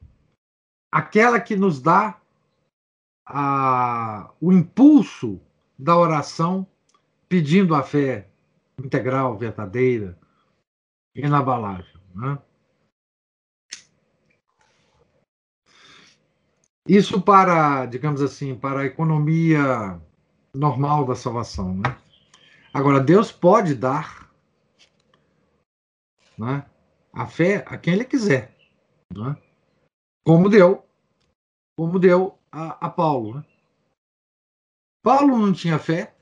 aquela 0.91 1.39
que 1.39 1.56
nos 1.56 1.82
dá 1.82 2.20
a, 3.34 4.32
o 4.39 4.51
impulso 4.51 5.39
da 5.77 5.97
oração 5.97 6.67
pedindo 7.27 7.73
a 7.73 7.82
fé 7.82 8.27
integral, 8.77 9.38
verdadeira, 9.38 10.17
inabalável. 11.15 11.99
Né? 12.13 12.38
Isso 16.88 17.21
para, 17.21 17.86
digamos 17.86 18.21
assim, 18.21 18.55
para 18.55 18.82
a 18.82 18.86
economia 18.86 20.01
normal 20.53 21.05
da 21.05 21.15
salvação. 21.15 21.75
Né? 21.75 21.97
Agora, 22.73 22.99
Deus 22.99 23.32
pode 23.32 23.75
dar 23.75 24.29
né, 26.38 26.65
a 27.13 27.25
fé 27.27 27.63
a 27.67 27.77
quem 27.77 27.93
Ele 27.93 28.03
quiser, 28.03 28.53
né? 29.15 29.38
como 30.25 30.49
deu, 30.49 30.86
como 31.77 31.99
deu 31.99 32.40
a, 32.52 32.88
a 32.88 32.89
Paulo. 32.89 33.36
Né? 33.36 33.45
Paulo 35.02 35.38
não 35.38 35.54
tinha 35.54 35.80
fé 35.80 36.16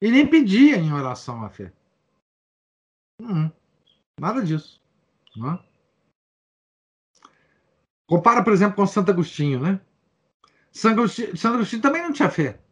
e 0.00 0.10
nem 0.10 0.28
pedia 0.28 0.76
em 0.76 0.92
oração 0.92 1.44
a 1.44 1.50
fé. 1.50 1.72
Hum, 3.20 3.50
nada 4.18 4.44
disso. 4.44 4.80
Né? 5.36 5.58
Compara, 8.06 8.42
por 8.42 8.52
exemplo, 8.52 8.76
com 8.76 8.86
Santo 8.86 9.10
Agostinho, 9.10 9.60
né? 9.60 9.80
Santo 10.72 11.00
Agostinho, 11.00 11.36
Santo 11.36 11.56
Agostinho 11.56 11.82
também 11.82 12.02
não 12.02 12.12
tinha 12.12 12.30
fé. 12.30 12.62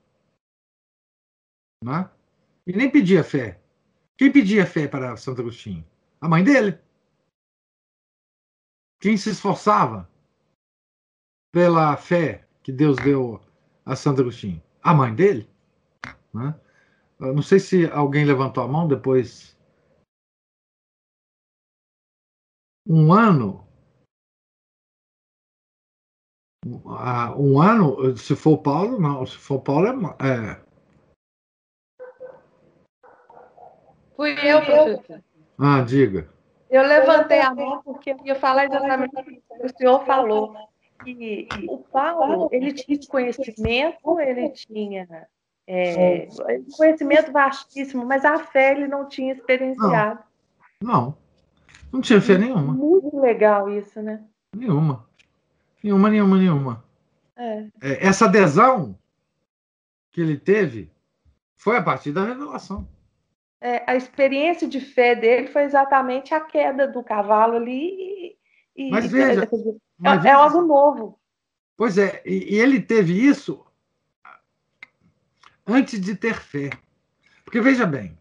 Né? 1.84 2.10
E 2.66 2.72
nem 2.72 2.90
pedia 2.90 3.22
fé. 3.22 3.60
Quem 4.16 4.32
pedia 4.32 4.64
fé 4.64 4.88
para 4.88 5.16
Santo 5.16 5.42
Agostinho? 5.42 5.86
A 6.20 6.28
mãe 6.28 6.42
dele. 6.42 6.78
Quem 8.98 9.16
se 9.16 9.30
esforçava 9.30 10.10
pela 11.56 11.96
fé 11.96 12.46
que 12.62 12.70
Deus 12.70 12.98
deu 12.98 13.40
a 13.86 13.96
Santo 13.96 14.20
Agostinho? 14.20 14.62
A 14.82 14.92
mãe 14.92 15.14
dele. 15.14 15.48
Né? 16.34 16.54
não 17.18 17.40
sei 17.40 17.58
se 17.58 17.90
alguém 17.90 18.26
levantou 18.26 18.62
a 18.62 18.68
mão 18.68 18.86
depois. 18.86 19.56
Um 22.86 23.10
ano. 23.10 23.66
Um 27.38 27.58
ano, 27.58 28.14
se 28.18 28.36
for 28.36 28.58
Paulo, 28.58 29.00
não. 29.00 29.24
Se 29.24 29.38
for 29.38 29.58
Paulo, 29.62 29.86
é, 30.20 30.60
é 30.60 30.62
Fui 34.14 34.32
eu, 34.46 34.62
professor. 34.62 35.24
Ah, 35.58 35.80
diga. 35.80 36.28
Eu 36.68 36.82
levantei 36.82 37.40
a 37.40 37.54
mão 37.54 37.82
porque 37.82 38.10
eu 38.10 38.18
ia 38.26 38.34
falar 38.34 38.66
exatamente 38.66 39.16
o 39.18 39.24
que 39.24 39.42
o 39.64 39.78
senhor 39.78 40.04
falou. 40.04 40.54
Que 41.04 41.48
o 41.68 41.78
Paulo 41.78 42.48
ele 42.52 42.72
tinha 42.72 42.98
conhecimento, 43.08 44.20
ele 44.20 44.50
tinha 44.50 45.28
é, 45.66 46.28
conhecimento 46.76 47.32
vastíssimo, 47.32 48.04
mas 48.04 48.24
a 48.24 48.38
fé 48.38 48.72
ele 48.72 48.86
não 48.86 49.08
tinha 49.08 49.32
experienciado. 49.32 50.20
Não, 50.80 50.92
não, 50.92 51.18
não 51.92 52.00
tinha 52.00 52.20
fé 52.20 52.38
nenhuma. 52.38 52.72
Muito 52.72 53.18
legal 53.18 53.70
isso, 53.70 54.00
né? 54.00 54.22
Nenhuma. 54.54 55.06
Nenhuma, 55.82 56.10
nenhuma, 56.10 56.38
nenhuma. 56.38 56.84
É. 57.36 57.66
É, 57.80 58.06
essa 58.06 58.24
adesão 58.24 58.98
que 60.10 60.20
ele 60.20 60.38
teve 60.38 60.90
foi 61.56 61.76
a 61.76 61.82
partir 61.82 62.12
da 62.12 62.24
revelação. 62.24 62.88
É, 63.60 63.82
a 63.86 63.96
experiência 63.96 64.68
de 64.68 64.80
fé 64.80 65.14
dele 65.14 65.48
foi 65.48 65.62
exatamente 65.62 66.34
a 66.34 66.40
queda 66.40 66.86
do 66.86 67.02
cavalo 67.02 67.56
ali. 67.56 68.36
E, 68.74 68.90
mas 68.90 69.10
veja, 69.10 69.48
mas 69.98 70.20
é 70.20 70.22
veja, 70.22 70.36
algo 70.36 70.62
novo. 70.62 71.18
Pois 71.76 71.98
é, 71.98 72.22
e, 72.24 72.54
e 72.54 72.58
ele 72.58 72.80
teve 72.80 73.12
isso 73.12 73.64
antes 75.66 76.00
de 76.00 76.14
ter 76.14 76.34
fé. 76.34 76.70
Porque 77.44 77.60
veja 77.60 77.86
bem, 77.86 78.16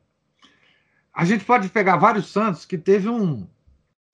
a 1.13 1.25
gente 1.25 1.45
pode 1.45 1.69
pegar 1.69 1.97
vários 1.97 2.31
santos 2.31 2.65
que 2.65 2.77
teve 2.77 3.09
um, 3.09 3.47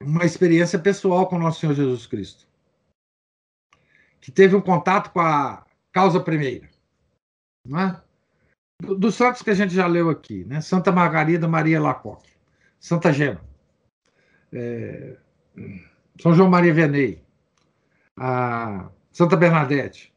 uma 0.01 0.25
experiência 0.25 0.79
pessoal 0.79 1.27
com 1.27 1.35
o 1.35 1.39
nosso 1.39 1.59
Senhor 1.59 1.73
Jesus 1.73 2.05
Cristo, 2.05 2.47
que 4.19 4.31
teve 4.31 4.55
um 4.55 4.61
contato 4.61 5.11
com 5.11 5.19
a 5.19 5.65
causa 5.91 6.19
primeira, 6.19 6.69
não 7.65 7.79
é? 7.79 8.01
dos 8.81 9.15
santos 9.15 9.41
que 9.41 9.49
a 9.49 9.53
gente 9.53 9.73
já 9.73 9.85
leu 9.85 10.09
aqui, 10.09 10.43
né? 10.45 10.59
Santa 10.59 10.91
Margarida 10.91 11.47
Maria 11.47 11.79
Lacoque, 11.79 12.29
Santa 12.79 13.13
Gema, 13.13 13.41
é, 14.51 15.17
São 16.19 16.33
João 16.33 16.49
Maria 16.49 16.73
Vianney, 16.73 17.23
a 18.23 18.91
Santa 19.11 19.35
Bernadette, 19.35 20.13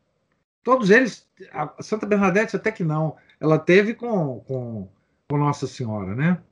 todos 0.63 0.91
eles, 0.91 1.27
a 1.51 1.83
Santa 1.83 2.05
Bernadette 2.05 2.55
até 2.55 2.71
que 2.71 2.85
não, 2.85 3.17
ela 3.41 3.59
teve 3.59 3.95
com, 3.95 4.41
com, 4.41 4.91
com 5.27 5.39
Nossa 5.39 5.67
Senhora, 5.67 6.15
né? 6.15 6.43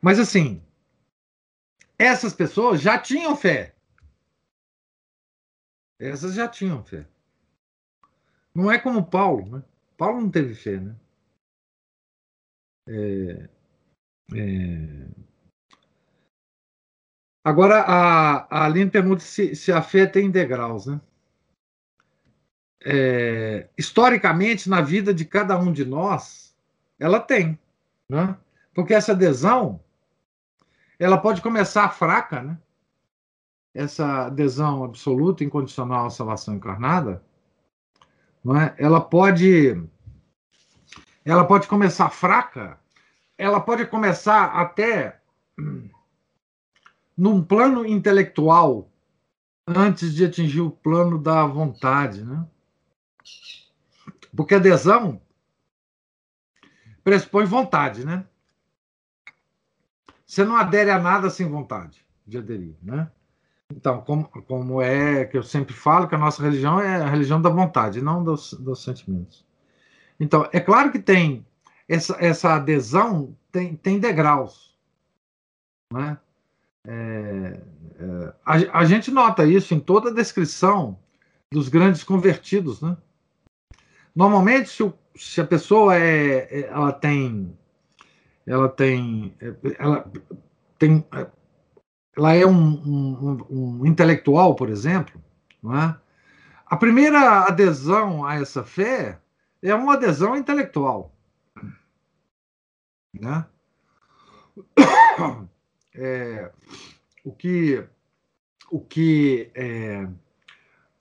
Mas 0.00 0.18
assim, 0.18 0.62
essas 1.98 2.32
pessoas 2.32 2.80
já 2.80 2.98
tinham 2.98 3.36
fé. 3.36 3.74
Essas 6.00 6.34
já 6.34 6.48
tinham 6.48 6.82
fé. 6.82 7.06
Não 8.54 8.72
é 8.72 8.78
como 8.78 9.04
Paulo, 9.04 9.58
né? 9.58 9.62
Paulo 9.98 10.22
não 10.22 10.30
teve 10.30 10.54
fé, 10.54 10.80
né? 10.80 10.96
É, 12.88 13.48
é... 14.34 15.08
Agora, 17.44 17.80
a, 17.80 18.46
a 18.48 18.64
Aline 18.64 18.90
pergunta 18.90 19.20
se, 19.20 19.56
se 19.56 19.72
a 19.72 19.82
fé 19.82 20.06
tem 20.06 20.30
degraus, 20.30 20.86
né? 20.86 21.00
É, 22.84 23.68
historicamente, 23.76 24.68
na 24.68 24.80
vida 24.80 25.12
de 25.12 25.24
cada 25.24 25.58
um 25.58 25.72
de 25.72 25.84
nós, 25.84 26.54
ela 26.98 27.18
tem, 27.18 27.58
né? 28.08 28.36
Porque 28.74 28.94
essa 28.94 29.12
adesão, 29.12 29.80
ela 30.98 31.18
pode 31.18 31.42
começar 31.42 31.88
fraca, 31.90 32.42
né? 32.42 32.58
Essa 33.74 34.26
adesão 34.26 34.84
absoluta, 34.84 35.42
incondicional 35.42 36.06
à 36.06 36.10
salvação 36.10 36.54
encarnada, 36.54 37.22
não 38.44 38.60
é? 38.60 38.74
Ela 38.78 39.00
pode 39.00 39.82
ela 41.24 41.44
pode 41.44 41.68
começar 41.68 42.10
fraca, 42.10 42.78
ela 43.38 43.60
pode 43.60 43.86
começar 43.86 44.44
até 44.46 45.20
num 47.16 47.42
plano 47.42 47.86
intelectual 47.86 48.88
antes 49.66 50.14
de 50.14 50.24
atingir 50.24 50.60
o 50.60 50.70
plano 50.70 51.18
da 51.18 51.46
vontade, 51.46 52.24
né? 52.24 52.46
Porque 54.34 54.54
adesão 54.54 55.20
pressupõe 57.04 57.44
vontade, 57.44 58.04
né? 58.04 58.26
Você 60.26 60.44
não 60.44 60.56
adere 60.56 60.90
a 60.90 60.98
nada 60.98 61.28
sem 61.28 61.46
vontade 61.48 62.04
de 62.26 62.38
aderir, 62.38 62.74
né? 62.82 63.10
Então, 63.70 64.00
como, 64.02 64.28
como 64.28 64.82
é 64.82 65.24
que 65.24 65.36
eu 65.36 65.42
sempre 65.42 65.74
falo, 65.74 66.08
que 66.08 66.14
a 66.14 66.18
nossa 66.18 66.42
religião 66.42 66.80
é 66.80 67.02
a 67.02 67.08
religião 67.08 67.40
da 67.40 67.50
vontade, 67.50 68.02
não 68.02 68.22
dos, 68.22 68.52
dos 68.54 68.82
sentimentos. 68.82 69.44
Então, 70.20 70.48
é 70.52 70.60
claro 70.60 70.92
que 70.92 70.98
tem 70.98 71.46
essa, 71.88 72.16
essa 72.20 72.54
adesão 72.54 73.36
tem, 73.50 73.76
tem 73.76 73.98
degraus. 73.98 74.76
Né? 75.92 76.18
É, 76.86 77.60
é, 77.98 78.34
a, 78.44 78.80
a, 78.80 78.84
gente 78.84 79.10
nota 79.10 79.46
isso 79.46 79.72
em 79.72 79.78
toda 79.78 80.10
a 80.10 80.14
descrição 80.14 80.98
dos 81.52 81.68
grandes 81.68 82.02
convertidos. 82.02 82.80
Né? 82.80 82.96
Normalmente, 84.14 84.68
se, 84.68 84.82
o, 84.82 84.92
se 85.14 85.40
a 85.40 85.46
pessoa 85.46 85.96
é, 85.96 86.48
é 86.50 86.60
ela 86.68 86.92
tem 86.92 87.56
ela 88.44 88.68
tem 88.68 89.34
ela 89.78 90.10
tem 90.78 91.04
ela 92.16 92.34
é 92.34 92.44
um, 92.44 92.52
um, 92.52 93.46
um 93.48 93.86
intelectual, 93.86 94.56
por 94.56 94.68
exemplo, 94.68 95.22
não 95.62 95.78
é? 95.78 95.96
a 96.66 96.76
primeira 96.76 97.46
adesão 97.46 98.24
a 98.24 98.34
essa 98.34 98.64
fé 98.64 99.20
é 99.62 99.74
uma 99.74 99.94
adesão 99.94 100.36
intelectual. 100.36 101.14
Né? 103.14 103.46
É, 105.94 106.50
o 107.24 107.32
que, 107.32 107.84
o 108.70 108.80
que 108.80 109.50
é, 109.54 110.06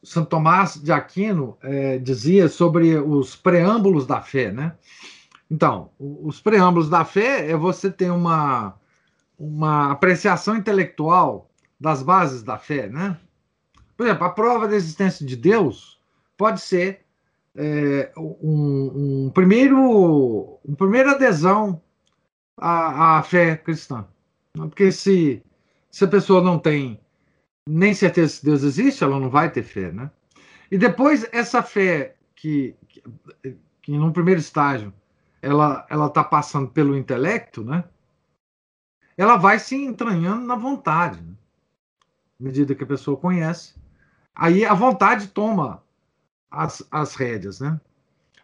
Santo 0.04 0.30
Tomás 0.30 0.76
de 0.76 0.92
Aquino 0.92 1.58
é, 1.62 1.98
dizia 1.98 2.50
sobre 2.50 2.98
os 2.98 3.36
preâmbulos 3.36 4.06
da 4.06 4.22
fé, 4.22 4.52
né? 4.52 4.76
Então, 5.50 5.92
os 6.00 6.40
preâmbulos 6.40 6.90
da 6.90 7.04
fé 7.04 7.50
é 7.50 7.56
você 7.56 7.92
ter 7.92 8.10
uma, 8.10 8.76
uma 9.38 9.92
apreciação 9.92 10.56
intelectual 10.56 11.50
das 11.80 12.02
bases 12.02 12.42
da 12.42 12.58
fé, 12.58 12.88
né? 12.88 13.18
Por 13.98 14.06
exemplo, 14.06 14.26
a 14.26 14.30
prova 14.30 14.68
da 14.68 14.76
existência 14.76 15.26
de 15.26 15.36
Deus 15.36 16.00
pode 16.38 16.62
ser 16.62 17.02
é, 17.56 18.12
um, 18.18 19.26
um, 19.26 19.32
primeiro, 19.34 20.60
um 20.66 20.74
primeira 20.74 21.12
adesão 21.12 21.82
à, 22.58 23.18
à 23.20 23.24
fé 23.24 23.56
cristã. 23.58 24.08
Porque 24.54 24.92
se, 24.92 25.44
se 25.90 26.06
a 26.06 26.08
pessoa 26.08 26.42
não 26.42 26.60
tem 26.60 27.00
nem 27.68 27.94
certeza 27.94 28.34
se 28.34 28.46
Deus 28.46 28.64
existe, 28.64 29.04
ela 29.04 29.20
não 29.20 29.30
vai 29.30 29.52
ter 29.52 29.64
fé, 29.64 29.92
né? 29.92 30.12
E 30.70 30.78
depois 30.78 31.28
essa 31.32 31.62
fé 31.62 32.16
que, 32.36 32.76
que, 32.88 33.04
que 33.82 33.92
no 33.92 34.12
primeiro 34.12 34.40
estágio 34.40 34.94
ela 35.42 35.86
ela 35.90 36.08
está 36.08 36.24
passando 36.24 36.70
pelo 36.70 36.98
intelecto, 36.98 37.64
né? 37.64 37.84
Ela 39.18 39.38
vai 39.38 39.60
se 39.60 39.76
entranhando 39.76 40.46
na 40.46 40.56
vontade, 40.56 41.22
né? 41.22 41.36
à 42.40 42.44
medida 42.44 42.74
que 42.74 42.84
a 42.84 42.88
pessoa 42.88 43.16
conhece, 43.16 43.76
aí 44.34 44.66
a 44.66 44.74
vontade 44.74 45.28
toma 45.28 45.84
as, 46.50 46.86
as 46.90 47.14
rédeas, 47.14 47.60
né? 47.60 47.80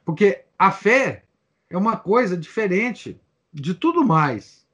Porque 0.06 0.46
a 0.58 0.72
fé 0.72 1.26
é 1.70 1.78
uma 1.78 1.98
coisa 1.98 2.38
diferente 2.38 3.20
de 3.52 3.74
tudo 3.74 4.06
mais. 4.06 4.67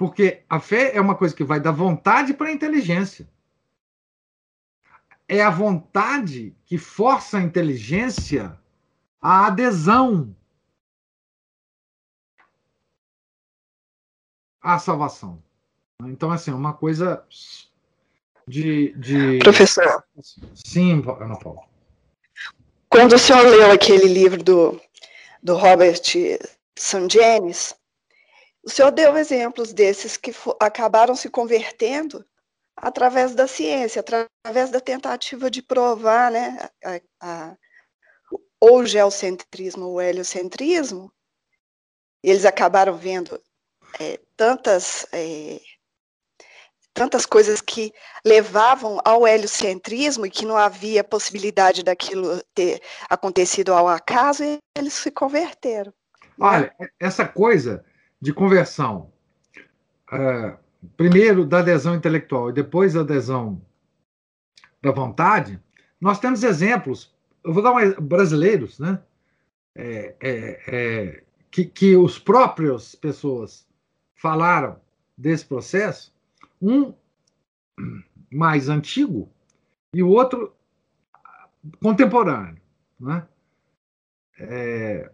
Porque 0.00 0.44
a 0.48 0.58
fé 0.58 0.96
é 0.96 1.00
uma 1.00 1.14
coisa 1.14 1.36
que 1.36 1.44
vai 1.44 1.60
da 1.60 1.70
vontade 1.70 2.32
para 2.32 2.48
a 2.48 2.52
inteligência. 2.52 3.28
É 5.28 5.42
a 5.42 5.50
vontade 5.50 6.56
que 6.64 6.78
força 6.78 7.36
a 7.36 7.42
inteligência 7.42 8.58
à 9.20 9.48
adesão 9.48 10.34
à 14.62 14.78
salvação. 14.78 15.42
Então, 16.04 16.32
assim, 16.32 16.50
é 16.50 16.54
uma 16.54 16.72
coisa 16.72 17.22
de. 18.48 18.94
de... 18.94 19.38
Professor. 19.40 20.02
Sim, 20.54 21.04
Ana 21.20 21.38
Paula. 21.38 21.60
Quando 22.88 23.16
o 23.16 23.18
senhor 23.18 23.42
leu 23.42 23.70
aquele 23.70 24.08
livro 24.08 24.42
do, 24.42 24.80
do 25.42 25.58
Robert 25.58 26.00
Sangenis, 26.74 27.78
o 28.62 28.68
senhor 28.70 28.90
deu 28.90 29.16
exemplos 29.16 29.72
desses 29.72 30.16
que 30.16 30.32
acabaram 30.60 31.14
se 31.14 31.30
convertendo 31.30 32.24
através 32.76 33.34
da 33.34 33.46
ciência, 33.46 34.00
através 34.00 34.70
da 34.70 34.80
tentativa 34.80 35.50
de 35.50 35.62
provar 35.62 36.30
né, 36.30 36.68
a, 36.84 37.00
a, 37.20 37.56
ou 38.60 38.80
o 38.80 38.86
geocentrismo 38.86 39.86
ou 39.86 39.94
o 39.94 40.00
heliocentrismo. 40.00 41.12
Eles 42.22 42.44
acabaram 42.44 42.96
vendo 42.96 43.40
é, 43.98 44.20
tantas 44.36 45.06
é, 45.12 45.60
tantas 46.92 47.24
coisas 47.24 47.60
que 47.60 47.92
levavam 48.24 49.00
ao 49.04 49.26
heliocentrismo 49.26 50.26
e 50.26 50.30
que 50.30 50.44
não 50.44 50.56
havia 50.56 51.04
possibilidade 51.04 51.82
daquilo 51.82 52.42
ter 52.54 52.82
acontecido 53.08 53.72
ao 53.72 53.88
acaso, 53.88 54.44
e 54.44 54.58
eles 54.76 54.94
se 54.94 55.10
converteram. 55.10 55.94
Olha, 56.38 56.74
essa 56.98 57.26
coisa 57.26 57.84
de 58.20 58.32
conversão, 58.32 59.12
uh, 60.12 60.58
primeiro 60.96 61.44
da 61.44 61.60
adesão 61.60 61.94
intelectual 61.94 62.50
e 62.50 62.54
depois 62.54 62.94
da 62.94 63.00
adesão 63.00 63.60
da 64.82 64.90
vontade, 64.90 65.60
Nós 66.00 66.18
temos 66.18 66.42
exemplos, 66.42 67.14
eu 67.44 67.52
vou 67.52 67.62
dar 67.62 67.72
um 67.72 68.00
brasileiros, 68.00 68.78
né? 68.78 69.02
É, 69.76 70.16
é, 70.20 70.62
é, 70.66 71.24
que, 71.50 71.64
que 71.64 71.96
os 71.96 72.18
próprios 72.18 72.94
pessoas 72.94 73.66
falaram 74.14 74.80
desse 75.16 75.44
processo, 75.44 76.14
um 76.60 76.94
mais 78.30 78.68
antigo 78.68 79.30
e 79.94 80.02
o 80.02 80.08
outro 80.08 80.54
contemporâneo. 81.82 82.60
Né? 82.98 83.26
É, 84.38 85.10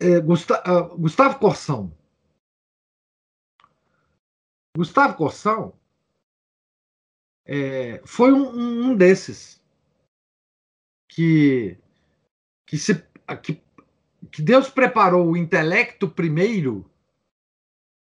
é, 0.00 0.20
Gustavo, 0.20 0.62
uh, 0.70 0.98
Gustavo 0.98 1.38
Corsão. 1.38 1.96
Gustavo 4.76 5.16
Corsão 5.16 5.72
é, 7.46 8.02
foi 8.04 8.32
um, 8.32 8.90
um, 8.90 8.96
desses 8.96 9.62
que, 11.08 11.78
que, 12.66 12.76
se, 12.76 12.94
que, 13.42 13.62
que 14.32 14.42
Deus 14.42 14.68
preparou 14.68 15.30
o 15.30 15.36
intelecto 15.36 16.08
primeiro 16.08 16.90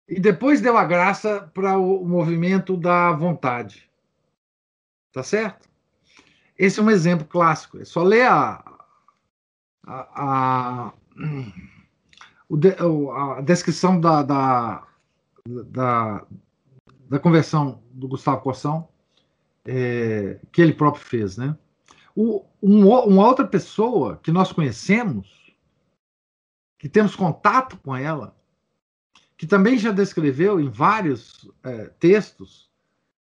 e 0.09 0.21
depois 0.21 0.61
deu 0.61 0.77
a 0.77 0.85
graça 0.85 1.51
para 1.55 1.77
o 1.79 2.07
movimento 2.07 2.77
da 2.77 3.13
vontade. 3.13 3.91
Tá 5.13 5.23
certo? 5.23 5.69
Esse 6.57 6.81
é 6.81 6.83
um 6.83 6.91
exemplo 6.91 7.27
clássico. 7.27 7.79
É 7.79 7.85
só 7.85 8.03
ler 8.03 8.27
a, 8.27 8.63
a, 9.85 10.87
a, 10.87 10.95
a 13.13 13.41
descrição 13.41 14.01
da, 14.01 14.23
da, 14.23 14.87
da, 15.47 16.27
da, 17.09 17.19
conversão 17.19 17.83
do 17.91 18.09
Gustavo 18.09 18.43
Corsão, 18.43 18.89
é, 19.65 20.39
que 20.51 20.61
ele 20.61 20.75
próprio 20.75 21.05
fez. 21.05 21.37
Né? 21.37 21.57
O, 22.15 22.45
um, 22.63 22.89
uma 22.89 23.27
outra 23.27 23.47
pessoa 23.47 24.19
que 24.23 24.31
nós 24.31 24.53
conhecemos, 24.53 25.55
que 26.79 26.89
temos 26.89 27.17
contato 27.17 27.77
com 27.79 27.97
ela, 27.97 28.37
que 29.37 29.47
também 29.47 29.79
já 29.79 29.91
descreveu 29.91 30.61
em 30.61 30.69
vários 30.69 31.51
é, 31.63 31.87
textos 31.99 32.71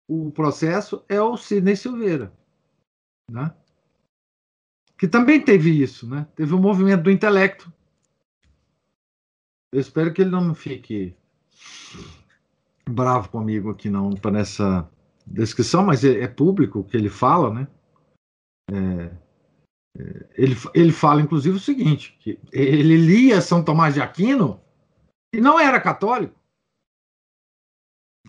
o 0.07 0.29
processo, 0.31 1.03
é 1.09 1.19
o 1.19 1.35
Sidney 1.35 1.75
Silveira, 1.75 2.31
né? 3.31 3.51
que 4.97 5.07
também 5.07 5.41
teve 5.41 5.71
isso, 5.81 6.07
né? 6.07 6.27
teve 6.35 6.53
o 6.53 6.59
movimento 6.59 7.03
do 7.03 7.11
intelecto. 7.11 7.73
Eu 9.75 9.81
espero 9.81 10.13
que 10.13 10.21
ele 10.21 10.31
não 10.31 10.55
fique 10.55 11.13
bravo 12.89 13.27
comigo 13.27 13.69
aqui 13.69 13.89
não 13.89 14.11
para 14.11 14.39
essa 14.39 14.89
descrição, 15.27 15.83
mas 15.83 16.01
é, 16.05 16.21
é, 16.21 16.29
público 16.29 16.79
o 16.79 16.83
que 16.85 16.95
ele 16.95 17.09
fala, 17.09 17.53
né? 17.53 17.67
É, 18.71 19.17
é, 19.99 20.29
ele, 20.37 20.55
ele 20.73 20.93
fala, 20.93 21.21
inclusive, 21.21 21.57
o 21.57 21.59
seguinte: 21.59 22.17
que 22.21 22.39
ele 22.53 22.95
lia 22.95 23.41
São 23.41 23.61
Tomás 23.61 23.95
de 23.95 24.01
Aquino 24.01 24.63
e 25.33 25.41
não 25.41 25.59
era 25.59 25.81
católico. 25.81 26.39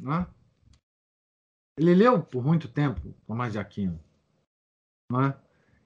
Né? 0.03 0.27
Ele 1.79 1.95
leu 1.95 2.21
por 2.25 2.43
muito 2.43 2.67
tempo 2.67 3.15
Tomás 3.25 3.53
de 3.53 3.61
Aquino. 3.61 4.03
Né? 5.13 5.33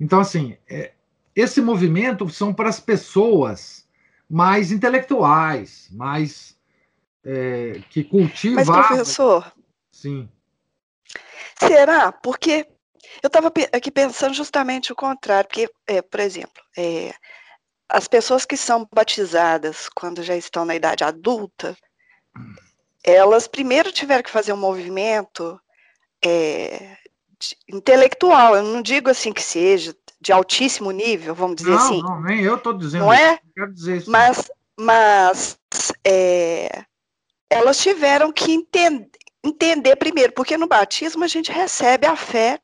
Então, 0.01 0.21
assim, 0.21 0.57
é, 0.67 0.95
esse 1.37 1.61
movimento 1.61 2.31
são 2.31 2.55
para 2.55 2.71
as 2.71 2.81
pessoas 2.81 3.90
mais 4.31 4.71
intelectuais, 4.71 5.89
mais 5.91 6.57
é, 7.25 7.83
que 7.91 8.05
cultivam. 8.05 8.65
Mas, 8.65 8.87
professor. 8.87 9.53
Sim. 9.91 10.29
Será? 11.59 12.13
Porque 12.13 12.67
eu 13.23 13.27
estava 13.27 13.53
aqui 13.73 13.91
pensando 13.91 14.33
justamente 14.33 14.93
o 14.93 14.97
contrário, 14.97 15.49
porque, 15.49 15.69
é, 15.87 16.01
por 16.01 16.21
exemplo, 16.21 16.63
é, 16.79 17.13
as 17.89 18.07
pessoas 18.07 18.47
que 18.47 18.57
são 18.57 18.89
batizadas 18.95 19.89
quando 19.89 20.23
já 20.23 20.37
estão 20.37 20.65
na 20.65 20.77
idade 20.77 21.03
adulta, 21.03 21.77
elas 23.05 23.49
primeiro 23.49 23.91
tiveram 23.91 24.23
que 24.23 24.31
fazer 24.31 24.53
um 24.53 24.57
movimento 24.57 25.61
é, 26.25 26.97
intelectual. 27.69 28.57
Eu 28.57 28.63
não 28.63 28.81
digo 28.81 29.11
assim 29.11 29.33
que 29.33 29.43
seja 29.43 29.95
de 30.21 30.33
altíssimo 30.33 30.91
nível, 30.91 31.35
vamos 31.35 31.57
dizer 31.57 31.71
não, 31.71 31.79
assim. 31.79 32.03
Não, 32.03 32.23
nem 32.23 32.41
eu 32.41 32.57
estou 32.57 32.73
dizendo. 32.73 33.05
Não 33.05 33.13
é? 33.13 33.39
Quero 33.55 33.73
dizer 33.73 33.97
isso. 33.99 34.11
Mas, 34.11 34.51
mas 34.79 35.59
é, 36.05 36.85
elas 37.49 37.79
tiveram 37.79 38.31
que 38.31 38.53
entender, 38.53 39.11
entender 39.43 39.97
primeiro, 39.97 40.33
porque 40.33 40.57
no 40.57 40.67
batismo 40.67 41.25
a 41.25 41.29
gente 41.29 41.51
recebe 41.51 42.07
a 42.07 42.17
fé, 42.17 42.61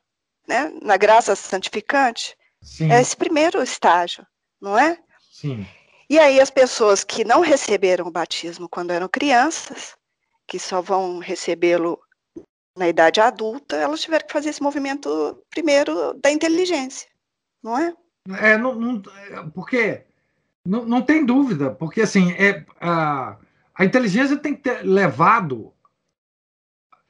né, 0.47 0.73
na 0.83 0.97
graça 0.97 1.35
santificante. 1.35 2.37
Sim. 2.63 2.93
É 2.93 3.01
esse 3.01 3.17
primeiro 3.17 3.63
estágio, 3.63 4.27
não 4.61 4.79
é? 4.79 4.99
Sim. 5.33 5.67
E 6.09 6.19
aí 6.19 6.41
as 6.41 6.51
pessoas 6.51 7.03
que 7.03 7.25
não 7.25 7.41
receberam 7.41 8.07
o 8.07 8.11
batismo 8.11 8.69
quando 8.69 8.93
eram 8.93 9.09
crianças, 9.09 9.97
que 10.47 10.59
só 10.59 10.81
vão 10.81 11.19
recebê-lo 11.19 11.99
na 12.77 12.89
idade 12.89 13.21
adulta, 13.21 13.77
elas 13.77 14.03
tiveram 14.03 14.27
que 14.27 14.33
fazer 14.33 14.51
esse 14.51 14.63
movimento 14.63 15.43
primeiro 15.51 16.13
da 16.15 16.31
inteligência, 16.31 17.09
não 17.67 17.77
é? 17.77 17.97
É, 18.39 18.57
não, 18.57 18.75
não 18.77 19.03
porque 19.53 20.05
não, 20.65 20.85
não 20.85 21.03
tem 21.03 21.27
dúvida, 21.27 21.71
porque 21.71 22.03
assim 22.03 22.31
é 22.33 22.65
a, 22.81 23.37
a 23.75 23.85
inteligência 23.85 24.37
tem 24.37 24.55
que 24.55 24.63
ter 24.63 24.83
levado 24.83 25.73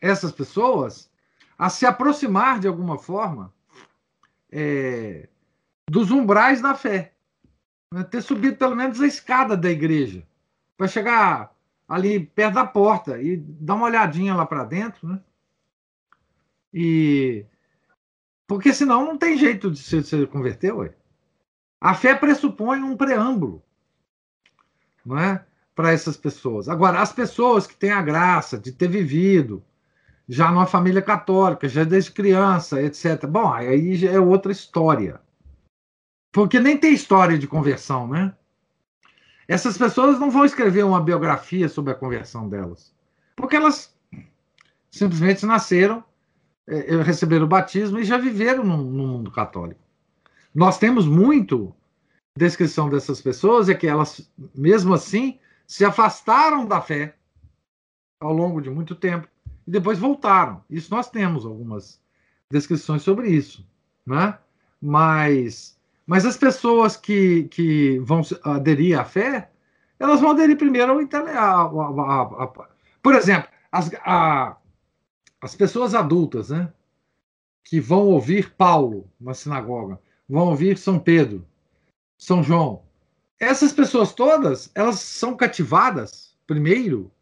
essas 0.00 0.32
pessoas 0.32 1.10
a 1.58 1.68
se 1.68 1.84
aproximar 1.84 2.58
de 2.58 2.68
alguma 2.68 2.98
forma 2.98 3.52
é, 4.50 5.28
dos 5.88 6.10
umbrais 6.10 6.60
da 6.60 6.74
fé. 6.74 7.12
Né, 7.92 8.02
ter 8.02 8.22
subido 8.22 8.56
pelo 8.56 8.74
menos 8.74 9.00
a 9.00 9.06
escada 9.06 9.56
da 9.56 9.70
igreja, 9.70 10.26
para 10.76 10.88
chegar 10.88 11.54
ali 11.88 12.18
perto 12.18 12.54
da 12.54 12.66
porta 12.66 13.20
e 13.20 13.36
dar 13.36 13.74
uma 13.74 13.86
olhadinha 13.86 14.34
lá 14.34 14.44
para 14.44 14.64
dentro, 14.64 15.06
né? 15.06 15.20
E 16.74 17.46
porque 18.46 18.72
senão 18.72 19.04
não 19.04 19.18
tem 19.18 19.36
jeito 19.36 19.70
de 19.70 19.78
se, 19.78 20.02
se 20.02 20.26
converter, 20.26 20.72
ué. 20.72 20.94
A 21.80 21.94
fé 21.94 22.14
pressupõe 22.14 22.82
um 22.82 22.96
preâmbulo, 22.96 23.62
não 25.04 25.18
é? 25.18 25.44
Para 25.74 25.92
essas 25.92 26.16
pessoas. 26.16 26.68
Agora, 26.68 27.00
as 27.00 27.12
pessoas 27.12 27.66
que 27.66 27.76
têm 27.76 27.90
a 27.90 28.00
graça 28.00 28.58
de 28.58 28.72
ter 28.72 28.88
vivido 28.88 29.62
já 30.28 30.50
numa 30.50 30.66
família 30.66 31.02
católica, 31.02 31.68
já 31.68 31.84
desde 31.84 32.10
criança, 32.10 32.82
etc. 32.82 33.26
Bom, 33.26 33.52
aí 33.52 33.94
já 33.94 34.10
é 34.10 34.18
outra 34.18 34.50
história. 34.50 35.20
Porque 36.32 36.58
nem 36.58 36.76
tem 36.76 36.92
história 36.92 37.38
de 37.38 37.46
conversão, 37.46 38.08
né? 38.08 38.34
Essas 39.48 39.78
pessoas 39.78 40.18
não 40.18 40.30
vão 40.30 40.44
escrever 40.44 40.84
uma 40.84 41.00
biografia 41.00 41.68
sobre 41.68 41.92
a 41.92 41.96
conversão 41.96 42.48
delas. 42.48 42.92
Porque 43.36 43.54
elas 43.54 43.94
simplesmente 44.90 45.46
nasceram, 45.46 46.02
é, 46.68 46.94
é, 46.94 47.02
receberam 47.02 47.44
o 47.44 47.48
batismo 47.48 47.98
e 47.98 48.04
já 48.04 48.18
viveram 48.18 48.64
no, 48.64 48.76
no 48.78 49.06
mundo 49.06 49.30
católico. 49.30 49.80
Nós 50.54 50.78
temos 50.78 51.06
muito 51.06 51.74
descrição 52.36 52.88
dessas 52.88 53.20
pessoas, 53.20 53.68
é 53.68 53.74
que 53.74 53.86
elas, 53.86 54.30
mesmo 54.54 54.94
assim, 54.94 55.38
se 55.66 55.84
afastaram 55.84 56.66
da 56.66 56.80
fé 56.80 57.14
ao 58.20 58.32
longo 58.32 58.60
de 58.60 58.70
muito 58.70 58.94
tempo 58.94 59.28
e 59.66 59.70
depois 59.70 59.98
voltaram. 59.98 60.62
Isso 60.68 60.94
nós 60.94 61.10
temos 61.10 61.44
algumas 61.44 62.00
descrições 62.50 63.02
sobre 63.02 63.28
isso, 63.28 63.66
né? 64.06 64.38
Mas 64.80 65.76
mas 66.06 66.24
as 66.24 66.36
pessoas 66.36 66.96
que, 66.96 67.44
que 67.44 67.98
vão 67.98 68.22
aderir 68.44 68.98
à 68.98 69.04
fé, 69.04 69.50
elas 69.98 70.20
vão 70.20 70.30
aderir 70.30 70.56
primeiro 70.56 70.92
ao 70.92 71.02
intelecto. 71.02 71.40
Por 73.02 73.14
exemplo, 73.14 73.48
as, 73.72 73.90
a, 74.04 74.56
as 75.46 75.54
pessoas 75.54 75.94
adultas, 75.94 76.50
né? 76.50 76.72
Que 77.62 77.78
vão 77.80 78.08
ouvir 78.08 78.52
Paulo 78.54 79.08
na 79.20 79.32
sinagoga, 79.32 80.00
vão 80.28 80.48
ouvir 80.48 80.76
São 80.76 80.98
Pedro, 80.98 81.46
São 82.18 82.42
João. 82.42 82.82
Essas 83.38 83.72
pessoas 83.72 84.12
todas, 84.12 84.72
elas 84.74 84.98
são 84.98 85.36
cativadas, 85.36 86.36
primeiro, 86.48 87.12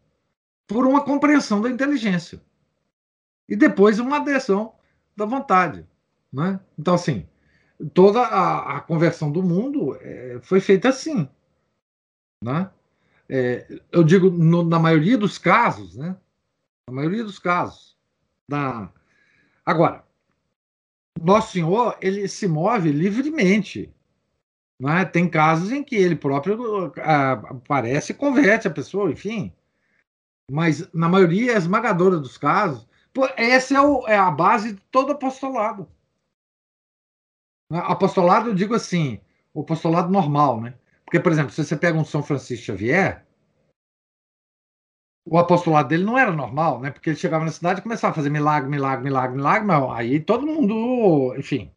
por 0.66 0.86
uma 0.86 1.04
compreensão 1.04 1.60
da 1.60 1.68
inteligência. 1.68 2.40
E 3.46 3.54
depois 3.54 3.98
uma 3.98 4.16
adesão 4.16 4.74
da 5.14 5.26
vontade. 5.26 5.86
Né? 6.32 6.58
Então, 6.78 6.94
assim, 6.94 7.28
toda 7.92 8.20
a, 8.20 8.78
a 8.78 8.80
conversão 8.80 9.30
do 9.30 9.42
mundo 9.42 9.98
é, 10.00 10.38
foi 10.40 10.60
feita 10.60 10.88
assim. 10.88 11.28
Né? 12.42 12.70
É, 13.28 13.80
eu 13.92 14.02
digo, 14.02 14.30
no, 14.30 14.64
na 14.64 14.78
maioria 14.78 15.18
dos 15.18 15.36
casos, 15.36 15.94
né? 15.94 16.16
Na 16.88 16.94
maioria 16.94 17.22
dos 17.22 17.38
casos. 17.38 17.93
Da... 18.48 18.92
Agora, 19.64 20.04
Nosso 21.20 21.52
Senhor, 21.52 21.96
ele 22.00 22.28
se 22.28 22.46
move 22.46 22.92
livremente. 22.92 23.92
Né? 24.80 25.04
Tem 25.04 25.28
casos 25.28 25.72
em 25.72 25.82
que 25.82 25.96
ele 25.96 26.16
próprio 26.16 26.92
aparece 26.96 28.12
e 28.12 28.16
converte 28.16 28.68
a 28.68 28.70
pessoa, 28.70 29.10
enfim. 29.10 29.52
Mas, 30.50 30.92
na 30.92 31.08
maioria 31.08 31.56
esmagadora 31.56 32.18
dos 32.18 32.36
casos, 32.36 32.86
essa 33.36 33.74
é, 33.74 33.80
o, 33.80 34.06
é 34.06 34.16
a 34.16 34.30
base 34.30 34.74
de 34.74 34.80
todo 34.90 35.12
apostolado. 35.12 35.88
Apostolado, 37.70 38.50
eu 38.50 38.54
digo 38.54 38.74
assim, 38.74 39.20
o 39.54 39.62
apostolado 39.62 40.12
normal, 40.12 40.60
né? 40.60 40.74
Porque, 41.04 41.20
por 41.20 41.32
exemplo, 41.32 41.52
se 41.52 41.64
você 41.64 41.76
pega 41.76 41.98
um 41.98 42.04
São 42.04 42.22
Francisco 42.22 42.66
Xavier, 42.66 43.24
o 45.26 45.38
apostolado 45.38 45.88
dele 45.88 46.04
não 46.04 46.18
era 46.18 46.30
normal, 46.30 46.80
né? 46.80 46.90
Porque 46.90 47.10
ele 47.10 47.16
chegava 47.16 47.44
na 47.44 47.50
cidade 47.50 47.80
e 47.80 47.82
começava 47.82 48.12
a 48.12 48.14
fazer 48.14 48.30
milagre, 48.30 48.68
milagre, 48.68 49.04
milagre, 49.04 49.36
milagre, 49.36 49.66
mas 49.66 49.90
aí 49.98 50.20
todo 50.20 50.46
mundo, 50.46 51.34
enfim, 51.38 51.70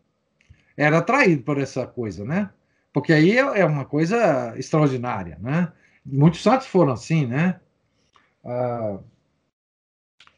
era 0.76 0.98
atraído 1.00 1.44
por 1.44 1.58
essa 1.58 1.88
coisa, 1.88 2.26
né? 2.26 2.50
Porque 2.92 3.14
aí 3.14 3.38
é, 3.38 3.60
é 3.62 3.66
uma 3.66 3.86
coisa 3.86 4.54
extraordinária, 4.58 5.38
né? 5.42 5.72
Muitos 6.06 6.44
santos 6.44 6.68
foram 6.68 6.94
assim, 6.94 7.26
né? 7.26 7.60
Ah, 8.44 9.00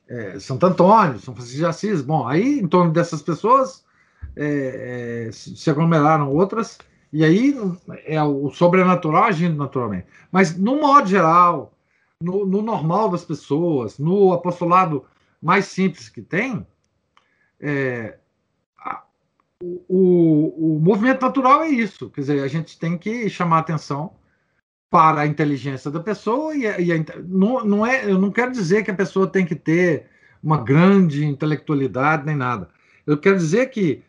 é, 0.09 0.39
Santo 0.39 0.65
Antônio, 0.65 1.19
São 1.19 1.35
Francisco 1.35 1.59
de 1.59 1.65
Assis, 1.65 2.01
bom, 2.01 2.27
aí 2.27 2.59
em 2.59 2.67
torno 2.67 2.91
dessas 2.91 3.21
pessoas 3.21 3.85
é, 4.35 5.27
é, 5.27 5.31
se 5.31 5.69
aglomeraram 5.69 6.33
outras, 6.33 6.79
e 7.13 7.23
aí 7.23 7.55
é 8.05 8.21
o 8.21 8.49
sobrenatural 8.51 9.25
agindo 9.25 9.55
naturalmente. 9.55 10.07
Mas, 10.31 10.55
no 10.57 10.79
modo 10.79 11.07
geral, 11.07 11.73
no, 12.21 12.45
no 12.45 12.61
normal 12.61 13.09
das 13.09 13.23
pessoas, 13.23 13.97
no 13.97 14.33
apostolado 14.33 15.05
mais 15.41 15.65
simples 15.65 16.09
que 16.09 16.21
tem, 16.21 16.65
é, 17.59 18.17
a, 18.77 19.03
o, 19.61 20.75
o 20.75 20.79
movimento 20.79 21.21
natural 21.21 21.63
é 21.63 21.69
isso. 21.69 22.09
Quer 22.09 22.21
dizer, 22.21 22.43
a 22.43 22.47
gente 22.47 22.77
tem 22.77 22.97
que 22.97 23.29
chamar 23.29 23.59
atenção 23.59 24.13
para 24.89 25.21
a 25.21 25.27
inteligência 25.27 25.89
da 25.89 25.99
pessoa 25.99 26.55
e, 26.55 26.63
e 26.63 26.91
a, 26.91 26.95
não, 27.25 27.63
não 27.63 27.85
é, 27.85 28.09
eu 28.09 28.19
não 28.19 28.31
quero 28.31 28.51
dizer 28.51 28.83
que 28.83 28.91
a 28.91 28.95
pessoa 28.95 29.27
tem 29.27 29.45
que 29.45 29.55
ter 29.55 30.07
uma 30.43 30.61
grande 30.61 31.25
intelectualidade 31.25 32.25
nem 32.25 32.35
nada. 32.35 32.69
Eu 33.05 33.17
quero 33.17 33.37
dizer 33.37 33.69
que 33.69 34.03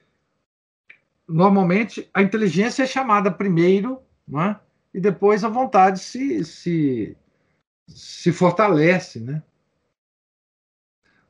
normalmente 1.28 2.08
a 2.12 2.22
inteligência 2.22 2.82
é 2.82 2.86
chamada 2.86 3.30
primeiro, 3.30 4.00
né? 4.26 4.58
e 4.92 5.00
depois 5.00 5.44
a 5.44 5.48
vontade 5.48 6.00
se, 6.00 6.44
se, 6.44 7.16
se 7.94 8.32
fortalece, 8.32 9.20
né? 9.20 9.42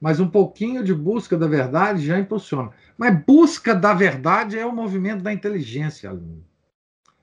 Mas 0.01 0.19
um 0.19 0.29
pouquinho 0.29 0.83
de 0.83 0.95
busca 0.95 1.37
da 1.37 1.47
verdade 1.47 2.07
já 2.07 2.19
impulsiona. 2.19 2.71
Mas 2.97 3.23
busca 3.25 3.75
da 3.75 3.93
verdade 3.93 4.59
é 4.59 4.65
o 4.65 4.73
movimento 4.73 5.23
da 5.23 5.33
inteligência, 5.33 6.19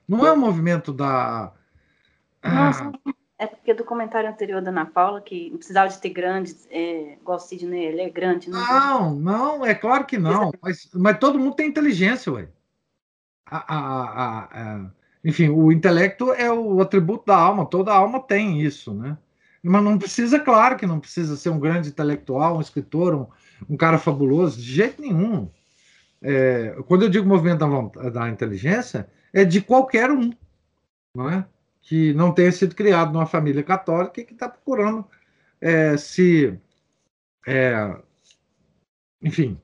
Não 0.06 0.24
é 0.24 0.30
o 0.30 0.36
movimento 0.38 0.92
da. 0.92 1.52
Nossa, 2.42 2.92
ah, 3.04 3.12
é 3.36 3.46
porque 3.46 3.74
do 3.74 3.84
comentário 3.84 4.30
anterior 4.30 4.62
da 4.62 4.70
Ana 4.70 4.86
Paula, 4.86 5.20
que 5.20 5.50
não 5.50 5.58
precisava 5.58 5.88
de 5.88 5.98
ter 5.98 6.10
grande, 6.10 6.54
é, 6.70 7.14
igual 7.14 7.36
o 7.36 7.40
Sidney, 7.40 7.84
ele 7.84 8.00
é 8.00 8.10
grande. 8.10 8.48
Não, 8.48 9.14
não, 9.14 9.58
não 9.58 9.66
é 9.66 9.74
claro 9.74 10.04
que 10.06 10.18
não. 10.18 10.52
Mas, 10.62 10.88
mas 10.94 11.18
todo 11.18 11.38
mundo 11.38 11.56
tem 11.56 11.68
inteligência, 11.68 12.32
ué. 12.32 12.48
A, 13.44 13.74
a, 13.74 14.44
a, 14.44 14.90
enfim, 15.24 15.48
o 15.48 15.72
intelecto 15.72 16.32
é 16.32 16.52
o 16.52 16.80
atributo 16.80 17.26
da 17.26 17.36
alma, 17.36 17.66
toda 17.66 17.92
alma 17.92 18.20
tem 18.20 18.60
isso, 18.60 18.92
né? 18.92 19.16
Mas 19.62 19.82
não 19.82 19.98
precisa, 19.98 20.38
claro 20.38 20.76
que 20.76 20.86
não 20.86 21.00
precisa 21.00 21.36
ser 21.36 21.50
um 21.50 21.58
grande 21.58 21.88
intelectual, 21.88 22.58
um 22.58 22.60
escritor, 22.60 23.14
um, 23.14 23.26
um 23.68 23.76
cara 23.76 23.98
fabuloso, 23.98 24.60
de 24.60 24.72
jeito 24.72 25.00
nenhum. 25.00 25.50
É, 26.22 26.76
quando 26.86 27.02
eu 27.02 27.08
digo 27.08 27.26
movimento 27.26 27.58
da, 27.58 28.10
da 28.10 28.28
inteligência, 28.28 29.08
é 29.32 29.44
de 29.44 29.60
qualquer 29.60 30.10
um, 30.10 30.32
não 31.14 31.30
é? 31.30 31.44
que 31.88 32.12
não 32.12 32.32
tenha 32.32 32.52
sido 32.52 32.74
criado 32.74 33.14
numa 33.14 33.24
família 33.24 33.62
católica 33.62 34.20
e 34.20 34.24
que 34.24 34.34
está 34.34 34.46
procurando 34.46 35.06
é, 35.58 35.96
se. 35.96 36.58
É, 37.46 37.96
enfim, 39.22 39.58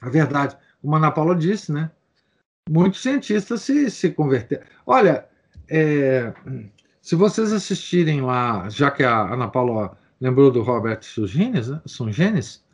a 0.00 0.08
verdade. 0.08 0.56
Como 0.82 0.94
a 0.96 0.98
Ana 0.98 1.12
Paula 1.12 1.36
disse, 1.36 1.72
né? 1.72 1.92
Muitos 2.68 3.02
cientistas 3.02 3.62
se, 3.62 3.88
se 3.88 4.10
converteram. 4.10 4.66
Olha, 4.84 5.28
é, 5.68 6.34
se 7.04 7.14
vocês 7.14 7.52
assistirem 7.52 8.22
lá, 8.22 8.66
já 8.70 8.90
que 8.90 9.02
a 9.02 9.34
Ana 9.34 9.46
Paula 9.46 9.94
lembrou 10.18 10.50
do 10.50 10.62
Robert 10.62 11.02
Sungenes, 11.02 11.68
né? 11.68 11.82
Sungenes 11.84 12.64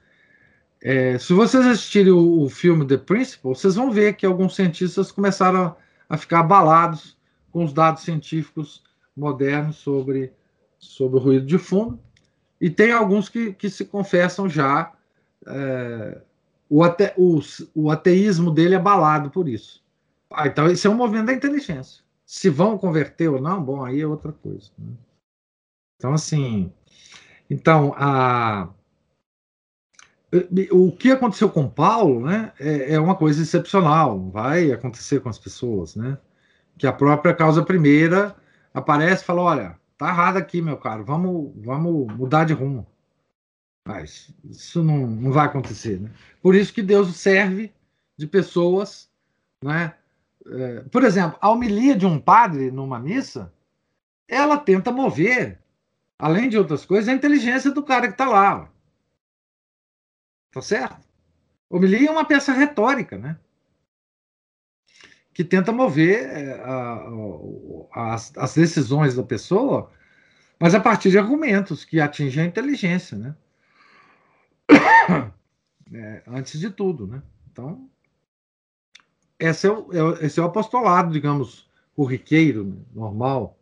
é, 0.80 1.18
se 1.18 1.32
vocês 1.32 1.66
assistirem 1.66 2.12
o, 2.12 2.42
o, 2.42 2.48
filme 2.48 2.86
The 2.86 2.96
Principle, 2.96 3.50
vocês 3.50 3.74
vão 3.74 3.90
ver 3.90 4.14
que 4.14 4.24
alguns 4.24 4.54
cientistas 4.54 5.10
começaram 5.10 5.64
a, 5.64 5.76
a 6.08 6.16
ficar 6.16 6.40
abalados 6.40 7.18
com 7.50 7.64
os 7.64 7.72
dados 7.72 8.04
científicos 8.04 8.84
modernos 9.16 9.78
sobre, 9.78 10.32
sobre 10.78 11.18
o 11.18 11.22
ruído 11.22 11.46
de 11.46 11.58
fundo. 11.58 11.98
E 12.60 12.70
tem 12.70 12.92
alguns 12.92 13.28
que, 13.28 13.52
que 13.52 13.68
se 13.68 13.84
confessam 13.84 14.48
já 14.48 14.92
é, 15.44 16.20
o, 16.68 16.84
ate, 16.84 17.12
o, 17.16 17.40
o 17.74 17.90
ateísmo 17.90 18.52
dele 18.52 18.76
abalado 18.76 19.28
por 19.28 19.48
isso. 19.48 19.82
Ah, 20.30 20.46
então, 20.46 20.70
isso 20.70 20.86
é 20.86 20.90
um 20.90 20.94
movimento 20.94 21.26
da 21.26 21.32
inteligência. 21.32 22.04
Se 22.30 22.48
vão 22.48 22.78
converter 22.78 23.28
ou 23.28 23.40
não, 23.40 23.60
bom, 23.60 23.84
aí 23.84 24.00
é 24.00 24.06
outra 24.06 24.32
coisa. 24.32 24.70
Né? 24.78 24.92
Então, 25.96 26.14
assim, 26.14 26.72
então, 27.50 27.92
a, 27.96 28.68
o 30.70 30.92
que 30.92 31.10
aconteceu 31.10 31.50
com 31.50 31.68
Paulo 31.68 32.24
né, 32.24 32.52
é, 32.60 32.94
é, 32.94 33.00
uma 33.00 33.16
coisa 33.16 33.42
excepcional, 33.42 34.30
vai 34.30 34.70
acontecer 34.70 35.18
com 35.18 35.28
as 35.28 35.40
pessoas, 35.40 35.96
né? 35.96 36.16
Que 36.78 36.86
a 36.86 36.92
própria 36.92 37.34
causa 37.34 37.64
primeira 37.64 38.36
aparece 38.72 39.24
e 39.24 39.26
fala: 39.26 39.42
olha, 39.42 39.80
tá 39.98 40.08
errado 40.08 40.36
aqui, 40.36 40.62
meu 40.62 40.76
caro, 40.76 41.04
vamos, 41.04 41.52
vamos 41.56 42.14
mudar 42.14 42.44
de 42.44 42.52
rumo. 42.52 42.86
Mas 43.84 44.32
isso 44.44 44.84
não, 44.84 45.04
não 45.04 45.32
vai 45.32 45.46
acontecer, 45.46 45.98
né? 46.00 46.12
Por 46.40 46.54
isso 46.54 46.72
que 46.72 46.80
Deus 46.80 47.12
serve 47.16 47.72
de 48.16 48.28
pessoas, 48.28 49.10
né? 49.64 49.96
É, 50.46 50.80
por 50.90 51.04
exemplo, 51.04 51.38
a 51.40 51.50
homilia 51.50 51.96
de 51.96 52.06
um 52.06 52.18
padre 52.18 52.70
numa 52.70 52.98
missa, 52.98 53.52
ela 54.26 54.56
tenta 54.56 54.90
mover, 54.90 55.58
além 56.18 56.48
de 56.48 56.56
outras 56.56 56.84
coisas, 56.84 57.08
a 57.08 57.12
inteligência 57.12 57.70
do 57.70 57.82
cara 57.82 58.06
que 58.06 58.14
está 58.14 58.28
lá. 58.28 58.70
Tá 60.52 60.62
certo? 60.62 61.08
Homilia 61.68 62.08
é 62.08 62.10
uma 62.10 62.24
peça 62.24 62.52
retórica, 62.52 63.16
né? 63.16 63.38
Que 65.32 65.44
tenta 65.44 65.72
mover 65.72 66.24
é, 66.24 66.52
a, 66.60 67.08
a, 67.92 68.14
as, 68.14 68.36
as 68.36 68.54
decisões 68.54 69.14
da 69.14 69.22
pessoa, 69.22 69.92
mas 70.58 70.74
a 70.74 70.80
partir 70.80 71.10
de 71.10 71.18
argumentos 71.18 71.84
que 71.84 72.00
atingem 72.00 72.44
a 72.44 72.46
inteligência, 72.46 73.16
né? 73.16 73.36
É, 75.92 76.22
antes 76.28 76.60
de 76.60 76.70
tudo, 76.70 77.04
né? 77.04 77.20
Então, 77.50 77.90
esse 79.40 79.66
é 79.66 79.70
o, 79.70 80.14
é 80.14 80.26
esse 80.26 80.38
é 80.38 80.42
o 80.42 80.46
apostolado, 80.46 81.12
digamos, 81.12 81.68
corriqueiro, 81.96 82.64
né? 82.64 82.76
normal, 82.94 83.58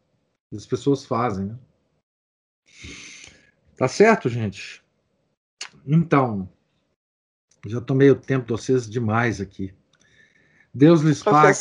que 0.50 0.56
as 0.56 0.66
pessoas 0.66 1.04
fazem. 1.04 1.46
Né? 1.46 1.58
Tá 3.76 3.86
certo, 3.86 4.28
gente? 4.28 4.82
Então, 5.86 6.48
já 7.66 7.80
tomei 7.80 8.10
o 8.10 8.16
tempo 8.16 8.46
de 8.46 8.52
vocês 8.52 8.88
demais 8.88 9.40
aqui. 9.40 9.72
Deus 10.74 11.00
lhes 11.00 11.22
pague. 11.22 11.56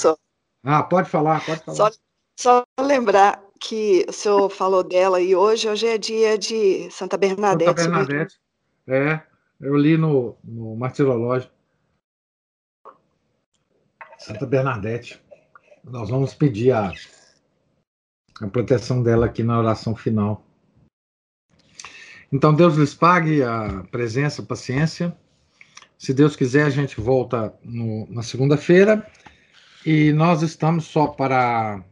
Ah, 0.64 0.84
pode 0.84 1.10
falar, 1.10 1.45
pode 1.45 1.64
falar. 1.64 1.77
Só, 1.77 1.91
só 2.38 2.64
lembrar 2.80 3.41
que 3.60 4.06
o 4.07 4.14
senhor 4.14 4.49
falou 4.49 4.84
dela 4.84 5.22
e 5.22 5.35
hoje, 5.35 5.69
hoje 5.69 5.88
é 5.88 5.98
dia 5.98 6.38
de 6.38 6.89
Santa 6.91 7.18
Bernadette. 7.18 7.81
Santa 7.81 8.03
Bernadette, 8.03 8.39
é. 8.88 9.22
Eu 9.60 9.76
li 9.76 9.98
no, 9.98 10.38
no 10.44 10.76
Martirológio. 10.76 11.49
Santa 14.18 14.45
Bernadette. 14.45 15.22
Nós 15.84 16.10
vamos 16.10 16.34
pedir 16.34 16.72
a, 16.72 16.91
a 18.41 18.48
proteção 18.48 19.02
dela 19.02 19.27
aqui 19.27 19.44
na 19.44 19.57
oração 19.57 19.95
final. 19.95 20.44
Então, 22.31 22.53
Deus 22.53 22.76
lhes 22.76 22.94
pague 22.94 23.41
a 23.41 23.84
presença, 23.89 24.41
a 24.41 24.45
paciência. 24.45 25.15
Se 25.98 26.14
Deus 26.14 26.35
quiser, 26.35 26.65
a 26.65 26.69
gente 26.69 26.99
volta 26.99 27.53
no, 27.64 28.06
na 28.10 28.22
segunda-feira. 28.22 29.10
E 29.85 30.11
nós 30.11 30.41
estamos 30.41 30.85
só 30.85 31.07
para 31.07 31.84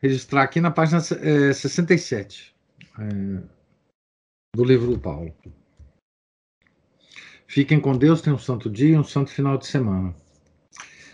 registrar 0.00 0.42
aqui 0.42 0.60
na 0.60 0.70
página 0.70 0.98
é, 0.98 1.52
67 1.52 2.54
é, 2.98 3.42
do 4.54 4.64
livro 4.64 4.92
do 4.92 5.00
Paulo. 5.00 5.34
Fiquem 7.48 7.80
com 7.80 7.96
Deus, 7.96 8.20
tenham 8.20 8.36
um 8.36 8.38
santo 8.38 8.70
dia, 8.70 8.98
um 8.98 9.04
santo 9.04 9.30
final 9.30 9.58
de 9.58 9.66
semana. 9.66 10.14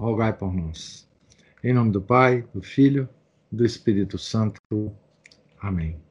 rogai 0.00 0.32
por 0.32 0.52
nós. 0.52 1.08
Em 1.64 1.72
nome 1.72 1.90
do 1.90 2.02
Pai, 2.02 2.44
do 2.54 2.62
Filho, 2.62 3.08
do 3.50 3.64
Espírito 3.64 4.18
Santo. 4.18 4.60
Amém. 5.58 6.05